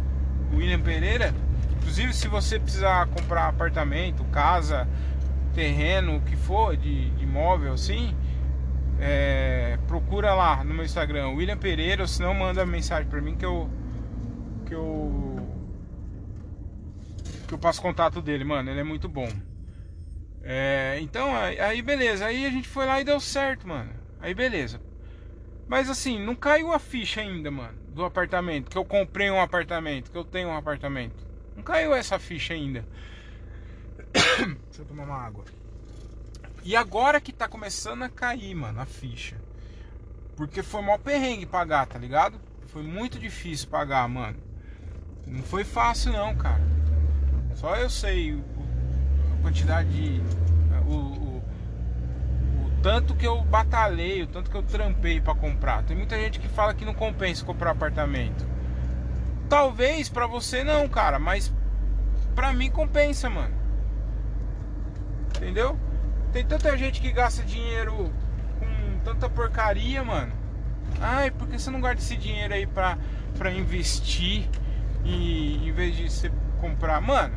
o 0.52 0.58
William 0.58 0.80
Pereira. 0.80 1.34
Inclusive, 1.78 2.14
se 2.14 2.28
você 2.28 2.60
precisar 2.60 3.08
comprar 3.08 3.48
apartamento, 3.48 4.24
casa, 4.26 4.88
terreno, 5.54 6.18
o 6.18 6.22
que 6.22 6.36
for, 6.36 6.76
de, 6.76 7.10
de 7.12 7.24
imóvel 7.24 7.74
assim, 7.74 8.16
é, 9.00 9.78
procura 9.88 10.34
lá 10.34 10.64
no 10.64 10.74
meu 10.74 10.84
Instagram, 10.86 11.30
William 11.30 11.58
Pereira, 11.58 12.04
ou 12.04 12.08
se 12.08 12.22
não, 12.22 12.34
manda 12.34 12.66
mensagem 12.66 13.08
pra 13.08 13.22
mim 13.22 13.36
que 13.36 13.46
eu. 13.46 13.70
Que 14.66 14.74
eu. 14.74 15.27
Que 17.48 17.54
eu 17.54 17.58
passo 17.58 17.82
contato 17.82 18.22
dele, 18.22 18.44
mano. 18.44 18.70
Ele 18.70 18.80
é 18.80 18.84
muito 18.84 19.08
bom. 19.08 19.30
É, 20.44 20.98
então, 21.02 21.36
aí 21.36 21.82
beleza. 21.82 22.26
Aí 22.26 22.46
a 22.46 22.50
gente 22.50 22.68
foi 22.68 22.86
lá 22.86 23.02
e 23.02 23.04
deu 23.04 23.20
certo, 23.20 23.68
mano. 23.68 23.92
Aí 24.20 24.34
beleza. 24.34 24.82
Mas 25.68 25.90
assim, 25.90 26.24
não 26.24 26.36
caiu 26.36 26.72
a 26.72 26.80
ficha 26.80 27.22
ainda, 27.22 27.52
mano, 27.52 27.78
do 27.90 28.06
apartamento. 28.06 28.70
Que 28.70 28.78
eu 28.78 28.86
comprei 28.86 29.30
um 29.30 29.42
apartamento, 29.42 30.10
que 30.10 30.18
eu 30.18 30.24
tenho 30.24 30.50
um 30.50 30.56
apartamento. 30.56 31.26
Não 31.56 31.64
caiu 31.64 31.94
essa 31.94 32.18
ficha 32.18 32.54
ainda. 32.54 32.86
Deixa 34.14 34.82
eu 34.82 34.86
tomar 34.86 35.04
uma 35.04 35.18
água. 35.18 35.44
E 36.64 36.76
agora 36.76 37.20
que 37.20 37.34
tá 37.34 37.48
começando 37.48 38.04
a 38.04 38.10
cair, 38.10 38.56
mano, 38.56 38.80
a 38.80 38.86
ficha. 38.86 39.38
Porque 40.36 40.62
foi 40.62 40.82
mó 40.82 40.98
perrengue 40.98 41.46
pagar, 41.46 41.86
tá 41.88 41.98
ligado? 41.98 42.40
Foi 42.68 42.84
muito 42.84 43.18
difícil 43.20 43.70
pagar, 43.70 44.08
mano. 44.08 44.38
Não 45.26 45.44
foi 45.44 45.64
fácil 45.64 46.14
não, 46.14 46.36
cara. 46.36 46.62
Só 47.58 47.76
eu 47.76 47.90
sei 47.90 48.34
o- 48.34 48.44
a 49.40 49.42
quantidade 49.42 49.90
de. 49.90 50.22
O, 50.88 50.94
o- 50.94 51.38
o 52.68 52.72
tanto 52.84 53.16
que 53.16 53.26
eu 53.26 53.42
batalhei, 53.42 54.22
o 54.22 54.28
tanto 54.28 54.50
que 54.52 54.56
eu 54.56 54.62
trampei 54.62 55.20
pra 55.20 55.34
comprar. 55.34 55.82
Tem 55.84 55.98
muita 55.98 56.16
gente 56.20 56.40
que 56.40 56.48
fala 56.48 56.74
que 56.76 56.86
não 56.86 56.94
compensa 56.94 57.44
comprar 57.44 57.72
apartamento. 57.72 58.46
Talvez 59.50 60.08
pra 60.08 60.28
você 60.28 60.64
não, 60.64 60.88
cara, 60.88 61.18
mas 61.18 61.52
pra 62.36 62.54
mim 62.54 62.70
compensa, 62.70 63.28
mano. 63.28 63.56
Entendeu? 65.36 65.78
Tem 66.32 66.46
tanta 66.46 66.78
gente 66.78 67.02
que 67.02 67.12
gasta 67.12 67.42
dinheiro 67.44 68.12
com 68.60 69.00
tanta 69.04 69.28
porcaria, 69.30 70.04
mano. 70.04 70.32
Ai, 71.02 71.32
por 71.32 71.48
que 71.48 71.58
você 71.58 71.72
não 71.72 71.82
guarda 71.82 72.00
esse 72.02 72.16
dinheiro 72.16 72.54
aí 72.54 72.68
pra, 72.68 73.00
pra 73.38 73.52
investir 73.52 74.48
e 75.04 75.68
em 75.68 75.72
vez 75.72 75.96
de 75.96 76.10
você 76.10 76.32
comprar? 76.60 77.00
Mano, 77.02 77.34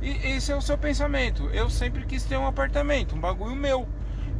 e 0.00 0.10
esse 0.36 0.52
é 0.52 0.56
o 0.56 0.60
seu 0.62 0.78
pensamento. 0.78 1.48
Eu 1.50 1.68
sempre 1.70 2.04
quis 2.06 2.24
ter 2.24 2.36
um 2.36 2.46
apartamento, 2.46 3.14
um 3.14 3.20
bagulho 3.20 3.56
meu. 3.56 3.88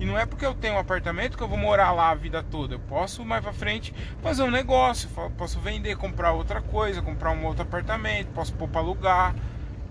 E 0.00 0.06
não 0.06 0.16
é 0.16 0.24
porque 0.24 0.46
eu 0.46 0.54
tenho 0.54 0.74
um 0.74 0.78
apartamento 0.78 1.36
que 1.36 1.42
eu 1.42 1.48
vou 1.48 1.58
morar 1.58 1.90
lá 1.90 2.10
a 2.10 2.14
vida 2.14 2.42
toda. 2.42 2.76
Eu 2.76 2.80
posso 2.80 3.24
mais 3.24 3.42
pra 3.42 3.52
frente 3.52 3.92
fazer 4.22 4.44
um 4.44 4.50
negócio, 4.50 5.08
posso 5.36 5.58
vender, 5.58 5.96
comprar 5.96 6.32
outra 6.32 6.62
coisa, 6.62 7.02
comprar 7.02 7.32
um 7.32 7.44
outro 7.44 7.62
apartamento, 7.62 8.28
posso 8.28 8.54
pôr 8.54 8.68
pra 8.68 8.80
alugar 8.80 9.34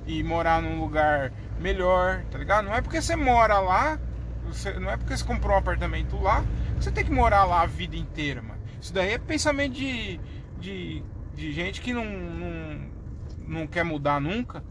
e 0.06 0.24
morar 0.24 0.62
num 0.62 0.80
lugar 0.80 1.34
melhor, 1.60 2.24
tá 2.32 2.38
ligado? 2.38 2.66
Não 2.66 2.74
é 2.76 2.82
porque 2.82 3.02
você 3.02 3.18
mora 3.18 3.60
lá, 3.60 4.00
você- 4.46 4.80
não 4.80 4.90
é 4.90 4.96
porque 4.96 5.16
você 5.18 5.26
comprou 5.26 5.54
um 5.56 5.60
apartamento 5.60 6.18
lá, 6.18 6.42
que 6.78 6.84
você 6.86 6.92
tem 6.92 7.04
que 7.04 7.12
morar 7.12 7.44
lá 7.44 7.62
a 7.64 7.66
vida 7.66 7.98
inteira, 7.98 8.42
mano. 8.42 8.62
Isso 8.80 8.94
daí 8.94 9.12
é 9.14 9.18
pensamento 9.18 9.74
de, 9.74 10.20
de, 10.58 11.04
de 11.36 11.52
gente 11.52 11.82
que 11.82 11.92
não, 11.92 12.06
não, 12.06 12.80
não 13.46 13.68
quer 13.68 13.84
mudar 13.84 14.22
nunca. 14.22 14.64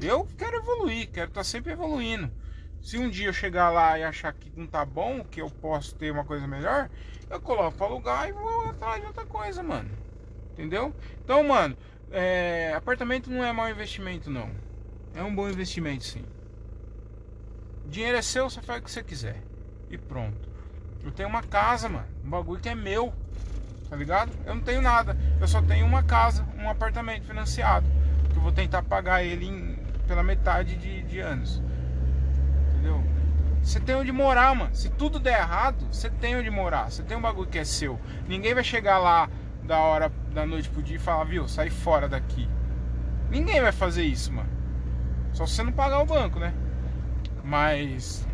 Eu 0.00 0.26
quero 0.36 0.56
evoluir, 0.56 1.10
quero 1.10 1.28
estar 1.28 1.44
sempre 1.44 1.72
evoluindo. 1.72 2.30
Se 2.82 2.98
um 2.98 3.08
dia 3.08 3.26
eu 3.26 3.32
chegar 3.32 3.70
lá 3.70 3.98
e 3.98 4.04
achar 4.04 4.32
que 4.32 4.52
não 4.54 4.66
tá 4.66 4.84
bom, 4.84 5.24
que 5.24 5.40
eu 5.40 5.50
posso 5.50 5.94
ter 5.94 6.10
uma 6.10 6.24
coisa 6.24 6.46
melhor, 6.46 6.88
eu 7.28 7.40
coloco 7.40 7.76
pra 7.76 7.86
alugar 7.86 8.28
e 8.28 8.32
vou 8.32 8.66
atrás 8.70 9.00
de 9.00 9.06
outra 9.06 9.26
coisa, 9.26 9.62
mano. 9.62 9.90
Entendeu? 10.52 10.94
Então, 11.24 11.42
mano, 11.42 11.76
é, 12.10 12.72
apartamento 12.76 13.30
não 13.30 13.44
é 13.44 13.52
mau 13.52 13.68
investimento, 13.68 14.30
não. 14.30 14.50
É 15.14 15.22
um 15.22 15.34
bom 15.34 15.48
investimento, 15.48 16.04
sim. 16.04 16.24
Dinheiro 17.86 18.18
é 18.18 18.22
seu, 18.22 18.48
você 18.48 18.60
faz 18.62 18.80
o 18.80 18.84
que 18.84 18.90
você 18.90 19.02
quiser. 19.02 19.42
E 19.90 19.96
pronto. 19.96 20.48
Eu 21.02 21.10
tenho 21.10 21.28
uma 21.28 21.42
casa, 21.42 21.88
mano. 21.88 22.06
Um 22.24 22.30
bagulho 22.30 22.60
que 22.60 22.68
é 22.68 22.74
meu. 22.74 23.12
Tá 23.88 23.96
ligado? 23.96 24.32
Eu 24.44 24.54
não 24.54 24.62
tenho 24.62 24.82
nada. 24.82 25.16
Eu 25.40 25.46
só 25.46 25.62
tenho 25.62 25.86
uma 25.86 26.02
casa, 26.02 26.46
um 26.58 26.68
apartamento 26.68 27.24
financiado. 27.24 27.86
Que 28.36 28.38
eu 28.38 28.42
vou 28.42 28.52
tentar 28.52 28.82
pagar 28.82 29.22
ele 29.24 29.46
em- 29.46 29.78
pela 30.06 30.22
metade 30.22 30.76
de, 30.76 31.02
de 31.04 31.20
anos. 31.20 31.62
Entendeu? 32.74 33.02
Você 33.62 33.80
tem 33.80 33.94
onde 33.96 34.12
morar, 34.12 34.54
mano. 34.54 34.74
Se 34.74 34.90
tudo 34.90 35.18
der 35.18 35.38
errado, 35.38 35.86
você 35.90 36.10
tem 36.10 36.36
onde 36.36 36.50
morar. 36.50 36.90
Você 36.90 37.02
tem 37.02 37.16
um 37.16 37.20
bagulho 37.22 37.48
que 37.48 37.58
é 37.58 37.64
seu. 37.64 37.98
Ninguém 38.28 38.52
vai 38.52 38.62
chegar 38.62 38.98
lá 38.98 39.28
da 39.64 39.78
hora 39.78 40.12
da 40.34 40.44
noite 40.44 40.68
pro 40.68 40.82
dia 40.82 40.96
e 40.96 40.98
falar, 40.98 41.24
viu, 41.24 41.48
sai 41.48 41.70
fora 41.70 42.06
daqui. 42.08 42.46
Ninguém 43.30 43.62
vai 43.62 43.72
fazer 43.72 44.02
isso, 44.04 44.30
mano. 44.30 44.50
Só 45.32 45.46
se 45.46 45.54
você 45.54 45.62
não 45.62 45.72
pagar 45.72 46.00
o 46.00 46.06
banco, 46.06 46.38
né? 46.38 46.52
Mas 47.42 48.26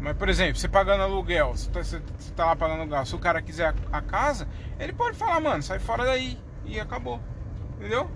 Mas, 0.00 0.16
por 0.16 0.28
exemplo, 0.30 0.56
você 0.56 0.68
pagando 0.68 1.02
aluguel, 1.02 1.54
você 1.54 1.70
tá, 1.70 1.82
você 1.84 2.00
tá 2.34 2.46
lá 2.46 2.56
pagando 2.56 2.80
aluguel, 2.80 3.04
se 3.04 3.14
o 3.14 3.18
cara 3.18 3.42
quiser 3.42 3.74
a, 3.92 3.98
a 3.98 4.00
casa, 4.00 4.48
ele 4.80 4.92
pode 4.94 5.16
falar, 5.16 5.40
mano, 5.40 5.62
sai 5.62 5.78
fora 5.78 6.04
daí 6.04 6.38
e 6.64 6.80
acabou. 6.80 7.20
Entendeu? 7.78 8.10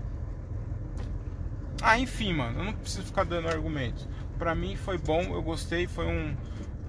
Ah, 1.82 1.98
enfim, 1.98 2.32
mano, 2.34 2.58
eu 2.60 2.64
não 2.64 2.72
preciso 2.72 3.06
ficar 3.06 3.24
dando 3.24 3.48
argumentos. 3.48 4.06
Pra 4.38 4.54
mim 4.54 4.76
foi 4.76 4.98
bom, 4.98 5.20
eu 5.22 5.42
gostei, 5.42 5.86
foi 5.86 6.06
um, 6.06 6.36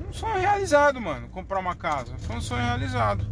um 0.08 0.14
sonho 0.14 0.40
realizado, 0.40 1.00
mano. 1.02 1.28
Comprar 1.30 1.60
uma 1.60 1.76
casa. 1.76 2.18
Foi 2.20 2.36
um 2.36 2.42
sonho 2.42 2.64
realizado. 2.64 3.26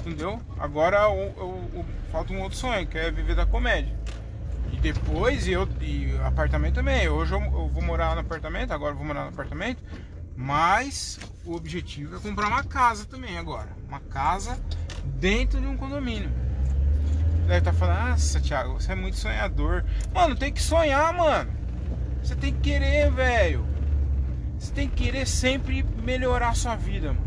Entendeu? 0.00 0.40
Agora 0.58 1.08
o, 1.08 1.14
o- 1.30 1.80
o- 1.80 1.84
falta 2.12 2.32
um 2.32 2.40
outro 2.42 2.56
sonho, 2.58 2.86
que 2.86 2.96
é 2.98 3.10
viver 3.10 3.34
da 3.34 3.46
comédia. 3.46 3.96
E 4.72 4.76
depois, 4.78 5.48
eu, 5.48 5.68
e 5.80 6.16
apartamento 6.24 6.74
também. 6.74 7.08
Hoje 7.08 7.32
eu, 7.34 7.40
eu 7.40 7.68
vou 7.68 7.82
morar 7.82 8.14
no 8.14 8.20
apartamento, 8.20 8.72
agora 8.72 8.92
eu 8.92 8.96
vou 8.96 9.06
morar 9.06 9.22
no 9.22 9.28
apartamento. 9.30 9.82
Mas 10.36 11.18
o 11.44 11.54
objetivo 11.54 12.16
é 12.16 12.20
comprar 12.20 12.48
uma 12.48 12.62
casa 12.62 13.04
também 13.06 13.38
agora. 13.38 13.70
Uma 13.88 14.00
casa 14.00 14.60
dentro 15.04 15.60
de 15.60 15.66
um 15.66 15.76
condomínio. 15.76 16.30
Deve 17.46 17.58
estar 17.58 17.72
falando, 17.72 18.10
nossa, 18.10 18.40
Thiago, 18.40 18.74
você 18.74 18.90
é 18.90 18.94
muito 18.96 19.16
sonhador. 19.16 19.84
Mano, 20.12 20.34
tem 20.34 20.52
que 20.52 20.60
sonhar, 20.60 21.12
mano. 21.14 21.52
Você 22.20 22.34
tem 22.34 22.52
que 22.52 22.60
querer, 22.60 23.08
velho. 23.12 23.64
Você 24.58 24.72
tem 24.72 24.88
que 24.88 25.04
querer 25.04 25.26
sempre 25.26 25.84
melhorar 26.02 26.48
a 26.48 26.54
sua 26.54 26.74
vida, 26.74 27.12
mano. 27.12 27.26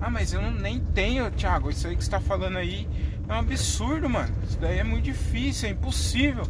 Ah, 0.00 0.08
mas 0.08 0.32
eu 0.32 0.40
não, 0.40 0.50
nem 0.50 0.80
tenho, 0.80 1.30
Thiago. 1.30 1.68
Isso 1.68 1.86
aí 1.86 1.94
que 1.94 2.02
você 2.02 2.10
tá 2.10 2.20
falando 2.20 2.56
aí 2.56 2.88
é 3.28 3.32
um 3.32 3.38
absurdo, 3.38 4.08
mano. 4.08 4.34
Isso 4.44 4.58
daí 4.58 4.78
é 4.78 4.84
muito 4.84 5.04
difícil, 5.04 5.68
é 5.68 5.72
impossível. 5.72 6.44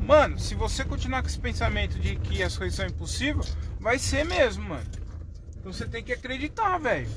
Mano, 0.00 0.38
se 0.38 0.54
você 0.54 0.84
continuar 0.84 1.22
com 1.22 1.28
esse 1.28 1.38
pensamento 1.38 1.98
de 1.98 2.14
que 2.14 2.44
as 2.44 2.56
coisas 2.56 2.76
são 2.76 2.86
impossíveis, 2.86 3.56
vai 3.80 3.98
ser 3.98 4.24
mesmo, 4.24 4.68
mano. 4.68 4.86
Então 5.58 5.72
você 5.72 5.84
tem 5.86 6.02
que 6.04 6.12
acreditar, 6.12 6.78
velho. 6.78 7.08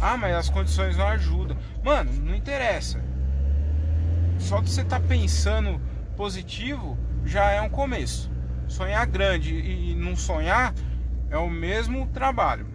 Ah, 0.00 0.16
mas 0.16 0.34
as 0.34 0.48
condições 0.48 0.96
não 0.96 1.06
ajudam. 1.08 1.56
Mano, 1.84 2.10
não 2.12 2.34
interessa. 2.34 2.98
Só 4.38 4.60
de 4.60 4.70
você 4.70 4.82
estar 4.82 5.00
pensando 5.00 5.80
positivo 6.16 6.98
já 7.24 7.50
é 7.50 7.60
um 7.60 7.68
começo. 7.68 8.30
Sonhar 8.68 9.06
grande 9.06 9.54
e 9.54 9.94
não 9.94 10.16
sonhar 10.16 10.74
é 11.30 11.36
o 11.36 11.48
mesmo 11.48 12.06
trabalho. 12.08 12.66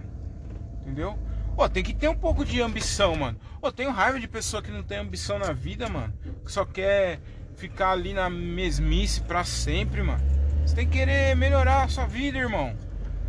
Entendeu? 0.82 1.18
Pô, 1.55 1.68
tem 1.68 1.84
que 1.84 1.93
ter 1.93 2.07
um 2.07 2.16
pouco 2.16 2.45
de 2.45 2.62
ambição, 2.62 3.16
mano. 3.16 3.38
Pô, 3.59 3.72
tenho 3.72 3.91
raiva 3.91 4.20
de 4.20 4.28
pessoa 4.28 4.62
que 4.62 4.72
não 4.72 4.84
tem 4.84 4.97
ambição 4.97 5.38
na 5.38 5.51
vida, 5.51 5.89
mano. 5.89 6.14
Que 6.45 6.51
só 6.51 6.66
quer 6.66 7.20
ficar 7.55 7.91
ali 7.91 8.14
na 8.14 8.30
mesmice 8.30 9.22
pra 9.22 9.43
sempre, 9.43 10.01
mano. 10.01 10.24
Você 10.66 10.76
tem 10.76 10.88
que 10.88 10.97
querer 10.97 11.36
melhorar 11.36 11.84
a 11.84 11.88
sua 11.88 12.05
vida, 12.05 12.38
irmão. 12.38 12.76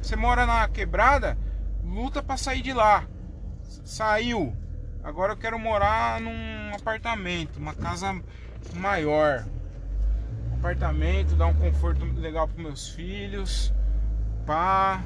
Você 0.01 0.17
mora 0.17 0.47
na 0.47 0.69
quebrada, 0.69 1.37
luta 1.85 2.23
pra 2.23 2.37
sair 2.37 2.63
de 2.63 2.73
lá. 2.73 3.05
Saiu. 3.85 4.57
Agora 5.05 5.33
eu 5.33 5.37
quero 5.37 5.59
morar 5.59 6.21
num 6.21 6.75
apartamento, 6.75 7.57
uma 7.57 7.75
casa 7.75 8.23
maior. 8.75 9.45
Apartamento, 10.55 11.35
dar 11.35 11.47
um 11.47 11.55
conforto 11.55 12.05
legal 12.05 12.47
pros 12.47 12.63
meus 12.63 12.89
filhos. 12.91 13.75
Pá. 14.47 15.03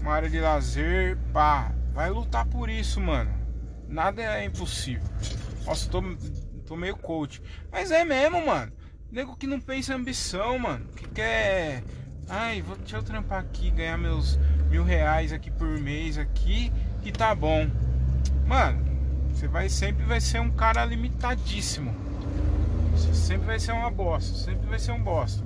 Uma 0.00 0.14
área 0.14 0.30
de 0.30 0.40
lazer. 0.40 1.18
Pá. 1.32 1.72
Vai 1.92 2.08
lutar 2.08 2.46
por 2.46 2.70
isso, 2.70 3.00
mano. 3.00 3.30
Nada 3.86 4.22
é 4.22 4.44
impossível. 4.44 5.06
Nossa, 5.66 5.90
tô, 5.90 6.02
tô 6.66 6.74
meio 6.74 6.96
coach. 6.96 7.42
Mas 7.70 7.90
é 7.90 8.04
mesmo, 8.04 8.46
mano. 8.46 8.72
Nego 9.12 9.36
que 9.36 9.46
não 9.46 9.60
pensa 9.60 9.92
em 9.92 9.96
ambição, 9.96 10.58
mano. 10.58 10.86
Que 10.96 11.06
quer. 11.08 11.84
Ai, 12.30 12.62
vou, 12.62 12.76
deixa 12.76 12.96
eu 12.96 13.02
trampar 13.02 13.40
aqui, 13.40 13.70
ganhar 13.70 13.98
meus 13.98 14.38
mil 14.70 14.84
reais 14.84 15.32
aqui 15.32 15.50
por 15.50 15.66
mês 15.66 16.16
aqui, 16.16 16.72
que 17.02 17.10
tá 17.10 17.34
bom. 17.34 17.66
Mano, 18.46 18.87
você 19.38 19.46
vai 19.46 19.68
sempre 19.68 20.04
vai 20.04 20.20
ser 20.20 20.40
um 20.40 20.50
cara 20.50 20.84
limitadíssimo. 20.84 21.94
Você 22.90 23.14
sempre 23.14 23.46
vai 23.46 23.60
ser 23.60 23.70
uma 23.70 23.88
bosta, 23.88 24.36
sempre 24.36 24.66
vai 24.66 24.80
ser 24.80 24.90
um 24.90 25.00
bosta. 25.00 25.44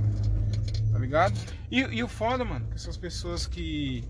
Tá 0.90 0.99
ligado? 0.99 1.38
E, 1.70 1.80
e 1.80 2.03
o 2.03 2.09
foda, 2.09 2.43
mano, 2.43 2.66
que 2.68 2.74
essas 2.74 2.97
pessoas 2.97 3.47
que. 3.47 4.03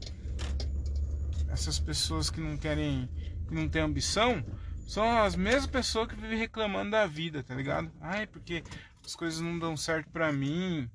Essas 1.48 1.80
pessoas 1.80 2.30
que 2.30 2.40
não 2.40 2.56
querem. 2.56 3.08
que 3.48 3.52
não 3.52 3.68
têm 3.68 3.82
ambição. 3.82 4.44
São 4.86 5.18
as 5.18 5.34
mesmas 5.34 5.66
pessoas 5.66 6.06
que 6.06 6.14
vivem 6.14 6.38
reclamando 6.38 6.92
da 6.92 7.04
vida, 7.04 7.42
tá 7.42 7.52
ligado? 7.52 7.90
Ai, 8.00 8.28
porque 8.28 8.62
as 9.04 9.16
coisas 9.16 9.40
não 9.40 9.58
dão 9.58 9.76
certo 9.76 10.08
pra 10.10 10.32
mim. 10.32 10.88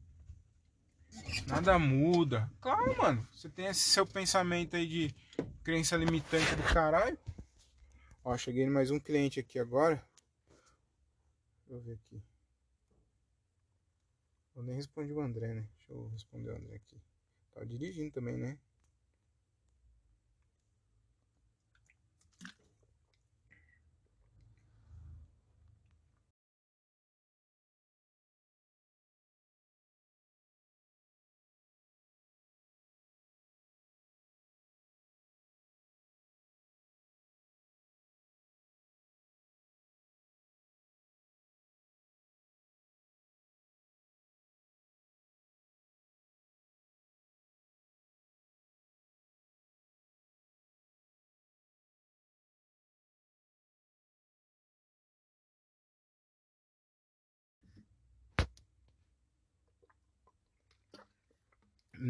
Nada 1.46 1.78
muda. 1.78 2.50
Claro, 2.62 2.98
mano. 2.98 3.28
Você 3.34 3.50
tem 3.50 3.66
esse 3.66 3.82
seu 3.82 4.06
pensamento 4.06 4.78
aí 4.78 4.88
de 4.88 5.16
crença 5.62 5.98
limitante 5.98 6.56
do 6.56 6.64
caralho. 6.64 7.18
Ó, 8.30 8.38
cheguei 8.38 8.66
em 8.66 8.70
mais 8.70 8.92
um 8.92 9.00
cliente 9.00 9.40
aqui 9.40 9.58
agora. 9.58 10.06
Deixa 11.60 11.74
eu 11.74 11.80
ver 11.80 11.94
aqui. 11.94 12.22
Eu 14.54 14.64
nem 14.64 14.76
respondi 14.76 15.14
o 15.14 15.22
André, 15.22 15.54
né? 15.54 15.66
Deixa 15.78 15.94
eu 15.94 16.10
responder 16.10 16.50
o 16.50 16.58
André 16.58 16.76
aqui. 16.76 17.02
Tava 17.54 17.66
dirigindo 17.66 18.12
também, 18.12 18.36
né? 18.36 18.60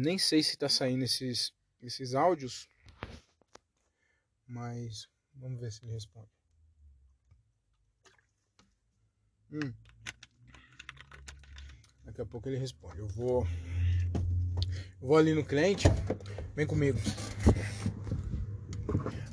Nem 0.00 0.16
sei 0.16 0.44
se 0.44 0.56
tá 0.56 0.68
saindo 0.68 1.02
esses, 1.02 1.52
esses 1.82 2.14
áudios. 2.14 2.68
Mas 4.46 5.08
vamos 5.34 5.58
ver 5.60 5.72
se 5.72 5.84
ele 5.84 5.92
responde. 5.92 6.30
Hum. 9.50 9.72
Daqui 12.04 12.20
a 12.20 12.26
pouco 12.26 12.48
ele 12.48 12.58
responde. 12.58 13.00
Eu 13.00 13.08
vou. 13.08 13.44
Eu 15.02 15.08
vou 15.08 15.16
ali 15.16 15.34
no 15.34 15.44
cliente. 15.44 15.88
Vem 16.54 16.64
comigo. 16.64 17.00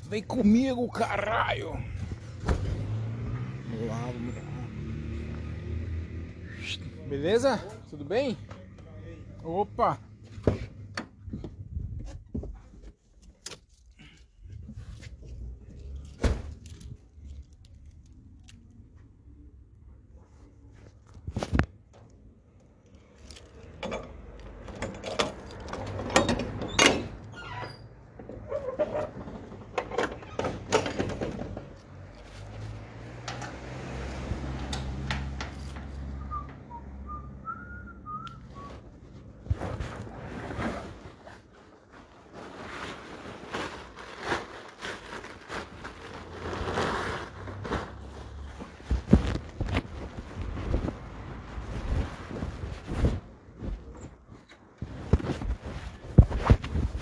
Vem 0.08 0.24
comigo, 0.24 0.90
caralho! 0.90 1.74
Vamos 3.68 3.86
lá, 3.86 4.00
vamos 4.06 4.34
lá. 4.34 4.42
Beleza? 7.08 7.56
Tudo 7.88 8.04
bem? 8.04 8.36
Opa! 9.44 10.00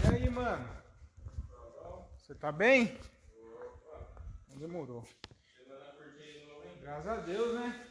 E 0.04 0.06
aí, 0.06 0.28
mano? 0.28 0.68
Você 2.18 2.33
tá 2.44 2.52
bem? 2.52 2.94
Não 4.50 4.58
demorou. 4.58 5.02
Graças 6.82 7.06
a 7.06 7.16
Deus, 7.16 7.54
né? 7.54 7.86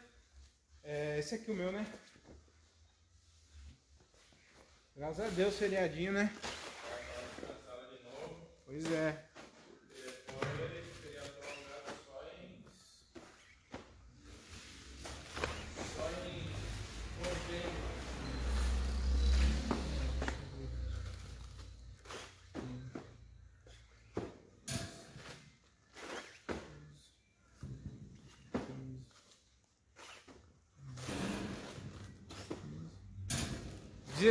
É, 0.83 1.17
esse 1.17 1.33
aqui 1.33 1.49
é 1.49 1.53
o 1.55 1.57
meu, 1.57 1.71
né? 1.71 1.91
Graças 4.95 5.25
a 5.25 5.29
Deus, 5.29 5.57
feriadinho, 5.57 6.13
né? 6.13 6.31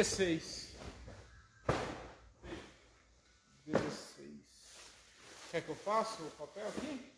16. 0.02 0.74
16. 3.64 4.32
Quer 5.52 5.62
que 5.62 5.68
eu 5.68 5.76
faça 5.76 6.20
o 6.24 6.30
papel 6.32 6.66
aqui? 6.66 7.11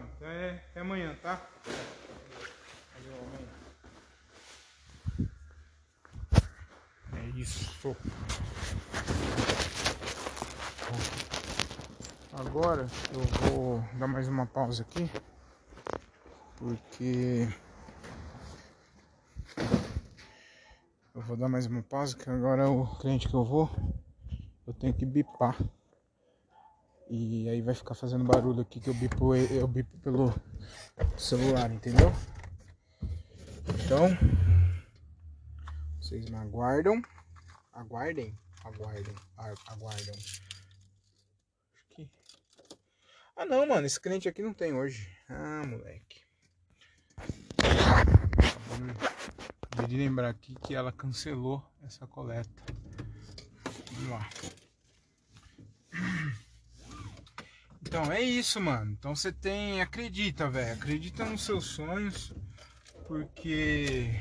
Mano. 0.00 0.10
Até, 0.16 0.50
até 0.70 0.80
amanhã, 0.80 1.14
tá? 1.22 1.46
Valeu. 2.94 3.28
É 7.12 7.38
isso. 7.38 7.70
Agora 12.32 12.86
eu 13.12 13.20
vou 13.20 13.84
dar 13.98 14.06
mais 14.06 14.26
uma 14.28 14.46
pausa 14.46 14.82
aqui. 14.82 15.10
Porque. 16.56 17.48
Eu 21.14 21.22
vou 21.22 21.36
dar 21.36 21.48
mais 21.48 21.66
uma 21.66 21.82
pausa, 21.82 22.16
que 22.16 22.30
agora 22.30 22.70
o 22.70 22.86
cliente 22.98 23.28
que 23.28 23.34
eu 23.34 23.44
vou, 23.44 23.68
eu 24.66 24.72
tenho 24.72 24.94
que 24.94 25.04
bipar. 25.04 25.56
E 27.12 27.48
aí 27.48 27.60
vai 27.60 27.74
ficar 27.74 27.94
fazendo 27.94 28.22
barulho 28.24 28.60
aqui 28.60 28.78
que 28.80 28.88
eu 28.88 28.94
bipo, 28.94 29.34
eu 29.34 29.66
bipo 29.66 29.98
pelo 29.98 30.32
celular, 31.18 31.68
entendeu? 31.72 32.12
Então, 33.84 34.08
vocês 36.00 36.30
me 36.30 36.36
aguardam. 36.36 37.02
Aguardem. 37.72 38.38
Aguardem. 38.64 39.14
a- 39.36 39.54
Aguardam. 39.72 40.14
Acho 40.14 41.88
que. 41.96 42.08
Ah 43.36 43.44
não, 43.44 43.66
mano, 43.66 43.86
esse 43.86 44.00
cliente 44.00 44.28
aqui 44.28 44.40
não 44.42 44.54
tem 44.54 44.72
hoje. 44.72 45.10
Ah, 45.28 45.64
moleque. 45.66 46.20
Acabei 49.62 49.86
de 49.88 49.96
lembrar 49.96 50.28
aqui 50.28 50.54
que 50.62 50.74
ela 50.76 50.92
cancelou 50.92 51.60
essa 51.82 52.06
coleta. 52.06 52.62
Vamos 53.92 54.10
lá. 54.10 54.28
Então 57.90 58.12
é 58.12 58.20
isso, 58.20 58.60
mano. 58.60 58.92
Então 58.92 59.16
você 59.16 59.32
tem. 59.32 59.82
Acredita, 59.82 60.48
velho. 60.48 60.74
Acredita 60.74 61.24
nos 61.24 61.42
seus 61.42 61.64
sonhos. 61.64 62.32
Porque. 63.08 64.14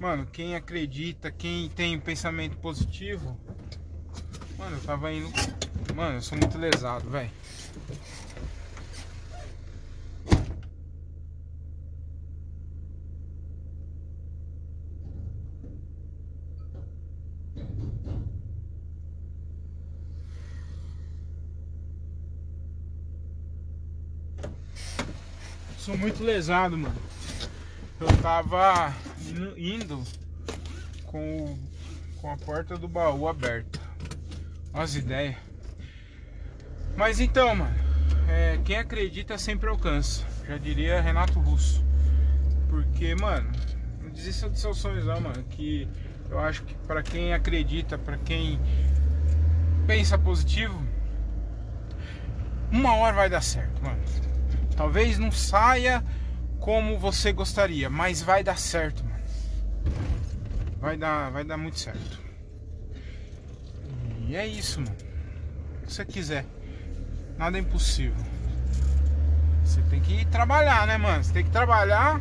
Mano, 0.00 0.26
quem 0.26 0.56
acredita, 0.56 1.30
quem 1.30 1.68
tem 1.68 2.00
pensamento 2.00 2.56
positivo. 2.56 3.38
Mano, 4.58 4.76
eu 4.76 4.82
tava 4.82 5.12
indo. 5.12 5.30
Mano, 5.94 6.16
eu 6.16 6.20
sou 6.22 6.36
muito 6.36 6.58
lesado, 6.58 7.08
velho. 7.08 7.30
Sou 25.88 25.96
muito 25.96 26.22
lesado, 26.22 26.76
mano. 26.76 26.94
Eu 27.98 28.08
tava 28.20 28.92
indo, 29.56 30.04
com, 31.06 31.44
o- 31.44 31.58
com 32.20 32.30
a 32.30 32.36
porta 32.36 32.76
do 32.76 32.86
baú 32.86 33.26
aberta. 33.26 33.80
As 34.74 34.94
ideias. 34.96 35.36
Mas 36.94 37.20
então, 37.20 37.54
mano, 37.56 37.74
é, 38.28 38.60
quem 38.66 38.76
acredita 38.76 39.38
sempre 39.38 39.70
alcança. 39.70 40.26
Já 40.46 40.58
diria 40.58 41.00
Renato 41.00 41.40
Russo. 41.40 41.82
Porque, 42.68 43.14
mano, 43.14 43.50
não 44.02 44.10
desista 44.10 44.50
dos 44.50 44.60
seus 44.60 44.76
sonhos 44.76 45.06
não, 45.06 45.18
mano. 45.22 45.42
Que 45.44 45.88
eu 46.28 46.38
acho 46.38 46.64
que 46.64 46.74
pra 46.86 47.02
quem 47.02 47.32
acredita, 47.32 47.96
pra 47.96 48.18
quem 48.18 48.60
pensa 49.86 50.18
positivo, 50.18 50.86
uma 52.70 52.94
hora 52.96 53.16
vai 53.16 53.30
dar 53.30 53.40
certo, 53.40 53.82
mano. 53.82 54.02
Talvez 54.78 55.18
não 55.18 55.32
saia 55.32 56.04
como 56.60 56.96
você 57.00 57.32
gostaria, 57.32 57.90
mas 57.90 58.22
vai 58.22 58.44
dar 58.44 58.56
certo, 58.56 59.04
mano. 59.04 59.18
Vai 60.78 60.96
dar, 60.96 61.32
vai 61.32 61.42
dar 61.42 61.56
muito 61.56 61.80
certo. 61.80 62.22
E 64.28 64.36
é 64.36 64.46
isso, 64.46 64.80
mano. 64.80 64.94
O 65.82 65.86
que 65.86 65.92
você 65.92 66.04
quiser. 66.04 66.46
Nada 67.36 67.58
é 67.58 67.60
impossível. 67.60 68.24
Você 69.64 69.82
tem 69.90 70.00
que 70.00 70.24
trabalhar, 70.26 70.86
né, 70.86 70.96
mano? 70.96 71.24
Você 71.24 71.32
tem 71.32 71.44
que 71.44 71.50
trabalhar 71.50 72.20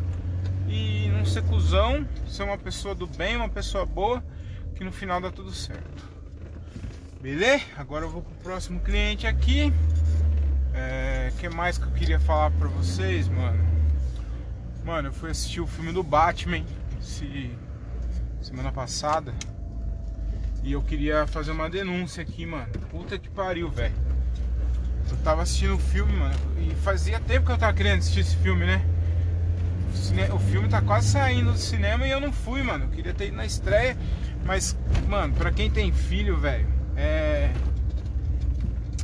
e 0.67 1.09
não 1.09 1.27
ser 1.27 1.43
cuzão, 1.43 2.07
ser 2.27 2.41
uma 2.41 2.57
pessoa 2.57 2.95
do 2.95 3.05
bem, 3.05 3.37
uma 3.37 3.49
pessoa 3.49 3.85
boa, 3.85 4.23
que 4.73 4.83
no 4.83 4.91
final 4.91 5.21
dá 5.21 5.29
tudo 5.29 5.51
certo. 5.51 6.03
Beleza? 7.21 7.65
Agora 7.77 8.05
eu 8.05 8.09
vou 8.09 8.23
pro 8.23 8.33
próximo 8.37 8.79
cliente 8.79 9.27
aqui. 9.27 9.71
É, 10.79 11.31
que 11.39 11.49
mais 11.49 11.77
que 11.79 11.85
eu 11.85 11.91
queria 11.91 12.19
falar 12.19 12.51
pra 12.51 12.67
vocês, 12.67 13.27
mano? 13.27 13.65
Mano, 14.85 15.07
eu 15.07 15.13
fui 15.13 15.31
assistir 15.31 15.59
o 15.59 15.65
filme 15.65 15.91
do 15.91 16.03
Batman 16.03 16.63
esse, 17.01 17.49
semana 18.41 18.71
passada. 18.71 19.33
E 20.63 20.71
eu 20.73 20.81
queria 20.83 21.25
fazer 21.25 21.51
uma 21.51 21.67
denúncia 21.69 22.21
aqui, 22.21 22.45
mano. 22.45 22.67
Puta 22.91 23.17
que 23.17 23.27
pariu, 23.29 23.69
velho. 23.71 23.95
Eu 25.09 25.17
tava 25.17 25.41
assistindo 25.41 25.73
o 25.75 25.79
filme, 25.79 26.13
mano. 26.13 26.35
E 26.59 26.75
fazia 26.75 27.19
tempo 27.19 27.47
que 27.47 27.51
eu 27.53 27.57
tava 27.57 27.73
querendo 27.73 27.99
assistir 27.99 28.19
esse 28.19 28.35
filme, 28.37 28.65
né? 28.65 28.85
O, 29.91 29.97
cine- 29.97 30.29
o 30.31 30.37
filme 30.39 30.67
tá 30.67 30.81
quase 30.81 31.07
saindo 31.07 31.53
do 31.53 31.57
cinema 31.57 32.05
e 32.05 32.11
eu 32.11 32.19
não 32.19 32.31
fui, 32.31 32.61
mano. 32.61 32.85
Eu 32.85 32.89
queria 32.89 33.13
ter 33.13 33.27
ido 33.29 33.37
na 33.37 33.45
estreia. 33.45 33.97
Mas, 34.45 34.77
mano, 35.07 35.33
pra 35.33 35.51
quem 35.51 35.71
tem 35.71 35.91
filho, 35.91 36.37
velho, 36.37 36.67
é. 36.95 37.51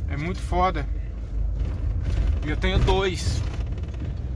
É 0.08 0.16
muito 0.16 0.38
foda. 0.40 0.86
Eu 2.46 2.56
tenho 2.56 2.78
dois. 2.78 3.42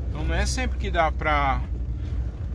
Então 0.08 0.24
não 0.24 0.34
é 0.34 0.46
sempre 0.46 0.78
que 0.78 0.90
dá 0.90 1.12
pra. 1.12 1.60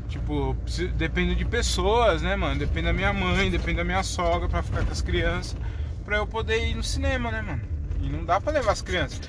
Tipo, 0.10 0.56
depende 0.96 1.36
de 1.36 1.46
pessoas, 1.46 2.22
né, 2.22 2.36
mano? 2.36 2.60
Depende 2.60 2.88
da 2.88 2.94
minha 2.94 3.14
mãe, 3.14 3.50
depende 3.50 3.78
da 3.78 3.84
minha 3.84 4.04
sogra 4.04 4.48
pra 4.48 4.62
ficar 4.62 4.86
com 4.86 4.92
as 4.92 5.02
crianças. 5.02 5.56
Pra 6.06 6.18
eu 6.18 6.28
poder 6.28 6.68
ir 6.68 6.76
no 6.76 6.84
cinema, 6.84 7.32
né, 7.32 7.42
mano? 7.42 7.62
E 8.02 8.10
não 8.10 8.26
dá 8.26 8.40
pra 8.40 8.52
levar 8.52 8.74
as 8.74 8.82
crianças. 8.82 9.22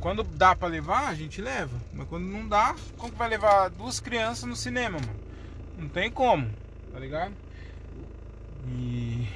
Quando 0.00 0.22
dá 0.22 0.56
pra 0.56 0.68
levar, 0.68 1.08
a 1.08 1.14
gente 1.14 1.40
leva. 1.40 1.76
Mas 1.94 2.08
quando 2.08 2.24
não 2.24 2.48
dá, 2.48 2.74
como 2.98 3.12
que 3.12 3.18
vai 3.18 3.28
levar 3.28 3.68
duas 3.70 4.00
crianças 4.00 4.44
no 4.44 4.56
cinema, 4.56 4.98
mano? 4.98 5.20
Não 5.78 5.88
tem 5.88 6.10
como, 6.10 6.50
tá 6.92 6.98
ligado? 6.98 7.32
E. 8.66 9.26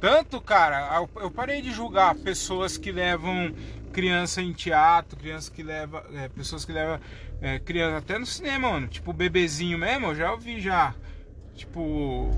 Tanto, 0.00 0.40
cara, 0.40 1.04
eu- 1.20 1.30
parei 1.30 1.60
de 1.60 1.70
julgar 1.72 2.14
pessoas 2.14 2.78
que 2.78 2.90
levam 2.90 3.54
criança 3.92 4.40
em 4.40 4.52
teatro, 4.52 5.18
criança 5.18 5.50
que 5.50 5.62
leva, 5.62 6.04
é, 6.14 6.28
pessoas 6.28 6.64
que 6.64 6.72
levam 6.72 6.98
é, 7.42 7.58
criança 7.58 7.98
até 7.98 8.18
no 8.18 8.24
cinema, 8.26 8.70
mano. 8.70 8.88
Tipo 8.88 9.12
bebezinho 9.12 9.76
mesmo, 9.78 10.06
eu 10.08 10.14
já 10.14 10.32
ouvi 10.32 10.60
já. 10.60 10.94
Tipo 11.54 12.30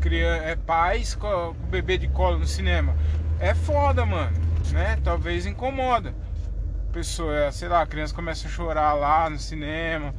cria- 0.00 0.36
é, 0.42 0.56
pais 0.56 1.14
com, 1.14 1.54
com 1.54 1.66
bebê 1.68 1.98
de 1.98 2.08
colo 2.08 2.38
no 2.38 2.46
cinema. 2.46 2.94
É 3.38 3.54
foda, 3.54 4.06
mano. 4.06 4.36
né? 4.72 4.98
Talvez 5.04 5.44
incomoda. 5.46 6.14
Pessoa, 6.92 7.50
sei 7.52 7.68
lá, 7.68 7.82
a 7.82 7.86
criança 7.86 8.14
começa 8.14 8.46
a 8.46 8.50
chorar 8.50 8.92
lá 8.94 9.28
no 9.28 9.38
cinema 9.38 10.14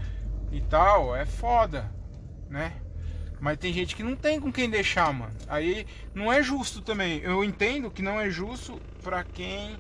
e 0.51 0.61
tal, 0.61 1.15
é 1.15 1.25
foda, 1.25 1.89
né? 2.49 2.73
Mas 3.45 3.59
tem 3.59 3.71
gente 3.71 3.95
que 3.95 4.01
não 4.01 4.15
tem 4.15 4.41
com 4.41 4.51
quem 4.51 4.67
deixar, 4.67 5.13
mano. 5.13 5.31
Aí 5.47 5.85
não 6.15 6.33
é 6.33 6.41
justo 6.41 6.81
também. 6.81 7.19
Eu 7.19 7.43
entendo 7.43 7.91
que 7.91 8.01
não 8.01 8.19
é 8.19 8.27
justo 8.27 8.81
pra 9.03 9.23
quem 9.23 9.77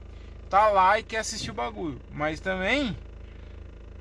tá 0.47 0.67
lá 0.69 0.99
e 0.99 1.03
quer 1.03 1.17
assistir 1.17 1.49
o 1.49 1.55
bagulho. 1.55 1.99
Mas 2.11 2.39
também 2.39 2.95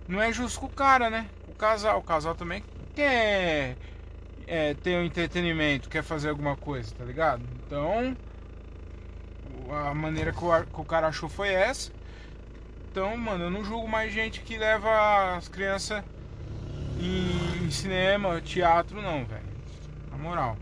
não 0.07 0.21
é 0.21 0.31
justo 0.31 0.61
com 0.61 0.67
o 0.67 0.69
cara, 0.69 1.09
né? 1.09 1.31
O 1.49 1.55
casal. 1.55 1.99
O 1.99 2.03
casal 2.03 2.35
também 2.35 2.63
quer 2.95 3.79
é, 4.47 4.75
ter 4.75 4.99
um 4.99 5.05
entretenimento, 5.05 5.89
quer 5.89 6.03
fazer 6.03 6.29
alguma 6.29 6.59
coisa, 6.59 6.95
tá 6.95 7.03
ligado? 7.03 7.43
Então 7.67 8.15
a 9.71 9.95
maneira 9.95 10.31
que 10.31 10.45
o, 10.45 10.63
que 10.63 10.81
o 10.83 10.85
cara 10.85 11.07
achou 11.07 11.31
foi 11.31 11.49
essa. 11.49 11.91
Então, 12.91 13.17
mano, 13.17 13.45
eu 13.45 13.51
não 13.51 13.65
julgo 13.65 13.89
mais 13.89 14.13
gente 14.13 14.43
que 14.43 14.59
leva 14.59 15.39
as 15.39 15.49
crianças 15.49 16.05
em, 17.01 17.65
em 17.65 17.71
cinema, 17.71 18.43
teatro, 18.43 19.01
não, 19.01 19.25
velho. 19.25 19.44
Moral. 20.25 20.57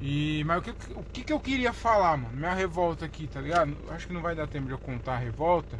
E, 0.00 0.42
mas 0.44 0.58
o 0.58 0.62
que, 0.62 0.70
o 0.94 1.02
que, 1.04 1.24
que 1.24 1.32
eu 1.32 1.38
queria 1.38 1.74
falar, 1.74 2.16
mano? 2.16 2.34
Minha 2.34 2.54
revolta 2.54 3.04
aqui, 3.04 3.26
tá 3.26 3.38
ligado? 3.38 3.76
Acho 3.90 4.06
que 4.06 4.14
não 4.14 4.22
vai 4.22 4.34
dar 4.34 4.46
tempo 4.46 4.66
de 4.66 4.72
eu 4.72 4.78
contar 4.78 5.16
a 5.16 5.18
revolta. 5.18 5.78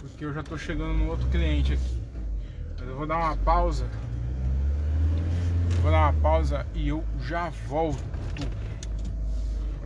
Porque 0.00 0.24
eu 0.24 0.32
já 0.32 0.42
tô 0.42 0.56
chegando 0.56 0.94
no 0.94 1.10
outro 1.10 1.28
cliente 1.28 1.74
aqui. 1.74 2.02
Mas 2.78 2.88
eu 2.88 2.96
vou 2.96 3.06
dar 3.06 3.18
uma 3.18 3.36
pausa. 3.36 3.88
Vou 5.82 5.90
dar 5.90 6.10
uma 6.10 6.20
pausa 6.22 6.66
e 6.74 6.88
eu 6.88 7.04
já 7.20 7.50
volto. 7.50 8.02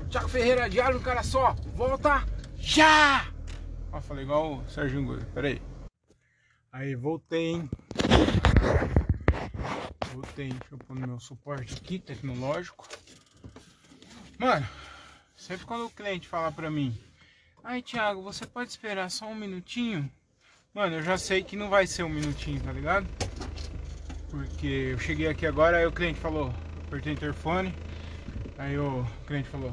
Thiago 0.09 0.29
Ferreira, 0.29 0.71
diário, 0.71 0.99
um 0.99 1.03
cara 1.03 1.23
só. 1.23 1.55
Volta 1.75 2.25
já! 2.57 3.27
Ó, 3.93 4.01
falei 4.01 4.25
igual 4.25 4.55
o 4.55 4.71
Serginho 4.71 5.05
Gomes. 5.05 5.25
Pera 5.35 5.49
aí. 5.49 5.61
Aí, 6.73 6.95
voltei, 6.95 7.49
hein? 7.49 7.71
Voltei. 10.19 10.49
Deixa 10.49 10.65
eu 10.73 10.79
pôr 10.79 10.97
no 10.97 11.07
meu 11.07 11.21
suporte 11.21 11.75
aqui, 11.75 11.97
tecnológico. 11.97 12.89
Mano, 14.37 14.67
sempre 15.37 15.65
quando 15.65 15.87
o 15.87 15.91
cliente 15.91 16.27
fala 16.27 16.51
pra 16.51 16.71
mim 16.71 16.97
Ai, 17.63 17.83
Thiago, 17.83 18.23
você 18.23 18.45
pode 18.45 18.71
esperar 18.71 19.11
só 19.11 19.27
um 19.27 19.35
minutinho? 19.35 20.11
Mano, 20.75 20.97
eu 20.97 21.03
já 21.03 21.17
sei 21.17 21.43
que 21.45 21.55
não 21.55 21.69
vai 21.69 21.87
ser 21.87 22.03
um 22.03 22.09
minutinho, 22.09 22.61
tá 22.61 22.73
ligado? 22.73 23.07
Porque 24.31 24.67
eu 24.67 24.99
cheguei 24.99 25.29
aqui 25.29 25.47
agora, 25.47 25.77
aí 25.77 25.87
o 25.87 25.93
cliente 25.93 26.19
falou, 26.19 26.53
apertei 26.87 27.13
o 27.13 27.15
interfone, 27.15 27.73
aí 28.57 28.79
o 28.79 29.07
cliente 29.27 29.49
falou, 29.49 29.73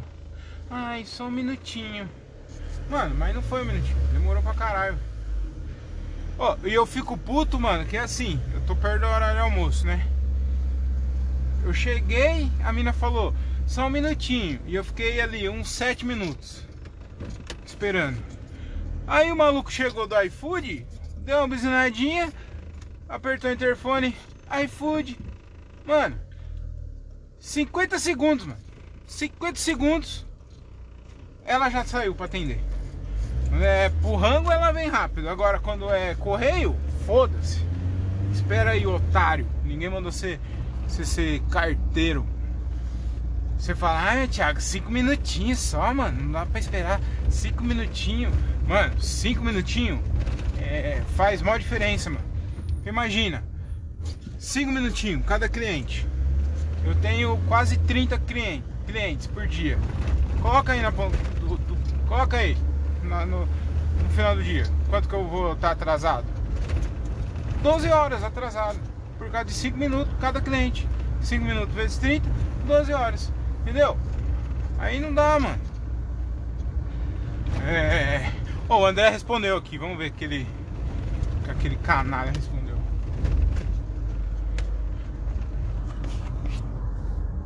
ai, 0.69 1.05
só 1.05 1.25
um 1.25 1.31
minutinho. 1.31 2.09
Mano, 2.89 3.15
mas 3.15 3.33
não 3.33 3.41
foi 3.41 3.63
um 3.63 3.65
minutinho, 3.65 3.97
demorou 4.13 4.43
pra 4.43 4.53
caralho. 4.53 4.99
Oh, 6.37 6.55
e 6.67 6.73
eu 6.73 6.85
fico 6.85 7.17
puto, 7.17 7.59
mano, 7.59 7.85
que 7.85 7.97
é 7.97 8.01
assim, 8.01 8.39
eu 8.53 8.61
tô 8.65 8.75
perto 8.75 9.01
do 9.01 9.07
horário 9.07 9.35
de 9.35 9.41
almoço, 9.41 9.87
né? 9.87 10.14
Eu 11.65 11.73
cheguei, 11.73 12.51
a 12.63 12.71
mina 12.71 12.93
falou, 12.93 13.33
só 13.65 13.87
um 13.87 13.89
minutinho, 13.89 14.61
e 14.67 14.75
eu 14.75 14.83
fiquei 14.83 15.19
ali 15.19 15.49
uns 15.49 15.67
sete 15.67 16.05
minutos 16.05 16.61
esperando. 17.65 18.23
Aí 19.07 19.31
o 19.31 19.35
maluco 19.35 19.71
chegou 19.71 20.05
do 20.05 20.15
iFood, 20.21 20.85
deu 21.21 21.39
uma 21.39 21.47
buzinadinha, 21.47 22.31
apertou 23.09 23.49
o 23.49 23.53
interfone, 23.53 24.15
iFood. 24.63 25.17
Mano, 25.83 26.19
50 27.39 27.97
segundos, 27.97 28.45
mano. 28.45 28.61
50 29.07 29.59
segundos 29.59 30.23
ela 31.43 31.67
já 31.71 31.83
saiu 31.83 32.13
para 32.13 32.27
atender. 32.27 32.63
É 33.59 33.89
pro 33.89 34.15
rango 34.15 34.51
ela 34.51 34.71
vem 34.71 34.87
rápido. 34.87 35.27
Agora 35.27 35.57
quando 35.57 35.89
é 35.89 36.13
correio, 36.13 36.75
foda-se. 37.07 37.59
Espera 38.31 38.71
aí, 38.71 38.85
otário. 38.85 39.47
Ninguém 39.63 39.89
mandou 39.89 40.11
você, 40.11 40.39
você 40.95 41.05
ser 41.05 41.41
carteiro. 41.51 42.25
Você 43.57 43.75
fala, 43.75 44.23
ah, 44.23 44.27
Thiago, 44.27 44.61
cinco 44.61 44.91
minutinhos 44.91 45.59
só, 45.59 45.93
mano. 45.93 46.23
Não 46.23 46.31
dá 46.31 46.45
pra 46.45 46.59
esperar 46.59 47.01
cinco 47.29 47.63
minutinhos. 47.63 48.33
Mano, 48.67 49.01
cinco 49.01 49.43
minutinhos 49.43 49.99
é, 50.59 51.01
faz 51.15 51.41
maior 51.41 51.59
diferença, 51.59 52.09
mano. 52.09 52.23
Imagina, 52.85 53.43
cinco 54.39 54.71
minutinhos 54.71 55.25
cada 55.25 55.49
cliente. 55.49 56.07
Eu 56.83 56.95
tenho 56.95 57.37
quase 57.47 57.77
30 57.77 58.17
clientes, 58.19 59.27
por 59.27 59.47
dia. 59.47 59.77
Coloca 60.41 60.73
aí 60.73 60.81
na 60.81 60.91
ponta. 60.91 61.17
Coloca 62.07 62.37
aí 62.37 62.55
na, 63.03 63.25
no, 63.25 63.41
no 63.41 64.09
final 64.11 64.35
do 64.35 64.43
dia. 64.43 64.65
Quanto 64.89 65.09
que 65.09 65.15
eu 65.15 65.27
vou 65.27 65.53
estar 65.53 65.69
tá 65.69 65.73
atrasado? 65.73 66.27
12 67.63 67.89
horas 67.89 68.23
atrasado. 68.23 68.94
Por 69.17 69.29
causa 69.29 69.45
de 69.45 69.53
5 69.53 69.77
minutos 69.77 70.13
cada 70.19 70.41
cliente. 70.41 70.87
5 71.21 71.43
minutos 71.43 71.73
vezes 71.73 71.97
30, 71.97 72.29
12 72.67 72.93
horas. 72.93 73.31
Entendeu? 73.61 73.97
Aí 74.77 74.99
não 74.99 75.13
dá, 75.13 75.39
mano. 75.39 75.59
É. 77.67 78.31
Oh, 78.67 78.77
o 78.77 78.85
André 78.85 79.09
respondeu 79.09 79.57
aqui. 79.57 79.77
Vamos 79.77 79.97
ver 79.97 80.07
aquele. 80.07 80.47
Aquele 81.47 81.75
canalha 81.77 82.31
respondeu. 82.31 82.75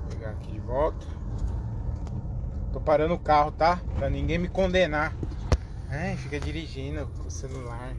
Vou 0.02 0.10
pegar 0.10 0.32
aqui 0.32 0.52
de 0.54 0.60
volta. 0.60 1.06
Tô 2.74 2.80
parando 2.80 3.14
o 3.14 3.20
carro, 3.20 3.52
tá? 3.52 3.80
Pra 3.96 4.10
ninguém 4.10 4.38
me 4.38 4.48
condenar. 4.48 5.14
Ai, 5.90 6.16
fica 6.18 6.40
dirigindo 6.40 7.08
com 7.18 7.28
o 7.28 7.32
celular. 7.32 7.94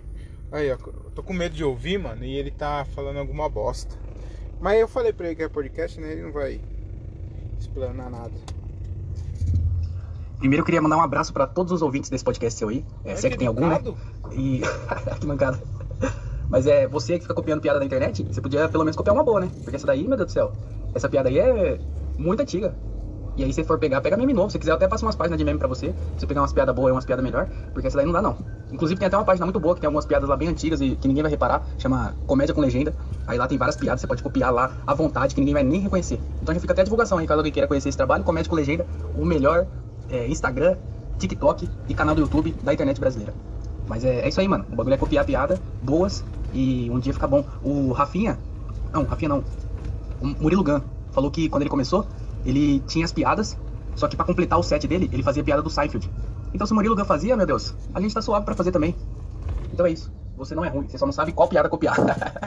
Aí, 0.53 0.71
ó, 0.73 0.77
eu 1.11 1.15
tô 1.15 1.23
com 1.25 1.33
medo 1.33 1.55
de 1.55 1.65
ouvir, 1.65 1.99
mano, 1.99 2.25
e 2.25 2.37
ele 2.37 2.51
tá 2.51 2.87
falando 2.95 3.19
alguma 3.19 3.49
bosta. 3.49 3.97
Mas 4.61 4.81
eu 4.81 4.87
falei 4.87 5.13
pra 5.13 5.27
ele 5.27 5.37
que 5.37 5.43
é 5.43 5.49
podcast, 5.49 6.01
né? 6.01 6.13
Ele 6.13 6.23
não 6.23 6.33
vai 6.33 6.61
explanar 7.59 8.11
nada. 8.11 8.33
Primeiro 10.39 10.63
eu 10.63 10.65
queria 10.65 10.81
mandar 10.81 10.97
um 10.97 11.03
abraço 11.03 11.33
para 11.33 11.47
todos 11.47 11.73
os 11.73 11.83
ouvintes 11.83 12.09
desse 12.09 12.25
podcast 12.25 12.59
seu 12.59 12.69
aí. 12.69 12.85
É, 13.05 13.17
se 13.17 13.27
é 13.27 13.31
que, 13.31 13.37
tem 13.37 13.49
algum, 13.49 13.67
né? 13.67 13.81
E. 14.33 14.61
que 15.21 15.27
mancada. 15.27 15.61
Mas 16.49 16.67
é 16.67 16.87
você 16.87 17.15
que 17.15 17.23
fica 17.23 17.35
copiando 17.35 17.61
piada 17.61 17.79
da 17.79 17.85
internet, 17.85 18.23
você 18.25 18.41
podia 18.41 18.69
pelo 18.69 18.85
menos 18.85 18.97
copiar 18.97 19.15
uma 19.15 19.25
boa, 19.25 19.41
né? 19.41 19.51
Porque 19.63 19.77
essa 19.77 19.87
daí, 19.87 20.07
meu 20.07 20.17
Deus 20.17 20.31
do 20.31 20.33
céu, 20.33 20.53
essa 20.95 21.09
piada 21.09 21.29
aí 21.29 21.39
é 21.39 21.79
muito 22.17 22.41
antiga. 22.41 22.75
E 23.37 23.45
aí, 23.45 23.53
se 23.53 23.65
for 23.65 23.79
pegar, 23.79 24.01
pega 24.01 24.17
meme 24.17 24.33
novo. 24.33 24.51
Se 24.51 24.59
quiser, 24.59 24.73
eu 24.73 24.77
até 24.77 24.89
passo 24.89 25.07
umas 25.07 25.17
páginas 25.17 25.39
de 25.39 25.45
meme 25.45 25.59
pra 25.59 25.69
você. 25.69 25.89
Se 25.89 26.21
você 26.21 26.27
pegar 26.27 26.41
umas 26.41 26.53
piadas 26.53 26.75
boas 26.75 26.91
e 26.91 26.93
umas 26.93 27.05
piadas 27.05 27.25
melhor. 27.25 27.49
Porque 27.73 27.87
essa 27.87 27.97
daí 27.97 28.07
não 28.07 28.13
dá, 28.13 28.21
não. 28.21 28.37
Inclusive, 28.73 28.99
tem 28.99 29.07
até 29.07 29.17
uma 29.17 29.25
página 29.25 29.47
muito 29.47 29.61
boa 29.61 29.75
que 29.75 29.81
tem 29.81 29.87
algumas 29.87 30.05
piadas 30.05 30.29
lá 30.29 30.37
bem 30.37 30.49
antigas 30.49 30.81
e 30.81 30.97
que 30.97 31.09
ninguém 31.09 31.23
vai 31.23 31.31
reparar. 31.31 31.63
Chama 31.79 32.15
Comédia 32.27 32.55
com 32.55 32.61
Legenda. 32.61 32.95
Aí 33.27 33.39
lá 33.39 33.47
tem 33.47 33.57
várias 33.57 33.77
piadas, 33.77 34.01
você 34.01 34.07
pode 34.09 34.23
copiar 34.23 34.53
lá 34.53 34.73
à 34.85 34.93
vontade, 34.93 35.35
que 35.35 35.41
ninguém 35.41 35.55
vai 35.55 35.63
nem 35.63 35.81
reconhecer. 35.81 36.21
Então 36.43 36.53
já 36.53 36.61
fica 36.61 36.73
até 36.73 36.83
a 36.83 36.85
divulgação 36.85 37.19
aí, 37.19 37.27
caso 37.27 37.39
alguém 37.39 37.53
queira 37.53 37.69
conhecer 37.69 37.89
esse 37.89 37.97
trabalho. 37.97 38.25
Comédia 38.25 38.51
com 38.51 38.57
Legenda, 38.57 38.85
o 39.15 39.25
melhor 39.25 39.67
é, 40.09 40.27
Instagram, 40.27 40.77
TikTok 41.19 41.69
e 41.89 41.95
canal 41.95 42.15
do 42.15 42.23
YouTube 42.23 42.55
da 42.63 42.73
internet 42.73 42.99
brasileira. 42.99 43.33
Mas 43.87 44.05
é, 44.05 44.21
é 44.21 44.29
isso 44.29 44.41
aí, 44.41 44.49
mano. 44.49 44.65
O 44.73 44.77
bagulho 44.77 44.95
é 44.95 44.97
copiar 44.97 45.25
piada 45.25 45.61
boas 45.81 46.25
e 46.53 46.91
um 46.91 46.99
dia 46.99 47.13
fica 47.13 47.27
bom. 47.27 47.45
O 47.63 47.93
Rafinha. 47.93 48.39
Não, 48.93 49.05
Rafinha 49.05 49.29
não. 49.29 49.45
O 50.21 50.27
Murilo 50.43 50.65
Gun 50.65 50.81
falou 51.13 51.31
que 51.31 51.49
quando 51.49 51.63
ele 51.63 51.71
começou, 51.71 52.07
ele 52.45 52.81
tinha 52.81 53.05
as 53.05 53.13
piadas 53.13 53.57
só 54.01 54.09
que 54.09 54.17
para 54.17 54.25
completar 54.25 54.59
o 54.59 54.63
set 54.63 54.87
dele, 54.87 55.11
ele 55.13 55.23
fazia 55.23 55.45
piada 55.45 55.63
do 55.63 55.71
Seinfeld. 55.71 56.11
Então 56.55 56.67
se 56.67 56.73
o 56.73 56.77
Murilo 56.77 56.97
Gun 56.97 57.05
fazia, 57.05 57.37
meu 57.37 57.47
Deus, 57.47 57.75
a 57.95 58.01
gente 58.01 58.15
tá 58.15 58.23
suave 58.23 58.45
para 58.45 58.55
fazer 58.55 58.73
também. 58.73 58.97
Então 59.73 59.85
é 59.87 59.91
isso. 59.91 60.11
Você 60.37 60.55
não 60.55 60.65
é 60.65 60.71
ruim, 60.71 60.89
você 60.89 60.97
só 60.97 61.05
não 61.05 61.13
sabe 61.13 61.33
qual 61.33 61.49
piada 61.49 61.69
copiar. 61.69 61.95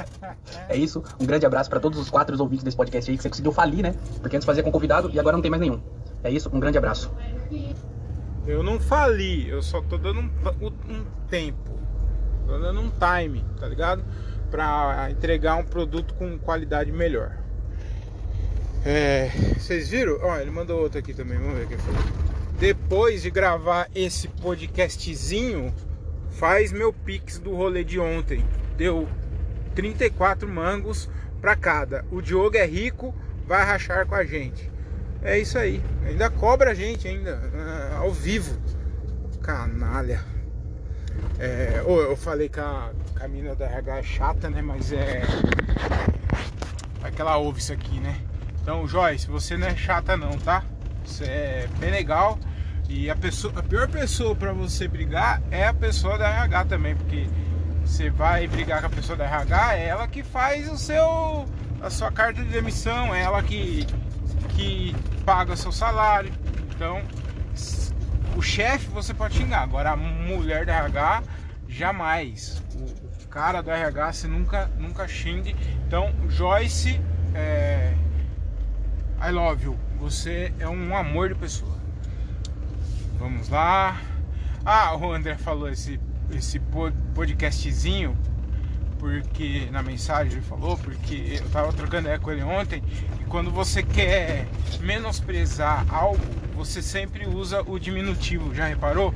é 0.68 0.76
isso. 0.76 1.04
Um 1.20 1.26
grande 1.28 1.46
abraço 1.46 1.70
para 1.70 1.80
todos 1.80 2.00
os 2.00 2.10
quatro 2.10 2.40
ouvintes 2.42 2.64
desse 2.64 2.76
podcast 2.76 3.10
aí 3.10 3.18
que 3.18 3.22
você 3.22 3.30
conseguiu 3.30 3.52
falir, 3.52 3.84
né? 3.84 3.94
Porque 4.20 4.36
antes 4.36 4.48
fazia 4.48 4.64
com 4.64 4.72
convidado 4.72 5.12
e 5.14 5.20
agora 5.20 5.38
não 5.38 5.44
tem 5.44 5.52
mais 5.52 5.62
nenhum. 5.62 5.80
É 6.24 6.32
isso, 6.32 6.50
um 6.52 6.60
grande 6.60 6.78
abraço. 6.78 7.12
Eu 8.48 8.64
não 8.64 8.80
fali, 8.80 9.48
eu 9.48 9.62
só 9.62 9.80
tô 9.82 9.98
dando 10.00 10.22
um, 10.22 10.30
um 10.90 11.06
tempo. 11.30 11.72
Tô 12.48 12.58
dando 12.58 12.80
um 12.80 12.90
time, 12.90 13.46
tá 13.60 13.68
ligado? 13.68 14.04
Pra 14.50 15.10
entregar 15.12 15.56
um 15.56 15.64
produto 15.64 16.16
com 16.16 16.38
qualidade 16.40 16.92
melhor. 16.92 17.43
É, 18.86 19.30
vocês 19.58 19.88
viram? 19.88 20.20
Ó, 20.22 20.38
ele 20.38 20.52
mandou 20.52 20.82
outro 20.82 21.00
aqui 21.00 21.14
também, 21.14 21.38
vamos 21.38 21.56
ver 21.56 21.66
o 21.66 21.68
que 21.68 21.78
foi. 21.78 21.94
Depois 22.60 23.22
de 23.22 23.30
gravar 23.30 23.90
esse 23.96 24.28
podcastzinho, 24.28 25.74
faz 26.32 26.72
meu 26.72 26.92
pix 26.92 27.40
do 27.40 27.56
rolê 27.56 27.84
de 27.84 27.98
ontem. 27.98 28.44
Deu 28.76 29.08
34 29.74 30.48
mangos 30.50 31.10
para 31.40 31.56
cada. 31.56 32.06
O 32.12 32.22
Diogo 32.22 32.58
é 32.58 32.66
rico, 32.66 33.16
vai 33.48 33.64
rachar 33.64 34.06
com 34.06 34.16
a 34.16 34.26
gente. 34.26 34.70
É 35.22 35.40
isso 35.40 35.58
aí. 35.58 35.82
Ainda 36.06 36.30
cobra 36.30 36.72
a 36.72 36.74
gente 36.74 37.08
ainda 37.08 37.40
ao 37.98 38.12
vivo. 38.12 38.58
Canalha. 39.42 40.24
É, 41.40 41.82
eu 41.86 42.16
falei 42.18 42.50
que 42.50 42.60
a, 42.60 42.92
a 43.20 43.28
mina 43.28 43.56
da 43.56 43.66
RH 43.66 43.98
é 43.98 44.04
chata, 44.04 44.50
né? 44.50 44.62
Mas 44.62 44.92
é. 44.92 45.22
Vai 47.00 47.12
que 47.12 47.22
ela 47.22 47.38
ouve 47.38 47.60
isso 47.60 47.72
aqui, 47.72 48.00
né? 48.00 48.20
Então, 48.64 48.88
Joyce, 48.88 49.28
você 49.28 49.58
não 49.58 49.68
é 49.68 49.76
chata 49.76 50.16
não, 50.16 50.32
tá? 50.40 50.64
Você 51.04 51.26
é 51.26 51.70
bem 51.80 51.92
legal. 51.92 52.40
E 52.88 53.10
a, 53.10 53.16
pessoa, 53.16 53.54
a 53.58 53.62
pior 53.62 53.90
pessoa 53.90 54.34
para 54.34 54.54
você 54.54 54.88
brigar 54.88 55.42
é 55.52 55.68
a 55.68 55.74
pessoa 55.74 56.18
da 56.18 56.30
RH 56.30 56.66
também, 56.66 56.96
porque 56.96 57.28
você 57.84 58.10
vai 58.10 58.48
brigar 58.48 58.80
com 58.80 58.88
a 58.88 58.90
pessoa 58.90 59.18
da 59.18 59.26
RH, 59.26 59.76
é 59.76 59.88
ela 59.88 60.08
que 60.08 60.24
faz 60.24 60.72
o 60.72 60.78
seu 60.78 61.46
a 61.82 61.90
sua 61.90 62.10
carta 62.10 62.42
de 62.42 62.48
demissão, 62.48 63.14
é 63.14 63.24
ela 63.24 63.44
que 63.44 63.86
que 64.56 64.96
paga 65.26 65.58
seu 65.58 65.72
salário. 65.72 66.32
Então, 66.74 67.02
o 68.38 68.42
chefe 68.42 68.88
você 68.88 69.14
pode 69.14 69.36
xingar, 69.36 69.64
agora 69.64 69.92
a 69.92 69.98
mulher 69.98 70.66
da 70.66 70.74
RH 70.74 71.24
jamais. 71.68 72.64
O, 72.76 73.28
cara 73.28 73.62
do 73.62 73.72
RH 73.72 74.14
você 74.14 74.28
nunca 74.28 74.68
nunca 74.78 75.06
xingue. 75.06 75.54
Então, 75.86 76.14
Joyce, 76.30 77.02
é, 77.34 77.94
I 79.26 79.32
love 79.32 79.64
you. 79.64 79.80
Você 80.00 80.54
é 80.60 80.68
um 80.68 80.94
amor 80.98 81.30
de 81.30 81.36
pessoa. 81.36 81.78
Vamos 83.18 83.48
lá. 83.48 84.02
Ah, 84.66 84.94
o 84.98 85.14
André 85.14 85.38
falou 85.38 85.70
esse, 85.70 85.98
esse 86.30 86.60
podcastzinho, 87.16 88.18
porque 89.00 89.70
na 89.72 89.82
mensagem 89.82 90.34
ele 90.34 90.42
falou, 90.42 90.78
porque 90.78 91.40
eu 91.42 91.50
tava 91.52 91.72
trocando 91.72 92.02
ideia 92.02 92.20
com 92.20 92.32
ele 92.34 92.44
ontem, 92.44 92.84
e 93.22 93.24
quando 93.30 93.50
você 93.50 93.82
quer 93.82 94.46
menosprezar 94.82 95.86
algo, 95.88 96.20
você 96.54 96.82
sempre 96.82 97.26
usa 97.26 97.62
o 97.62 97.80
diminutivo, 97.80 98.54
já 98.54 98.66
reparou? 98.68 99.16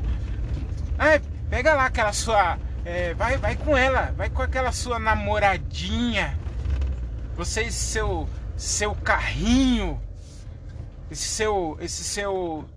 Ah, 0.98 1.20
pega 1.50 1.74
lá 1.74 1.88
aquela 1.88 2.14
sua. 2.14 2.58
É, 2.86 3.14
vai, 3.14 3.38
vai 3.38 3.58
com 3.58 3.76
ela, 3.76 4.14
vai 4.16 4.30
com 4.30 4.42
aquela 4.42 4.72
sua 4.72 5.00
namoradinha. 5.00 6.40
Você 7.36 7.70
seu 7.70 8.28
seu 8.58 8.96
carrinho, 8.96 10.02
esse 11.12 11.28
seu 11.28 11.78
esse 11.80 12.04
seu 12.04 12.68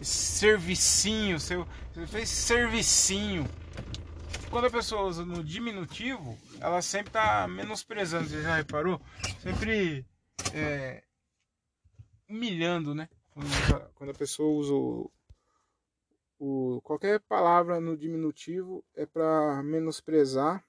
servicinho, 0.00 1.38
seu, 1.38 1.66
fez 2.06 2.28
servicinho. 2.28 3.46
Quando 4.50 4.66
a 4.66 4.70
pessoa 4.70 5.02
usa 5.02 5.24
no 5.24 5.44
diminutivo, 5.44 6.38
ela 6.60 6.80
sempre 6.80 7.12
tá 7.12 7.46
menosprezando, 7.46 8.28
você 8.28 8.42
já 8.42 8.56
reparou? 8.56 9.00
Sempre 9.42 10.06
é, 10.54 11.04
humilhando, 12.28 12.94
né? 12.94 13.08
Quando, 13.30 13.90
quando, 13.94 14.10
a 14.10 14.14
pessoa 14.14 14.50
usa 14.50 14.72
o, 14.72 15.12
o, 16.38 16.80
qualquer 16.82 17.20
palavra 17.20 17.78
no 17.78 17.96
diminutivo 17.96 18.82
é 18.96 19.04
para 19.04 19.62
menosprezar 19.62 20.64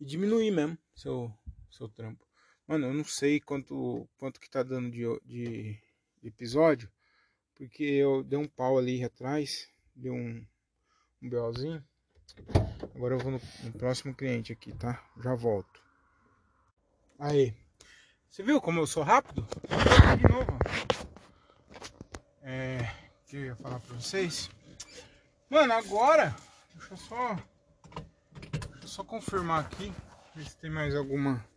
e 0.00 0.04
diminuir 0.04 0.50
mesmo 0.50 0.78
seu, 0.94 1.32
seu 1.70 1.88
trampo. 1.88 2.31
Mano, 2.72 2.86
eu 2.86 2.94
não 2.94 3.04
sei 3.04 3.38
quanto, 3.38 4.08
quanto 4.16 4.40
que 4.40 4.48
tá 4.48 4.62
dando 4.62 4.90
de, 4.90 5.02
de, 5.26 5.78
de 6.22 6.28
episódio 6.28 6.90
porque 7.54 7.84
eu 7.84 8.24
dei 8.24 8.38
um 8.38 8.48
pau 8.48 8.78
ali 8.78 9.04
atrás, 9.04 9.68
deu 9.94 10.14
um, 10.14 10.42
um 11.20 11.28
BOzinho. 11.28 11.84
Agora 12.94 13.14
eu 13.14 13.18
vou 13.18 13.32
no, 13.32 13.40
no, 13.64 13.72
próximo 13.72 14.14
cliente 14.14 14.54
aqui, 14.54 14.72
tá? 14.72 15.04
Já 15.22 15.34
volto. 15.34 15.82
Aí. 17.18 17.54
Você 18.30 18.42
viu 18.42 18.58
como 18.58 18.80
eu 18.80 18.86
sou 18.86 19.02
rápido? 19.02 19.46
De 20.16 20.32
novo. 20.32 20.58
É. 22.40 22.90
O 23.20 23.26
que 23.26 23.36
eu 23.36 23.44
ia 23.44 23.56
falar 23.56 23.80
pra 23.80 23.96
vocês? 23.96 24.48
Mano, 25.50 25.74
agora. 25.74 26.34
Deixa 26.72 26.94
eu 26.94 26.96
só. 26.96 27.34
Deixa 27.34 28.78
eu 28.80 28.88
só 28.88 29.04
confirmar 29.04 29.66
aqui. 29.66 29.92
Ver 30.34 30.46
se 30.46 30.56
tem 30.56 30.70
mais 30.70 30.96
alguma 30.96 31.51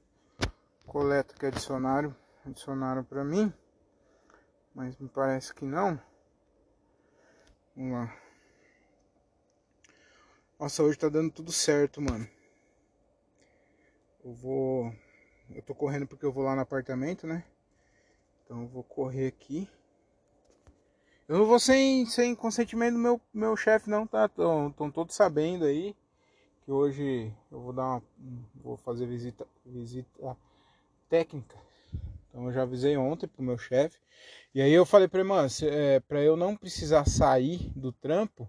coleta 0.96 1.36
que 1.38 1.46
adicionaram. 1.46 2.16
Adicionaram 2.46 3.04
pra 3.04 3.22
mim. 3.22 3.52
Mas 4.74 4.96
me 4.98 5.10
parece 5.10 5.54
que 5.54 5.66
não. 5.66 6.00
Vamos 7.76 7.92
lá. 7.92 8.18
Nossa, 10.58 10.84
hoje 10.84 10.98
tá 10.98 11.10
dando 11.10 11.34
tudo 11.34 11.52
certo, 11.52 12.02
mano. 12.02 12.26
Eu 14.24 14.34
vou. 14.36 14.96
Eu 15.50 15.62
tô 15.64 15.76
correndo 15.76 16.08
porque 16.08 16.26
eu 16.26 16.32
vou 16.32 16.46
lá 16.46 16.56
no 16.56 16.62
apartamento, 16.62 17.28
né? 17.28 17.44
Então 18.46 18.62
eu 18.62 18.68
vou 18.70 18.84
correr 18.84 19.28
aqui. 19.28 19.70
Eu 21.28 21.40
não 21.40 21.46
vou 21.46 21.60
sem, 21.60 22.06
sem 22.06 22.34
consentimento 22.34 22.94
do 22.94 23.00
meu, 23.00 23.20
meu 23.34 23.58
chefe, 23.58 23.90
não, 23.90 24.08
tá? 24.08 24.28
Estão 24.28 24.90
todos 24.94 25.14
sabendo 25.14 25.66
aí 25.66 25.94
que 26.64 26.72
hoje 26.72 27.36
eu 27.52 27.60
vou 27.60 27.74
dar 27.74 27.84
uma. 27.84 28.04
Vou 28.56 28.78
fazer 28.78 29.06
visita, 29.08 29.46
visita 29.66 30.10
técnica 31.10 31.66
então 32.36 32.48
eu 32.48 32.52
já 32.52 32.64
avisei 32.64 32.98
ontem 32.98 33.28
pro 33.28 33.42
meu 33.42 33.58
chefe. 33.58 33.98
E 34.54 34.62
aí 34.62 34.74
eu 34.74 34.86
falei 34.86 35.08
para 35.08 35.22
ele, 35.22 35.30
mano, 35.30 35.48
é, 35.64 36.02
para 36.02 36.22
eu 36.22 36.36
não 36.36 36.54
precisar 36.54 37.08
sair 37.08 37.72
do 37.74 37.94
trampo, 37.94 38.44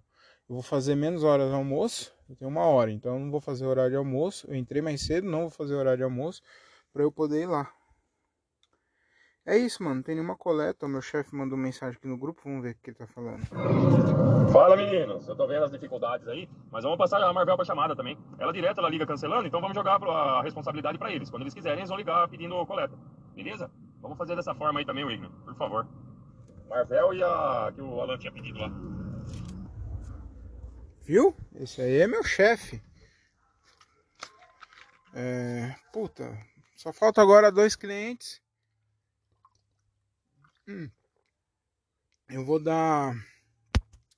eu 0.48 0.56
vou 0.56 0.62
fazer 0.62 0.96
menos 0.96 1.22
horas 1.22 1.48
de 1.50 1.54
almoço. 1.54 2.12
Eu 2.28 2.34
tenho 2.34 2.50
uma 2.50 2.64
hora, 2.64 2.90
então 2.90 3.14
eu 3.14 3.20
não 3.20 3.30
vou 3.30 3.40
fazer 3.40 3.64
horário 3.64 3.92
de 3.92 3.96
almoço. 3.96 4.48
Eu 4.50 4.56
entrei 4.56 4.82
mais 4.82 5.02
cedo, 5.02 5.30
não 5.30 5.42
vou 5.42 5.50
fazer 5.50 5.74
horário 5.74 5.98
de 5.98 6.02
almoço 6.02 6.42
para 6.92 7.04
eu 7.04 7.12
poder 7.12 7.42
ir 7.42 7.46
lá. 7.46 7.72
É 9.46 9.56
isso, 9.56 9.82
mano. 9.82 9.96
Não 9.96 10.02
tem 10.02 10.16
nenhuma 10.16 10.36
coleta. 10.36 10.86
O 10.86 10.88
meu 10.88 11.00
chefe 11.00 11.34
mandou 11.34 11.56
mensagem 11.56 11.96
aqui 11.96 12.08
no 12.08 12.18
grupo. 12.18 12.42
Vamos 12.44 12.62
ver 12.62 12.72
o 12.72 12.74
que 12.82 12.90
ele 12.90 12.96
tá 12.96 13.06
falando. 13.06 13.46
Fala, 14.52 14.76
meninos. 14.76 15.28
Eu 15.28 15.36
tô 15.36 15.46
vendo 15.46 15.64
as 15.64 15.70
dificuldades 15.70 16.26
aí, 16.26 16.48
mas 16.70 16.82
vamos 16.82 16.98
passar 16.98 17.22
a 17.22 17.32
Marvel 17.32 17.54
pra 17.54 17.64
chamada 17.64 17.94
também. 17.94 18.18
Ela 18.40 18.52
direto, 18.52 18.78
ela 18.78 18.90
liga 18.90 19.06
cancelando, 19.06 19.46
então 19.46 19.60
vamos 19.60 19.76
jogar 19.76 20.02
a 20.02 20.42
responsabilidade 20.42 20.98
para 20.98 21.12
eles. 21.12 21.30
Quando 21.30 21.42
eles 21.42 21.54
quiserem, 21.54 21.78
eles 21.78 21.88
vão 21.88 21.98
ligar 21.98 22.28
pedindo 22.28 22.66
coleta. 22.66 22.98
Beleza? 23.36 23.70
Vamos 24.00 24.18
fazer 24.18 24.34
dessa 24.34 24.54
forma 24.54 24.80
aí 24.80 24.86
também, 24.86 25.04
Wigner, 25.04 25.30
por 25.30 25.54
favor. 25.56 25.86
Marvel 26.68 27.14
e 27.14 27.22
a 27.22 27.72
que 27.72 27.80
o 27.80 28.00
Alan 28.00 28.18
tinha 28.18 28.32
pedido 28.32 28.58
lá. 28.58 28.70
Viu? 31.02 31.36
Esse 31.54 31.80
aí 31.82 32.00
é 32.00 32.06
meu 32.08 32.24
chefe. 32.24 32.82
É... 35.14 35.74
Puta, 35.92 36.36
só 36.74 36.92
falta 36.92 37.22
agora 37.22 37.52
dois 37.52 37.76
clientes. 37.76 38.44
Hum. 40.68 40.90
Eu 42.28 42.44
vou 42.44 42.58
dar. 42.58 43.14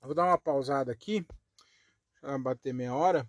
Eu 0.00 0.06
vou 0.06 0.14
dar 0.14 0.24
uma 0.24 0.38
pausada 0.38 0.90
aqui. 0.90 1.26
Pra 2.20 2.38
bater 2.38 2.72
meia 2.72 2.94
hora. 2.94 3.28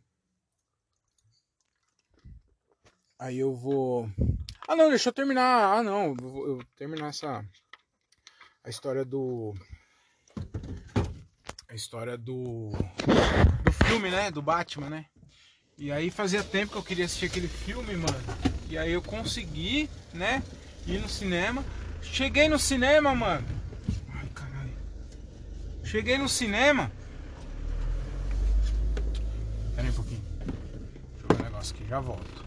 Aí 3.17 3.37
eu 3.37 3.53
vou. 3.53 4.09
Ah 4.67 4.75
não, 4.75 4.89
deixa 4.89 5.09
eu 5.09 5.13
terminar. 5.13 5.79
Ah 5.79 5.83
não, 5.83 6.15
eu 6.19 6.29
vou 6.29 6.63
terminar 6.77 7.09
essa. 7.09 7.45
A 8.63 8.69
história 8.69 9.03
do. 9.03 9.53
A 11.67 11.75
história 11.75 12.17
do. 12.17 12.71
Do 13.63 13.71
filme, 13.85 14.09
né? 14.09 14.31
Do 14.31 14.41
Batman, 14.41 14.89
né? 14.89 15.05
E 15.77 15.91
aí 15.91 16.09
fazia 16.09 16.43
tempo 16.43 16.71
que 16.71 16.77
eu 16.77 16.83
queria 16.83 17.05
assistir 17.05 17.25
aquele 17.25 17.47
filme, 17.49 17.95
mano. 17.95 18.17
E 18.69 18.77
aí 18.77 18.91
eu 18.91 19.01
consegui, 19.01 19.89
né? 20.13 20.41
Ir 20.87 20.99
no 20.99 21.09
cinema. 21.09 21.65
Cheguei 22.11 22.49
no 22.49 22.59
cinema, 22.59 23.15
mano. 23.15 23.47
Ai, 24.13 24.27
caralho. 24.35 24.73
Cheguei 25.83 26.17
no 26.17 26.27
cinema. 26.27 26.91
Pera 29.75 29.87
aí 29.87 29.89
um 29.89 29.93
pouquinho. 29.93 30.21
Deixa 30.41 31.23
eu 31.23 31.27
ver 31.29 31.41
um 31.41 31.45
negócio 31.45 31.75
aqui, 31.75 31.87
já 31.87 31.99
volto. 32.01 32.45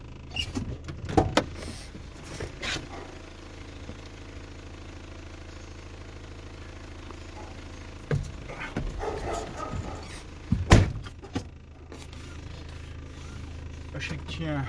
Eu 13.91 13.97
achei 13.97 14.19
que 14.19 14.27
tinha 14.27 14.67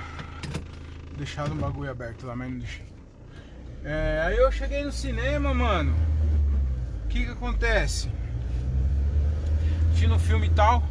deixado 1.18 1.52
um 1.52 1.58
bagulho 1.58 1.91
aberto 1.91 2.26
lá, 2.26 2.36
mas 2.36 2.50
não 2.50 2.60
deixei. 2.60 2.93
É, 3.86 4.24
aí 4.26 4.38
eu 4.38 4.50
cheguei 4.52 4.84
no 4.84 4.92
cinema, 4.92 5.54
mano. 5.54 5.94
O 7.04 7.08
que 7.10 7.26
que 7.26 7.32
acontece? 7.32 8.10
Assistindo 9.90 10.16
o 10.16 10.20
filme 10.20 10.48
e 10.48 10.52
tal, 10.52 10.84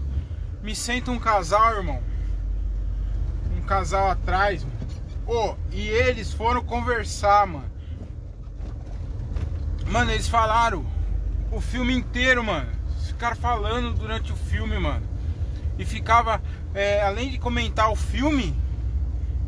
me 0.62 0.74
senta 0.74 1.11
um 1.11 1.18
casal, 1.18 1.76
irmão. 1.76 2.03
Um 3.57 3.62
casal 3.62 4.11
atrás, 4.11 4.62
mano. 4.62 4.76
Oh, 5.26 5.55
e 5.70 5.88
eles 5.88 6.32
foram 6.32 6.62
conversar, 6.62 7.47
mano. 7.47 7.70
Mano, 9.86 10.11
eles 10.11 10.28
falaram 10.28 10.84
o 11.51 11.61
filme 11.61 11.95
inteiro, 11.95 12.45
mano. 12.45 12.68
Ficaram 13.07 13.36
falando 13.36 13.95
durante 13.95 14.32
o 14.32 14.36
filme, 14.36 14.78
mano. 14.78 15.07
E 15.78 15.84
ficava, 15.84 16.43
é, 16.74 17.03
além 17.03 17.30
de 17.30 17.38
comentar 17.38 17.90
o 17.90 17.97
filme, 17.97 18.55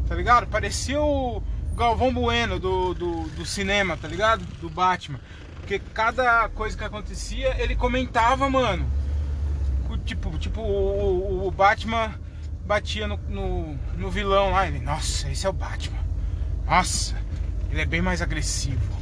tá 0.06 0.14
ligado? 0.14 0.46
Parecia 0.46 1.00
o 1.00 1.42
Galvão 1.74 2.12
Bueno 2.12 2.58
do, 2.58 2.94
do, 2.94 3.22
do, 3.30 3.44
cinema, 3.44 3.96
tá 3.96 4.06
ligado? 4.06 4.44
Do 4.60 4.70
Batman. 4.70 5.20
Porque 5.56 5.78
cada 5.78 6.48
coisa 6.50 6.76
que 6.76 6.84
acontecia, 6.84 7.60
ele 7.60 7.74
comentava, 7.74 8.48
mano. 8.48 8.86
Tipo, 10.04 10.36
tipo 10.38 10.60
o, 10.60 11.46
o 11.46 11.50
Batman 11.50 12.14
batia 12.66 13.06
no, 13.06 13.16
no, 13.28 13.78
no, 13.96 14.10
vilão 14.10 14.50
lá. 14.50 14.66
Ele, 14.66 14.78
nossa, 14.78 15.30
esse 15.30 15.46
é 15.46 15.50
o 15.50 15.52
Batman. 15.52 15.98
Nossa, 16.66 17.16
ele 17.70 17.80
é 17.80 17.86
bem 17.86 18.02
mais 18.02 18.22
agressivo. 18.22 18.94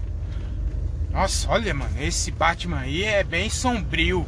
Nossa, 1.11 1.51
olha, 1.51 1.75
mano, 1.75 2.01
esse 2.01 2.31
Batman 2.31 2.79
aí 2.79 3.05
é 3.05 3.23
bem 3.23 3.51
sombrio. 3.51 4.27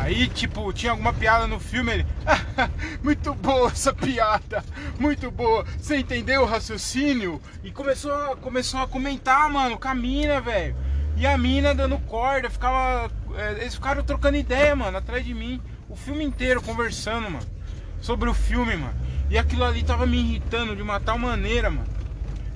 Aí, 0.00 0.28
tipo, 0.28 0.72
tinha 0.72 0.92
alguma 0.92 1.12
piada 1.12 1.46
no 1.46 1.60
filme, 1.60 1.92
ele. 1.92 2.06
muito 3.02 3.34
boa 3.34 3.68
essa 3.70 3.92
piada, 3.92 4.64
muito 4.98 5.30
boa. 5.30 5.64
Você 5.78 5.96
entendeu 5.98 6.42
o 6.42 6.46
raciocínio? 6.46 7.40
E 7.62 7.70
começou, 7.70 8.12
a- 8.12 8.36
começou 8.36 8.80
a 8.80 8.88
comentar, 8.88 9.48
mano, 9.50 9.78
com 9.78 9.88
a 9.88 9.94
mina, 9.94 10.40
velho. 10.40 10.74
E 11.16 11.26
a 11.26 11.36
mina 11.36 11.74
dando 11.74 11.98
corda, 12.00 12.48
ficava. 12.48 13.10
é, 13.36 13.52
Eles 13.60 13.74
ficaram 13.74 14.02
trocando 14.02 14.36
ideia, 14.38 14.74
mano, 14.74 14.96
atrás 14.96 15.24
de 15.24 15.34
mim. 15.34 15.60
O 15.88 15.94
filme 15.96 16.24
inteiro 16.24 16.62
conversando, 16.62 17.30
mano. 17.30 17.46
Sobre 18.00 18.28
o 18.30 18.34
filme, 18.34 18.76
mano. 18.76 18.94
E 19.28 19.36
aquilo 19.36 19.64
ali 19.64 19.82
tava 19.82 20.06
me 20.06 20.18
irritando 20.18 20.74
de 20.74 20.82
uma 20.82 20.98
tal 20.98 21.18
maneira, 21.18 21.68
mano. 21.70 21.86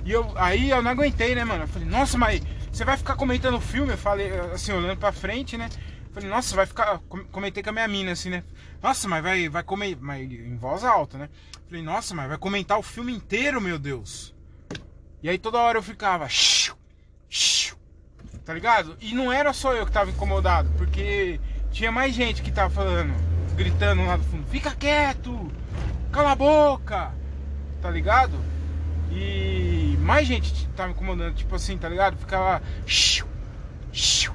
E 0.03 0.11
eu, 0.11 0.31
aí 0.35 0.69
eu 0.71 0.81
não 0.81 0.91
aguentei, 0.91 1.35
né, 1.35 1.43
mano? 1.43 1.63
Eu 1.63 1.67
falei, 1.67 1.87
nossa, 1.87 2.17
mas 2.17 2.41
você 2.71 2.83
vai 2.83 2.97
ficar 2.97 3.15
comentando 3.15 3.55
o 3.55 3.61
filme? 3.61 3.91
Eu 3.93 3.97
falei, 3.97 4.31
assim, 4.53 4.71
olhando 4.71 4.97
pra 4.97 5.11
frente, 5.11 5.57
né? 5.57 5.69
Falei, 6.15 6.29
nossa, 6.29 6.55
vai 6.55 6.65
ficar. 6.65 6.99
com- 7.09 7.25
Comentei 7.25 7.61
com 7.61 7.71
a 7.71 7.73
minha 7.73 7.87
mina, 7.89 8.13
assim, 8.13 8.29
né? 8.29 8.41
Nossa, 8.81 9.05
mas 9.05 9.21
vai, 9.21 9.49
vai 9.49 9.61
comer. 9.63 9.97
Mas 9.99 10.21
em 10.31 10.55
voz 10.55 10.85
alta, 10.85 11.17
né? 11.17 11.29
Falei, 11.67 11.83
nossa, 11.83 12.15
mas 12.15 12.29
vai 12.29 12.37
comentar 12.37 12.79
o 12.79 12.81
filme 12.81 13.13
inteiro, 13.13 13.59
meu 13.59 13.77
Deus. 13.77 14.33
E 15.21 15.27
aí 15.27 15.37
toda 15.37 15.57
hora 15.57 15.77
eu 15.77 15.83
ficava. 15.83 16.29
"Shiu, 16.29 16.73
shiu", 17.27 17.75
Tá 18.45 18.53
ligado? 18.53 18.95
E 19.01 19.13
não 19.13 19.29
era 19.29 19.51
só 19.51 19.73
eu 19.73 19.85
que 19.85 19.91
tava 19.91 20.09
incomodado, 20.11 20.69
porque 20.77 21.37
tinha 21.71 21.91
mais 21.91 22.13
gente 22.15 22.41
que 22.43 22.51
tava 22.51 22.69
falando, 22.69 23.13
gritando 23.55 24.05
lá 24.05 24.15
do 24.15 24.23
fundo, 24.23 24.45
fica 24.47 24.71
quieto! 24.75 25.51
Cala 26.13 26.31
a 26.31 26.35
boca! 26.35 27.11
Tá 27.81 27.89
ligado? 27.89 28.39
E 29.11 29.97
mais 29.99 30.27
gente 30.27 30.67
tava 30.77 30.91
incomodando, 30.91 31.33
tipo 31.35 31.55
assim, 31.55 31.77
tá 31.77 31.89
ligado? 31.89 32.15
Ficava. 32.17 32.61
"Shiu, 32.85 33.27
shiu". 33.91 34.34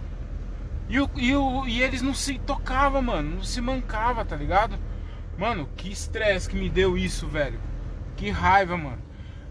E, 0.91 1.01
o, 1.01 1.09
e, 1.16 1.34
o, 1.36 1.66
e 1.66 1.80
eles 1.82 2.03
não 2.03 2.12
se 2.12 2.36
tocavam, 2.41 3.01
mano. 3.01 3.36
Não 3.36 3.43
se 3.45 3.61
mancava, 3.61 4.24
tá 4.24 4.34
ligado? 4.34 4.76
Mano, 5.38 5.68
que 5.76 5.91
estresse 5.91 6.51
que 6.51 6.57
me 6.57 6.68
deu 6.68 6.99
isso, 6.99 7.26
velho. 7.28 7.59
Que 8.16 8.28
raiva, 8.28 8.76
mano. 8.76 8.99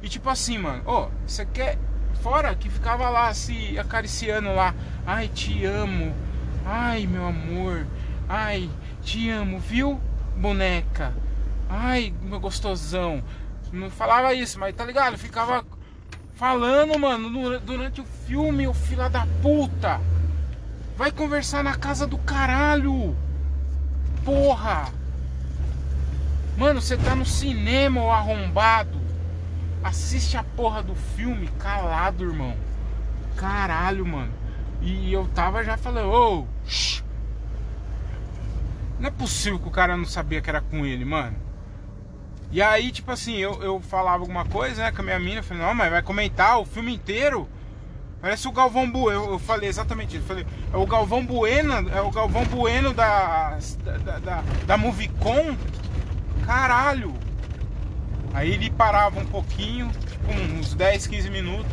E 0.03 0.09
tipo 0.09 0.29
assim, 0.29 0.57
mano, 0.57 0.83
ó, 0.85 1.09
você 1.25 1.45
quer. 1.45 1.77
Fora 2.21 2.53
que 2.53 2.69
ficava 2.69 3.09
lá 3.09 3.33
se 3.33 3.79
acariciando 3.79 4.53
lá. 4.53 4.75
Ai, 5.07 5.29
te 5.29 5.63
amo. 5.65 6.13
Ai, 6.65 7.07
meu 7.07 7.25
amor. 7.25 7.87
Ai, 8.27 8.69
te 9.01 9.29
amo, 9.29 9.57
viu, 9.59 9.99
boneca? 10.35 11.13
Ai, 11.69 12.13
meu 12.21 12.39
gostosão. 12.39 13.23
Não 13.71 13.89
falava 13.89 14.33
isso, 14.33 14.59
mas 14.59 14.75
tá 14.75 14.83
ligado? 14.83 15.17
Ficava 15.17 15.65
falando, 16.35 16.99
mano, 16.99 17.29
dura- 17.29 17.59
durante 17.59 18.01
o 18.01 18.05
filme, 18.27 18.67
o 18.67 18.73
filho 18.73 19.09
da 19.09 19.25
puta. 19.41 20.01
Vai 20.99 21.13
conversar 21.13 21.63
na 21.63 21.77
casa 21.77 22.05
do 22.05 22.17
caralho. 22.17 23.15
Porra. 24.25 24.91
Mano, 26.57 26.81
você 26.81 26.97
tá 26.97 27.15
no 27.15 27.25
cinema, 27.25 28.03
ô 28.03 28.11
arrombado. 28.11 28.99
Assiste 29.81 30.35
a 30.35 30.43
porra 30.43 30.83
do 30.83 30.93
filme 30.93 31.47
calado, 31.57 32.25
irmão. 32.25 32.53
Caralho, 33.37 34.05
mano. 34.05 34.33
E 34.81 35.13
eu 35.13 35.25
tava 35.29 35.63
já 35.63 35.77
falando, 35.77 36.09
ô, 36.09 36.45
shh. 36.67 37.01
não 38.99 39.07
é 39.07 39.11
possível 39.11 39.57
que 39.57 39.69
o 39.69 39.71
cara 39.71 39.95
não 39.95 40.03
sabia 40.03 40.41
que 40.41 40.49
era 40.49 40.59
com 40.59 40.85
ele, 40.85 41.05
mano. 41.05 41.37
E 42.51 42.61
aí, 42.61 42.91
tipo 42.91 43.09
assim, 43.09 43.37
eu, 43.37 43.63
eu 43.63 43.79
falava 43.79 44.21
alguma 44.21 44.43
coisa, 44.43 44.83
né, 44.83 44.91
com 44.91 45.01
a 45.01 45.05
minha 45.05 45.19
mina, 45.19 45.39
eu 45.39 45.43
falei, 45.43 45.63
não, 45.63 45.73
mas 45.73 45.91
vai 45.91 46.01
comentar 46.01 46.59
o 46.59 46.65
filme 46.65 46.93
inteiro. 46.93 47.47
Parece 48.21 48.47
o 48.47 48.51
Galvão 48.51 48.89
Bueno, 48.91 49.31
eu, 49.31 49.39
falei 49.39 49.69
exatamente 49.69 50.17
isso. 50.17 50.25
Falei, 50.25 50.45
é 50.73 50.77
o 50.77 50.85
Galvão 50.85 51.25
Bueno, 51.25 51.89
é 51.89 52.01
o 52.01 52.11
Galvão 52.11 52.43
Bueno 52.45 52.93
da, 52.93 53.57
da, 54.03 54.19
da, 54.19 54.43
da 54.65 54.77
Movicon. 54.77 55.55
Caralho. 56.45 57.13
Aí 58.33 58.51
ele 58.51 58.69
parava 58.69 59.19
um 59.19 59.25
pouquinho, 59.25 59.89
tipo 59.91 60.31
uns 60.59 60.73
10, 60.73 61.07
15 61.07 61.29
minutos. 61.29 61.71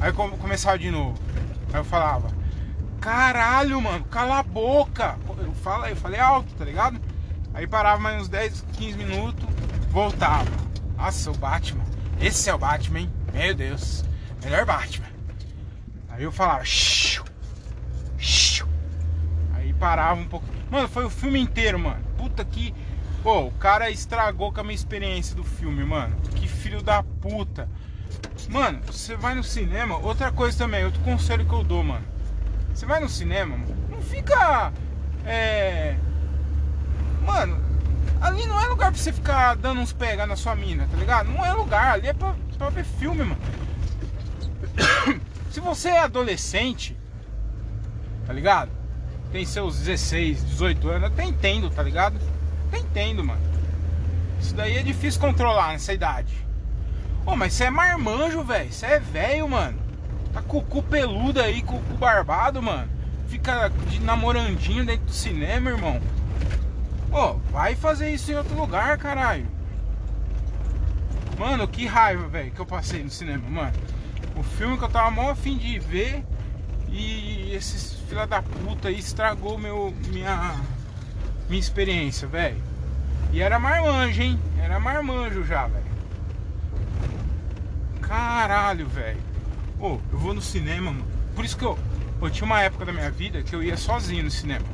Aí 0.00 0.12
come- 0.12 0.36
começava 0.36 0.78
de 0.78 0.90
novo. 0.90 1.18
Aí 1.72 1.80
eu 1.80 1.84
falava, 1.84 2.28
caralho, 3.00 3.80
mano, 3.80 4.04
cala 4.04 4.38
a 4.38 4.42
boca. 4.42 5.16
Eu, 5.38 5.52
falo, 5.54 5.86
eu 5.86 5.96
falei 5.96 6.18
alto, 6.20 6.52
tá 6.54 6.64
ligado? 6.64 7.00
Aí 7.54 7.66
parava 7.66 7.98
mais 8.00 8.20
uns 8.22 8.28
10, 8.28 8.64
15 8.74 8.98
minutos, 8.98 9.44
voltava. 9.90 10.50
Nossa, 10.96 11.30
o 11.30 11.36
Batman. 11.36 11.84
Esse 12.20 12.50
é 12.50 12.54
o 12.54 12.58
Batman, 12.58 13.00
hein? 13.00 13.10
Meu 13.32 13.54
Deus. 13.54 14.04
Melhor 14.44 14.64
Batman. 14.66 15.06
Aí 16.18 16.24
eu 16.24 16.32
falava, 16.32 16.64
"Shiu, 16.64 17.24
shiu". 18.18 18.66
Aí 19.54 19.72
parava 19.72 20.20
um 20.20 20.26
pouco. 20.26 20.44
Mano, 20.68 20.88
foi 20.88 21.04
o 21.04 21.10
filme 21.10 21.38
inteiro, 21.38 21.78
mano. 21.78 22.04
Puta 22.16 22.44
que. 22.44 22.74
Pô, 23.22 23.42
o 23.46 23.52
cara 23.52 23.88
estragou 23.88 24.52
com 24.52 24.60
a 24.60 24.64
minha 24.64 24.74
experiência 24.74 25.36
do 25.36 25.44
filme, 25.44 25.84
mano. 25.84 26.16
Que 26.34 26.48
filho 26.48 26.82
da 26.82 27.04
puta. 27.04 27.68
Mano, 28.48 28.80
você 28.84 29.14
vai 29.14 29.36
no 29.36 29.44
cinema. 29.44 29.96
Outra 29.98 30.32
coisa 30.32 30.58
também, 30.58 30.84
outro 30.84 31.00
conselho 31.02 31.46
que 31.46 31.52
eu 31.52 31.62
dou, 31.62 31.84
mano. 31.84 32.04
Você 32.74 32.84
vai 32.84 32.98
no 32.98 33.08
cinema, 33.08 33.56
mano, 33.56 33.76
não 33.88 34.02
fica. 34.02 34.72
É. 35.24 35.96
Mano, 37.24 37.62
ali 38.20 38.44
não 38.44 38.60
é 38.60 38.66
lugar 38.66 38.90
pra 38.90 39.00
você 39.00 39.12
ficar 39.12 39.54
dando 39.54 39.80
uns 39.80 39.92
pega 39.92 40.26
na 40.26 40.34
sua 40.34 40.56
mina, 40.56 40.88
tá 40.90 40.96
ligado? 40.96 41.30
Não 41.30 41.46
é 41.46 41.52
lugar, 41.52 41.94
ali 41.94 42.08
é 42.08 42.12
pra, 42.12 42.34
pra 42.56 42.70
ver 42.70 42.84
filme, 42.84 43.22
mano. 43.22 43.38
Se 45.58 45.62
você 45.62 45.88
é 45.88 45.98
adolescente, 45.98 46.96
tá 48.24 48.32
ligado? 48.32 48.70
Tem 49.32 49.44
seus 49.44 49.76
16, 49.80 50.44
18 50.50 50.88
anos, 50.88 51.08
até 51.08 51.24
entendo, 51.24 51.68
tá 51.68 51.82
ligado? 51.82 52.16
Até 52.68 52.78
entendo, 52.78 53.24
mano. 53.24 53.40
Isso 54.40 54.54
daí 54.54 54.76
é 54.76 54.84
difícil 54.84 55.20
controlar 55.20 55.72
nessa 55.72 55.92
idade. 55.92 56.32
Ô, 57.26 57.34
mas 57.34 57.54
você 57.54 57.64
é 57.64 57.70
marmanjo, 57.70 58.44
velho. 58.44 58.72
Você 58.72 58.86
é 58.86 59.00
velho, 59.00 59.48
mano. 59.48 59.76
Tá 60.32 60.42
com 60.42 60.58
o 60.58 60.62
cu 60.62 60.80
peludo 60.80 61.40
aí, 61.40 61.60
com 61.60 61.78
o 61.78 61.82
cu 61.82 61.94
barbado, 61.94 62.62
mano. 62.62 62.88
Fica 63.26 63.68
de 63.88 63.98
namorandinho 63.98 64.86
dentro 64.86 65.06
do 65.06 65.12
cinema, 65.12 65.70
irmão. 65.70 66.00
Ô, 67.10 67.34
vai 67.50 67.74
fazer 67.74 68.12
isso 68.12 68.30
em 68.30 68.36
outro 68.36 68.56
lugar, 68.56 68.96
caralho. 68.96 69.48
Mano, 71.36 71.66
que 71.66 71.84
raiva, 71.84 72.28
velho, 72.28 72.52
que 72.52 72.60
eu 72.60 72.66
passei 72.66 73.02
no 73.02 73.10
cinema, 73.10 73.42
mano. 73.50 73.97
O 74.38 74.42
filme 74.42 74.78
que 74.78 74.84
eu 74.84 74.88
tava 74.88 75.10
mó 75.10 75.30
afim 75.30 75.58
de 75.58 75.78
ver 75.80 76.24
e 76.88 77.52
esses 77.52 77.98
fila 78.08 78.26
da 78.26 78.40
puta 78.40 78.88
aí 78.88 78.98
estragou 78.98 79.58
meu, 79.58 79.92
minha, 80.06 80.54
minha 81.48 81.60
experiência, 81.60 82.26
velho. 82.28 82.62
E 83.32 83.42
era 83.42 83.58
marmanjo, 83.58 84.22
hein? 84.22 84.38
Era 84.58 84.78
marmanjo 84.78 85.44
já, 85.44 85.66
velho. 85.66 85.84
Caralho, 88.00 88.86
velho. 88.86 89.20
Ô, 89.78 89.98
eu 90.12 90.18
vou 90.18 90.32
no 90.32 90.40
cinema, 90.40 90.92
mano. 90.92 91.06
Por 91.34 91.44
isso 91.44 91.56
que 91.56 91.64
eu, 91.64 91.78
eu 92.22 92.30
tinha 92.30 92.46
uma 92.46 92.62
época 92.62 92.86
da 92.86 92.92
minha 92.92 93.10
vida 93.10 93.42
que 93.42 93.54
eu 93.54 93.62
ia 93.62 93.76
sozinho 93.76 94.24
no 94.24 94.30
cinema. 94.30 94.64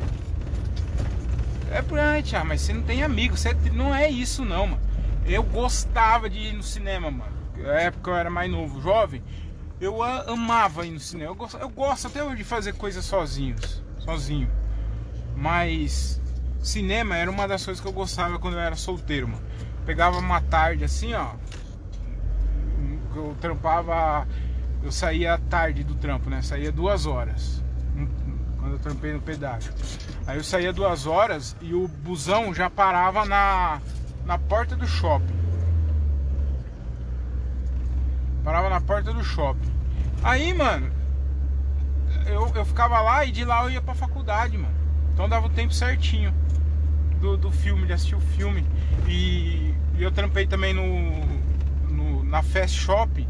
É 1.70 2.00
aí, 2.00 2.22
Thiago, 2.22 2.46
mas 2.46 2.60
você 2.60 2.72
não 2.72 2.82
tem 2.82 3.02
amigo, 3.02 3.36
você 3.36 3.56
não 3.72 3.92
é 3.94 4.08
isso 4.08 4.44
não, 4.44 4.66
mano. 4.68 4.82
Eu 5.26 5.42
gostava 5.42 6.30
de 6.30 6.38
ir 6.38 6.52
no 6.52 6.62
cinema, 6.62 7.10
mano. 7.10 7.32
Na 7.56 7.80
época 7.80 8.10
eu 8.10 8.16
era 8.16 8.30
mais 8.30 8.50
novo, 8.50 8.80
jovem. 8.80 9.22
Eu 9.80 10.02
amava 10.02 10.86
ir 10.86 10.92
no 10.92 11.00
cinema. 11.00 11.30
Eu 11.30 11.34
gosto, 11.34 11.56
eu 11.56 11.68
gosto 11.68 12.06
até 12.06 12.22
hoje 12.22 12.36
de 12.36 12.44
fazer 12.44 12.74
coisas 12.74 13.04
sozinhos, 13.04 13.82
sozinho. 13.98 14.50
Mas 15.36 16.20
cinema 16.62 17.16
era 17.16 17.30
uma 17.30 17.46
das 17.46 17.64
coisas 17.64 17.80
que 17.80 17.88
eu 17.88 17.92
gostava 17.92 18.38
quando 18.38 18.54
eu 18.54 18.60
era 18.60 18.76
solteiro, 18.76 19.28
mano. 19.28 19.42
Pegava 19.84 20.18
uma 20.18 20.40
tarde 20.40 20.84
assim, 20.84 21.12
ó. 21.14 21.32
Eu 23.14 23.36
trampava. 23.40 24.26
Eu 24.82 24.92
saía 24.92 25.34
à 25.34 25.38
tarde 25.38 25.82
do 25.84 25.94
trampo, 25.94 26.30
né? 26.30 26.42
Saía 26.42 26.70
duas 26.70 27.06
horas. 27.06 27.62
Quando 28.58 28.72
eu 28.72 28.78
trampei 28.78 29.12
no 29.12 29.20
pedágio. 29.20 29.72
Aí 30.26 30.38
eu 30.38 30.44
saía 30.44 30.72
duas 30.72 31.06
horas 31.06 31.54
e 31.60 31.74
o 31.74 31.86
busão 31.86 32.54
já 32.54 32.70
parava 32.70 33.24
na, 33.24 33.80
na 34.24 34.38
porta 34.38 34.74
do 34.74 34.86
shopping. 34.86 35.43
Parava 38.44 38.68
na 38.68 38.80
porta 38.80 39.12
do 39.12 39.24
shopping. 39.24 39.72
Aí, 40.22 40.52
mano, 40.52 40.90
eu, 42.26 42.50
eu 42.54 42.64
ficava 42.64 43.00
lá 43.00 43.24
e 43.24 43.32
de 43.32 43.44
lá 43.44 43.64
eu 43.64 43.70
ia 43.70 43.80
pra 43.82 43.94
faculdade, 43.94 44.56
mano. 44.58 44.74
Então 45.12 45.28
dava 45.28 45.46
o 45.46 45.50
tempo 45.50 45.72
certinho 45.72 46.32
do, 47.20 47.36
do 47.36 47.50
filme, 47.50 47.86
de 47.86 47.92
assistir 47.92 48.14
o 48.16 48.20
filme. 48.20 48.66
E, 49.06 49.74
e 49.96 50.02
eu 50.02 50.10
trampei 50.12 50.46
também 50.46 50.74
no, 50.74 51.90
no- 51.90 52.24
na 52.24 52.42
Fast 52.42 52.78
Shopping. 52.78 53.28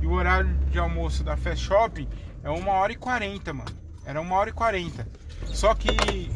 E 0.00 0.06
o 0.06 0.12
horário 0.12 0.52
de 0.70 0.78
almoço 0.78 1.22
da 1.24 1.36
Fast 1.36 1.64
Shopping 1.64 2.08
é 2.42 2.50
uma 2.50 2.72
hora 2.72 2.92
e 2.92 2.96
quarenta, 2.96 3.52
mano. 3.52 3.70
Era 4.04 4.20
uma 4.20 4.34
hora 4.36 4.50
e 4.50 4.52
quarenta. 4.52 5.06
Só 5.46 5.74
que 5.74 6.30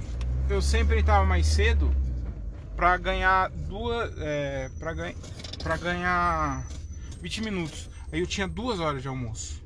eu 0.48 0.60
sempre 0.62 0.98
entrava 1.00 1.24
mais 1.24 1.46
cedo 1.46 1.94
pra 2.76 2.96
ganhar 2.96 3.50
duas. 3.50 4.10
É, 4.18 4.70
pra, 4.78 4.92
ganha, 4.94 5.14
pra 5.62 5.76
ganhar 5.76 6.64
20 7.20 7.42
minutos. 7.42 7.90
Aí 8.10 8.20
eu 8.20 8.26
tinha 8.26 8.48
duas 8.48 8.80
horas 8.80 9.02
de 9.02 9.08
almoço. 9.08 9.62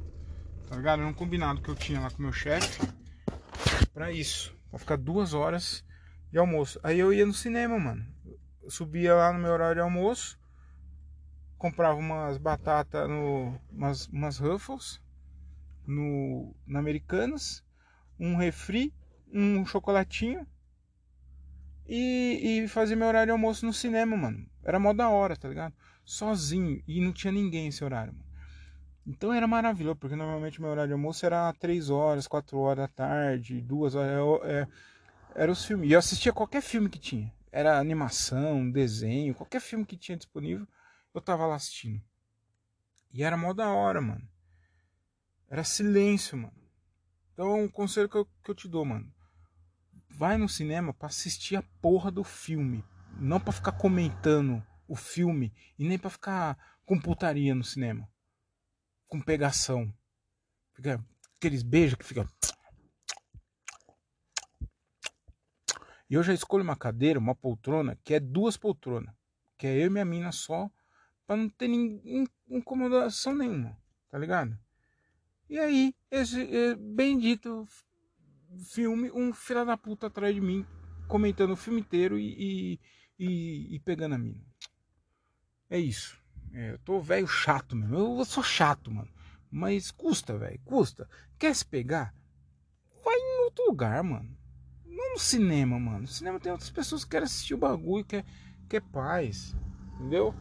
Tá 0.69 0.77
ligado? 0.77 1.01
Era 1.01 1.09
um 1.09 1.15
combinado 1.15 1.61
que 1.61 1.69
eu 1.69 1.75
tinha 1.75 2.01
lá 2.01 2.11
com 2.11 2.19
o 2.19 2.23
meu 2.23 2.33
chefe 2.33 2.81
pra 3.93 4.11
isso. 4.11 4.57
Pra 4.71 4.79
ficar 4.79 4.97
duas 4.97 5.35
horas 5.35 5.85
de 6.31 6.39
almoço. 6.39 6.81
Aí 6.83 6.99
eu 6.99 7.13
ia 7.13 7.27
no 7.27 7.33
cinema, 7.35 7.79
mano. 7.79 8.05
Eu 8.63 8.71
subia 8.71 9.15
lá 9.15 9.33
no 9.33 9.39
meu 9.39 9.53
horário 9.53 9.77
de 9.77 9.81
almoço. 9.81 10.39
Comprava 11.57 11.99
umas 11.99 12.39
batatas 12.39 13.09
no. 13.09 13.61
umas, 13.71 14.07
umas 14.09 14.39
Ruffles 14.39 15.01
no, 15.87 16.55
na 16.67 16.81
Americanas. 16.81 17.63
Um 18.19 18.37
refri, 18.37 18.93
um 19.33 19.65
chocolatinho. 19.65 20.47
E, 21.87 22.63
e 22.63 22.69
fazia 22.69 22.97
meu 22.97 23.07
horário 23.07 23.27
de 23.27 23.33
almoço 23.33 23.67
no 23.67 23.73
cinema, 23.73 24.17
mano. 24.17 24.49
Era 24.65 24.81
mó 24.81 24.93
da 24.93 25.09
hora, 25.09 25.37
tá 25.37 25.49
ligado? 25.49 25.75
Sozinho. 26.05 26.83
E 26.89 27.01
não 27.01 27.13
tinha 27.13 27.33
ninguém 27.33 27.69
esse 27.69 27.85
horário, 27.85 28.13
mano. 28.13 28.32
Então 29.07 29.33
era 29.33 29.47
maravilhoso, 29.47 29.97
porque 29.97 30.15
normalmente 30.15 30.61
meu 30.61 30.71
horário 30.71 30.89
de 30.89 30.93
almoço 30.93 31.27
era 31.27 31.53
3 31.55 31.91
horas, 31.91 32.29
4 32.29 32.59
horas 32.59 32.85
da 32.85 32.89
tarde, 32.89 33.61
2 33.61 33.95
horas. 33.95 34.13
Eu, 34.13 34.41
é, 34.45 34.69
era 35.35 35.51
os 35.51 35.65
filmes. 35.65 35.91
E 35.91 35.93
eu 35.93 35.99
assistia 35.99 36.33
qualquer 36.33 36.63
filme 36.63 36.89
que 36.89 36.99
tinha. 36.99 37.33
Era 37.51 37.79
animação, 37.79 38.71
desenho, 38.71 39.35
qualquer 39.35 39.61
filme 39.61 39.85
que 39.85 39.97
tinha 39.97 40.17
disponível, 40.17 40.67
eu 41.13 41.21
tava 41.21 41.47
lá 41.47 41.57
assistindo. 41.57 42.01
E 43.13 43.23
era 43.23 43.37
mó 43.37 43.53
da 43.53 43.69
hora, 43.71 44.01
mano. 44.01 44.27
Era 45.51 45.65
silêncio, 45.65 46.39
mano. 46.39 46.55
Então, 47.33 47.63
um 47.63 47.69
conselho 47.69 48.09
que 48.09 48.17
eu, 48.17 48.27
que 48.43 48.51
eu 48.51 48.55
te 48.55 48.69
dou, 48.69 48.85
mano. 48.85 49.13
Vai 50.09 50.39
no 50.39 50.49
cinema 50.49 50.95
para 50.95 51.09
assistir 51.09 51.57
a 51.57 51.63
porra 51.83 52.11
do 52.11 52.25
filme. 52.25 52.85
Não 53.19 53.39
para 53.39 53.53
ficar 53.53 53.73
comentando 53.73 54.65
o 54.89 54.97
filme 54.97 55.53
e 55.79 55.85
nem 55.85 55.99
para 55.99 56.09
ficar 56.09 56.79
com 56.87 56.99
putaria 56.99 57.55
no 57.55 57.65
cinema. 57.65 58.09
Com 59.13 59.21
pegação. 59.21 59.95
Fica 60.73 60.99
aqueles 61.37 61.63
beijos 61.63 61.97
que 61.97 62.05
fica. 62.07 62.27
E 66.09 66.15
eu 66.15 66.23
já 66.23 66.33
escolho 66.33 66.65
uma 66.65 66.75
cadeira, 66.75 67.19
uma 67.19 67.35
poltrona, 67.35 67.95
que 68.03 68.15
é 68.15 68.19
duas 68.19 68.57
poltronas. 68.57 69.15
Que 69.59 69.67
é 69.67 69.83
eu 69.83 69.89
e 69.89 69.91
minha 69.91 70.07
mina 70.07 70.33
só, 70.33 70.71
para 71.27 71.37
não 71.37 71.47
ter 71.51 71.69
ninguém, 71.69 72.27
incomodação 72.49 73.35
nenhuma, 73.35 73.79
tá 74.09 74.17
ligado? 74.17 74.59
E 75.47 75.59
aí, 75.59 75.95
esse 76.11 76.41
é, 76.51 76.75
bendito 76.75 77.69
filme, 78.65 79.13
um 79.13 79.35
filho 79.35 79.67
da 79.67 79.77
puta 79.77 80.07
atrás 80.07 80.35
de 80.35 80.41
mim, 80.41 80.67
comentando 81.07 81.51
o 81.51 81.57
filme 81.57 81.81
inteiro 81.83 82.19
e, 82.19 82.79
e, 82.79 82.81
e, 83.19 83.75
e 83.75 83.81
pegando 83.81 84.15
a 84.15 84.19
mina. 84.19 84.43
É 85.69 85.79
isso. 85.79 86.22
É, 86.53 86.73
eu 86.73 86.79
tô 86.79 87.01
velho 87.01 87.27
chato 87.27 87.75
mesmo. 87.75 88.19
Eu 88.19 88.25
sou 88.25 88.43
chato, 88.43 88.91
mano. 88.91 89.09
Mas 89.51 89.91
custa, 89.91 90.37
velho. 90.37 90.61
Custa. 90.65 91.09
Quer 91.39 91.55
se 91.55 91.65
pegar? 91.65 92.15
Vai 93.05 93.15
em 93.15 93.45
outro 93.45 93.67
lugar, 93.67 94.03
mano. 94.03 94.37
Não 94.85 95.13
no 95.15 95.19
cinema, 95.19 95.79
mano. 95.79 96.01
No 96.01 96.07
cinema 96.07 96.39
tem 96.39 96.53
outras 96.53 96.71
pessoas 96.71 97.05
que 97.05 97.11
querem 97.11 97.25
assistir 97.25 97.55
o 97.55 97.59
bagulho, 97.59 98.05
quer, 98.05 98.25
quer 98.69 98.83
paz. 98.83 99.57
Entendeu? 99.95 100.35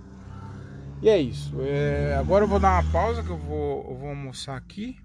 E 1.02 1.10
é 1.10 1.18
isso. 1.20 1.60
É, 1.62 2.16
agora 2.16 2.44
eu 2.44 2.48
vou 2.48 2.60
dar 2.60 2.82
uma 2.82 2.92
pausa 2.92 3.24
que 3.24 3.30
eu 3.30 3.38
vou, 3.38 3.90
eu 3.90 3.98
vou 3.98 4.10
almoçar 4.10 4.56
aqui. 4.56 5.00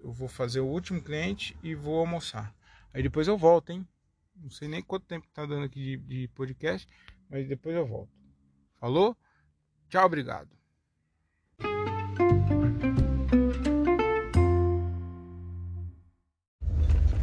Eu 0.00 0.12
vou 0.12 0.28
fazer 0.28 0.60
o 0.60 0.66
último 0.66 1.02
cliente 1.02 1.56
e 1.62 1.74
vou 1.74 1.98
almoçar. 1.98 2.54
Aí 2.92 3.02
depois 3.02 3.28
eu 3.28 3.36
volto, 3.36 3.70
hein? 3.70 3.86
Não 4.34 4.50
sei 4.50 4.68
nem 4.68 4.82
quanto 4.82 5.06
tempo 5.06 5.26
tá 5.32 5.46
dando 5.46 5.64
aqui 5.64 5.96
de, 5.96 5.96
de 5.98 6.28
podcast, 6.28 6.88
mas 7.28 7.46
depois 7.46 7.76
eu 7.76 7.86
volto. 7.86 8.10
Falou? 8.80 9.16
Tchau, 9.92 10.06
obrigado. 10.06 10.48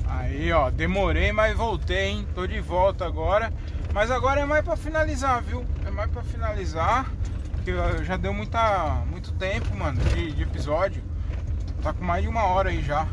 Aí, 0.05 0.51
ó, 0.51 0.69
demorei, 0.69 1.31
mas 1.31 1.57
voltei, 1.57 2.09
hein? 2.09 2.27
Tô 2.35 2.45
de 2.45 2.59
volta 2.59 3.07
agora. 3.07 3.51
Mas 3.91 4.11
agora 4.11 4.41
é 4.41 4.45
mais 4.45 4.63
para 4.63 4.77
finalizar, 4.77 5.41
viu? 5.41 5.65
É 5.83 5.89
mais 5.89 6.11
para 6.11 6.21
finalizar, 6.21 7.11
porque 7.53 7.73
já 8.03 8.15
deu 8.17 8.31
muita, 8.31 9.03
muito 9.07 9.31
tempo, 9.31 9.75
mano, 9.75 9.99
de, 10.01 10.31
de, 10.31 10.43
episódio. 10.43 11.01
Tá 11.81 11.91
com 11.91 12.05
mais 12.05 12.21
de 12.21 12.29
uma 12.29 12.43
hora 12.43 12.69
aí 12.69 12.83
já. 12.83 13.07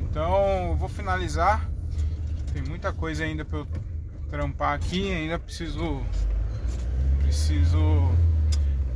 Então, 0.00 0.74
vou 0.78 0.88
finalizar. 0.88 1.68
Tem 2.54 2.62
muita 2.62 2.94
coisa 2.94 3.24
ainda 3.24 3.44
para 3.44 3.58
eu 3.58 3.68
trampar 4.30 4.72
aqui, 4.72 5.12
ainda 5.12 5.38
preciso 5.38 6.02
preciso 7.26 8.08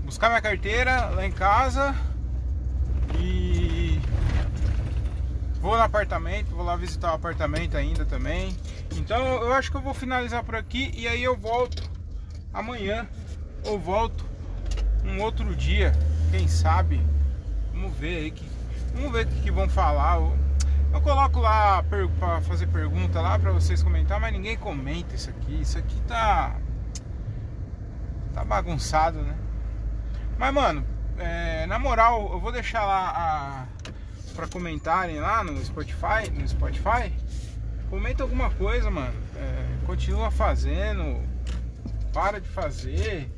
buscar 0.05 0.29
minha 0.29 0.41
carteira 0.41 1.07
lá 1.07 1.27
em 1.27 1.33
casa 1.33 1.95
e 3.19 4.01
vou 5.61 5.77
no 5.77 5.83
apartamento, 5.83 6.55
vou 6.55 6.65
lá 6.65 6.77
visitar 6.77 7.11
o 7.11 7.15
apartamento 7.17 7.77
ainda 7.77 8.05
também. 8.05 8.57
Então 8.97 9.19
eu 9.43 9.53
acho 9.53 9.71
que 9.71 9.77
eu 9.77 9.81
vou 9.81 9.93
finalizar 9.93 10.45
por 10.45 10.55
aqui 10.55 10.93
e 10.95 11.09
aí 11.09 11.23
eu 11.25 11.37
volto 11.37 11.91
amanhã 12.55 13.07
ou 13.65 13.79
volto 13.79 14.25
um 15.05 15.21
outro 15.21 15.57
dia, 15.57 15.93
quem 16.31 16.47
sabe. 16.47 17.05
Vamos 17.73 17.97
ver 17.97 18.17
aí 18.17 18.31
que 18.31 18.49
vamos 18.95 19.11
ver 19.11 19.27
o 19.27 19.29
que, 19.29 19.41
que 19.43 19.51
vão 19.51 19.69
falar. 19.69 20.21
Eu, 20.21 21.01
coloco 21.03 21.41
lá 21.41 21.83
para 21.83 22.41
fazer 22.43 22.69
pergunta 22.69 23.21
lá 23.21 23.39
para 23.39 23.51
vocês 23.51 23.83
comentar, 23.83 24.21
mas 24.21 24.33
ninguém 24.33 24.57
comenta 24.57 25.17
isso 25.17 25.31
aqui. 25.31 25.61
Isso 25.61 25.79
aqui 25.79 26.01
tá 26.03 26.57
tá 28.35 28.45
bagunçado, 28.45 29.23
né? 29.23 29.37
Mas 30.39 30.55
mano, 30.55 30.85
é, 31.19 31.67
na 31.67 31.79
moral, 31.79 32.31
eu 32.33 32.41
vou 32.41 32.51
deixar 32.51 32.85
lá 32.85 33.11
a, 33.11 33.67
pra 34.35 34.49
comentarem 34.49 35.21
lá 35.21 35.45
no 35.45 35.63
Spotify, 35.65 36.31
no 36.33 36.49
Spotify. 36.49 37.13
Comenta 37.91 38.23
alguma 38.23 38.51
coisa, 38.51 38.91
mano. 38.91 39.15
É, 39.37 39.67
continua 39.85 40.31
fazendo, 40.31 41.23
para 42.13 42.41
de 42.41 42.49
fazer. 42.49 43.31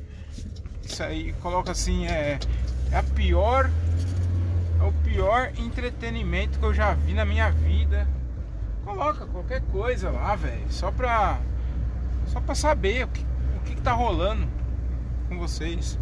Isso 0.83 1.03
aí, 1.03 1.33
coloca 1.41 1.71
assim, 1.71 2.07
é, 2.07 2.39
é 2.91 2.97
a 2.97 3.03
pior, 3.03 3.69
é 4.79 4.83
o 4.83 4.93
pior 5.03 5.51
entretenimento 5.57 6.59
que 6.59 6.65
eu 6.65 6.73
já 6.73 6.93
vi 6.93 7.13
na 7.13 7.25
minha 7.25 7.51
vida. 7.51 8.07
Coloca 8.85 9.25
qualquer 9.25 9.61
coisa 9.71 10.09
lá, 10.09 10.35
velho, 10.35 10.65
só 10.69 10.91
pra, 10.91 11.39
só 12.27 12.41
pra 12.41 12.53
saber 12.53 13.05
o 13.05 13.07
que, 13.07 13.21
o 13.21 13.59
que, 13.65 13.75
que 13.75 13.81
tá 13.81 13.93
rolando 13.93 14.47
com 15.33 15.39
vocês. 15.39 15.97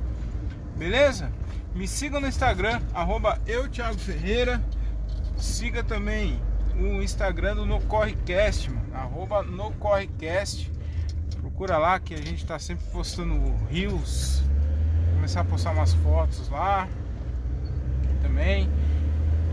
Beleza? 0.78 1.32
Me 1.74 1.88
siga 1.88 2.20
no 2.20 2.28
Instagram, 2.28 2.82
arroba 2.94 3.40
eu, 3.48 3.70
Thiago 3.70 3.98
Ferreira. 3.98 4.62
Siga 5.38 5.84
também 5.84 6.40
o 6.76 7.02
Instagram 7.02 7.56
do 7.56 7.66
No 7.66 7.80
Correcast, 7.82 8.70
mano, 8.70 8.94
arroba 8.94 9.42
No 9.44 9.72
Correcast. 9.74 10.72
Procura 11.40 11.78
lá 11.78 12.00
que 12.00 12.14
a 12.14 12.18
gente 12.18 12.46
tá 12.46 12.60
sempre 12.60 12.86
postando 12.92 13.40
rios. 13.70 14.44
Começar 15.14 15.42
a 15.42 15.46
postar 15.46 15.72
umas 15.72 15.94
fotos 15.94 16.50
lá 16.50 16.88
também. 18.22 18.70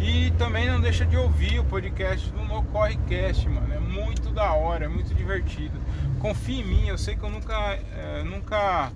E 0.01 0.31
também 0.33 0.69
não 0.69 0.81
deixa 0.81 1.05
de 1.05 1.17
ouvir 1.17 1.59
o 1.59 1.65
podcast 1.65 2.31
do 2.31 2.45
No 2.45 2.63
Correcast, 2.65 3.49
mano. 3.49 3.73
É 3.73 3.79
muito 3.79 4.31
da 4.31 4.53
hora, 4.53 4.85
é 4.85 4.89
muito 4.89 5.15
divertido. 5.15 5.79
Confia 6.19 6.63
em 6.63 6.65
mim, 6.65 6.87
eu 6.89 6.99
sei 6.99 7.17
que 7.17 7.23
eu 7.23 7.31
nunca, 7.31 7.79
é, 7.97 8.23
nunca 8.25 8.93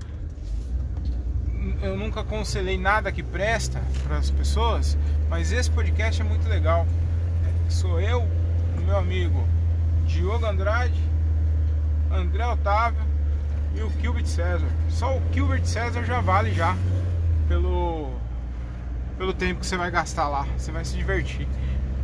eu 1.82 1.96
nunca 1.96 2.20
aconselhei 2.20 2.78
nada 2.78 3.12
que 3.12 3.22
presta 3.22 3.80
para 4.04 4.16
as 4.18 4.30
pessoas, 4.30 4.96
mas 5.28 5.52
esse 5.52 5.70
podcast 5.70 6.20
é 6.20 6.24
muito 6.24 6.48
legal. 6.48 6.86
Sou 7.68 8.00
eu, 8.00 8.26
meu 8.84 8.96
amigo 8.96 9.46
Diogo 10.06 10.44
Andrade, 10.44 11.00
André 12.10 12.46
Otávio 12.46 13.00
e 13.74 13.80
o 13.80 13.90
Gilbert 14.00 14.26
César. 14.26 14.68
Só 14.88 15.16
o 15.16 15.22
Gilbert 15.32 15.64
César 15.64 16.04
já 16.04 16.20
vale 16.20 16.52
já 16.52 16.76
pelo 17.48 18.12
pelo 19.16 19.32
tempo 19.32 19.60
que 19.60 19.66
você 19.66 19.76
vai 19.76 19.90
gastar 19.90 20.28
lá. 20.28 20.46
Você 20.56 20.72
vai 20.72 20.84
se 20.84 20.96
divertir. 20.96 21.46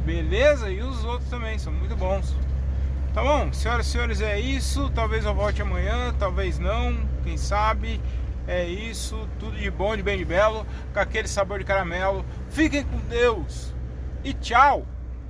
Beleza? 0.05 0.71
E 0.71 0.81
os 0.81 1.05
outros 1.05 1.29
também 1.29 1.59
são 1.59 1.73
muito 1.73 1.97
bons. 1.97 2.37
Tá 3.13 3.23
bom, 3.23 3.53
senhoras 3.53 3.87
e 3.87 3.91
senhores, 3.91 4.21
é 4.21 4.39
isso. 4.39 4.91
Talvez 4.95 5.25
eu 5.25 5.35
volte 5.35 5.61
amanhã, 5.61 6.15
talvez 6.19 6.59
não, 6.59 6.97
quem 7.25 7.37
sabe. 7.37 8.01
É 8.49 8.65
isso, 8.65 9.29
tudo 9.39 9.59
de 9.59 9.71
bom, 9.71 9.95
de 9.95 10.03
bem 10.03 10.17
de 10.17 10.25
belo, 10.25 10.67
com 10.95 10.99
aquele 10.99 11.29
sabor 11.29 11.59
de 11.59 11.67
caramelo. 11.67 12.25
Fiquem 12.49 12.83
com 12.83 12.97
Deus 13.01 13.75
e 14.25 14.33
tchau! 14.33 14.87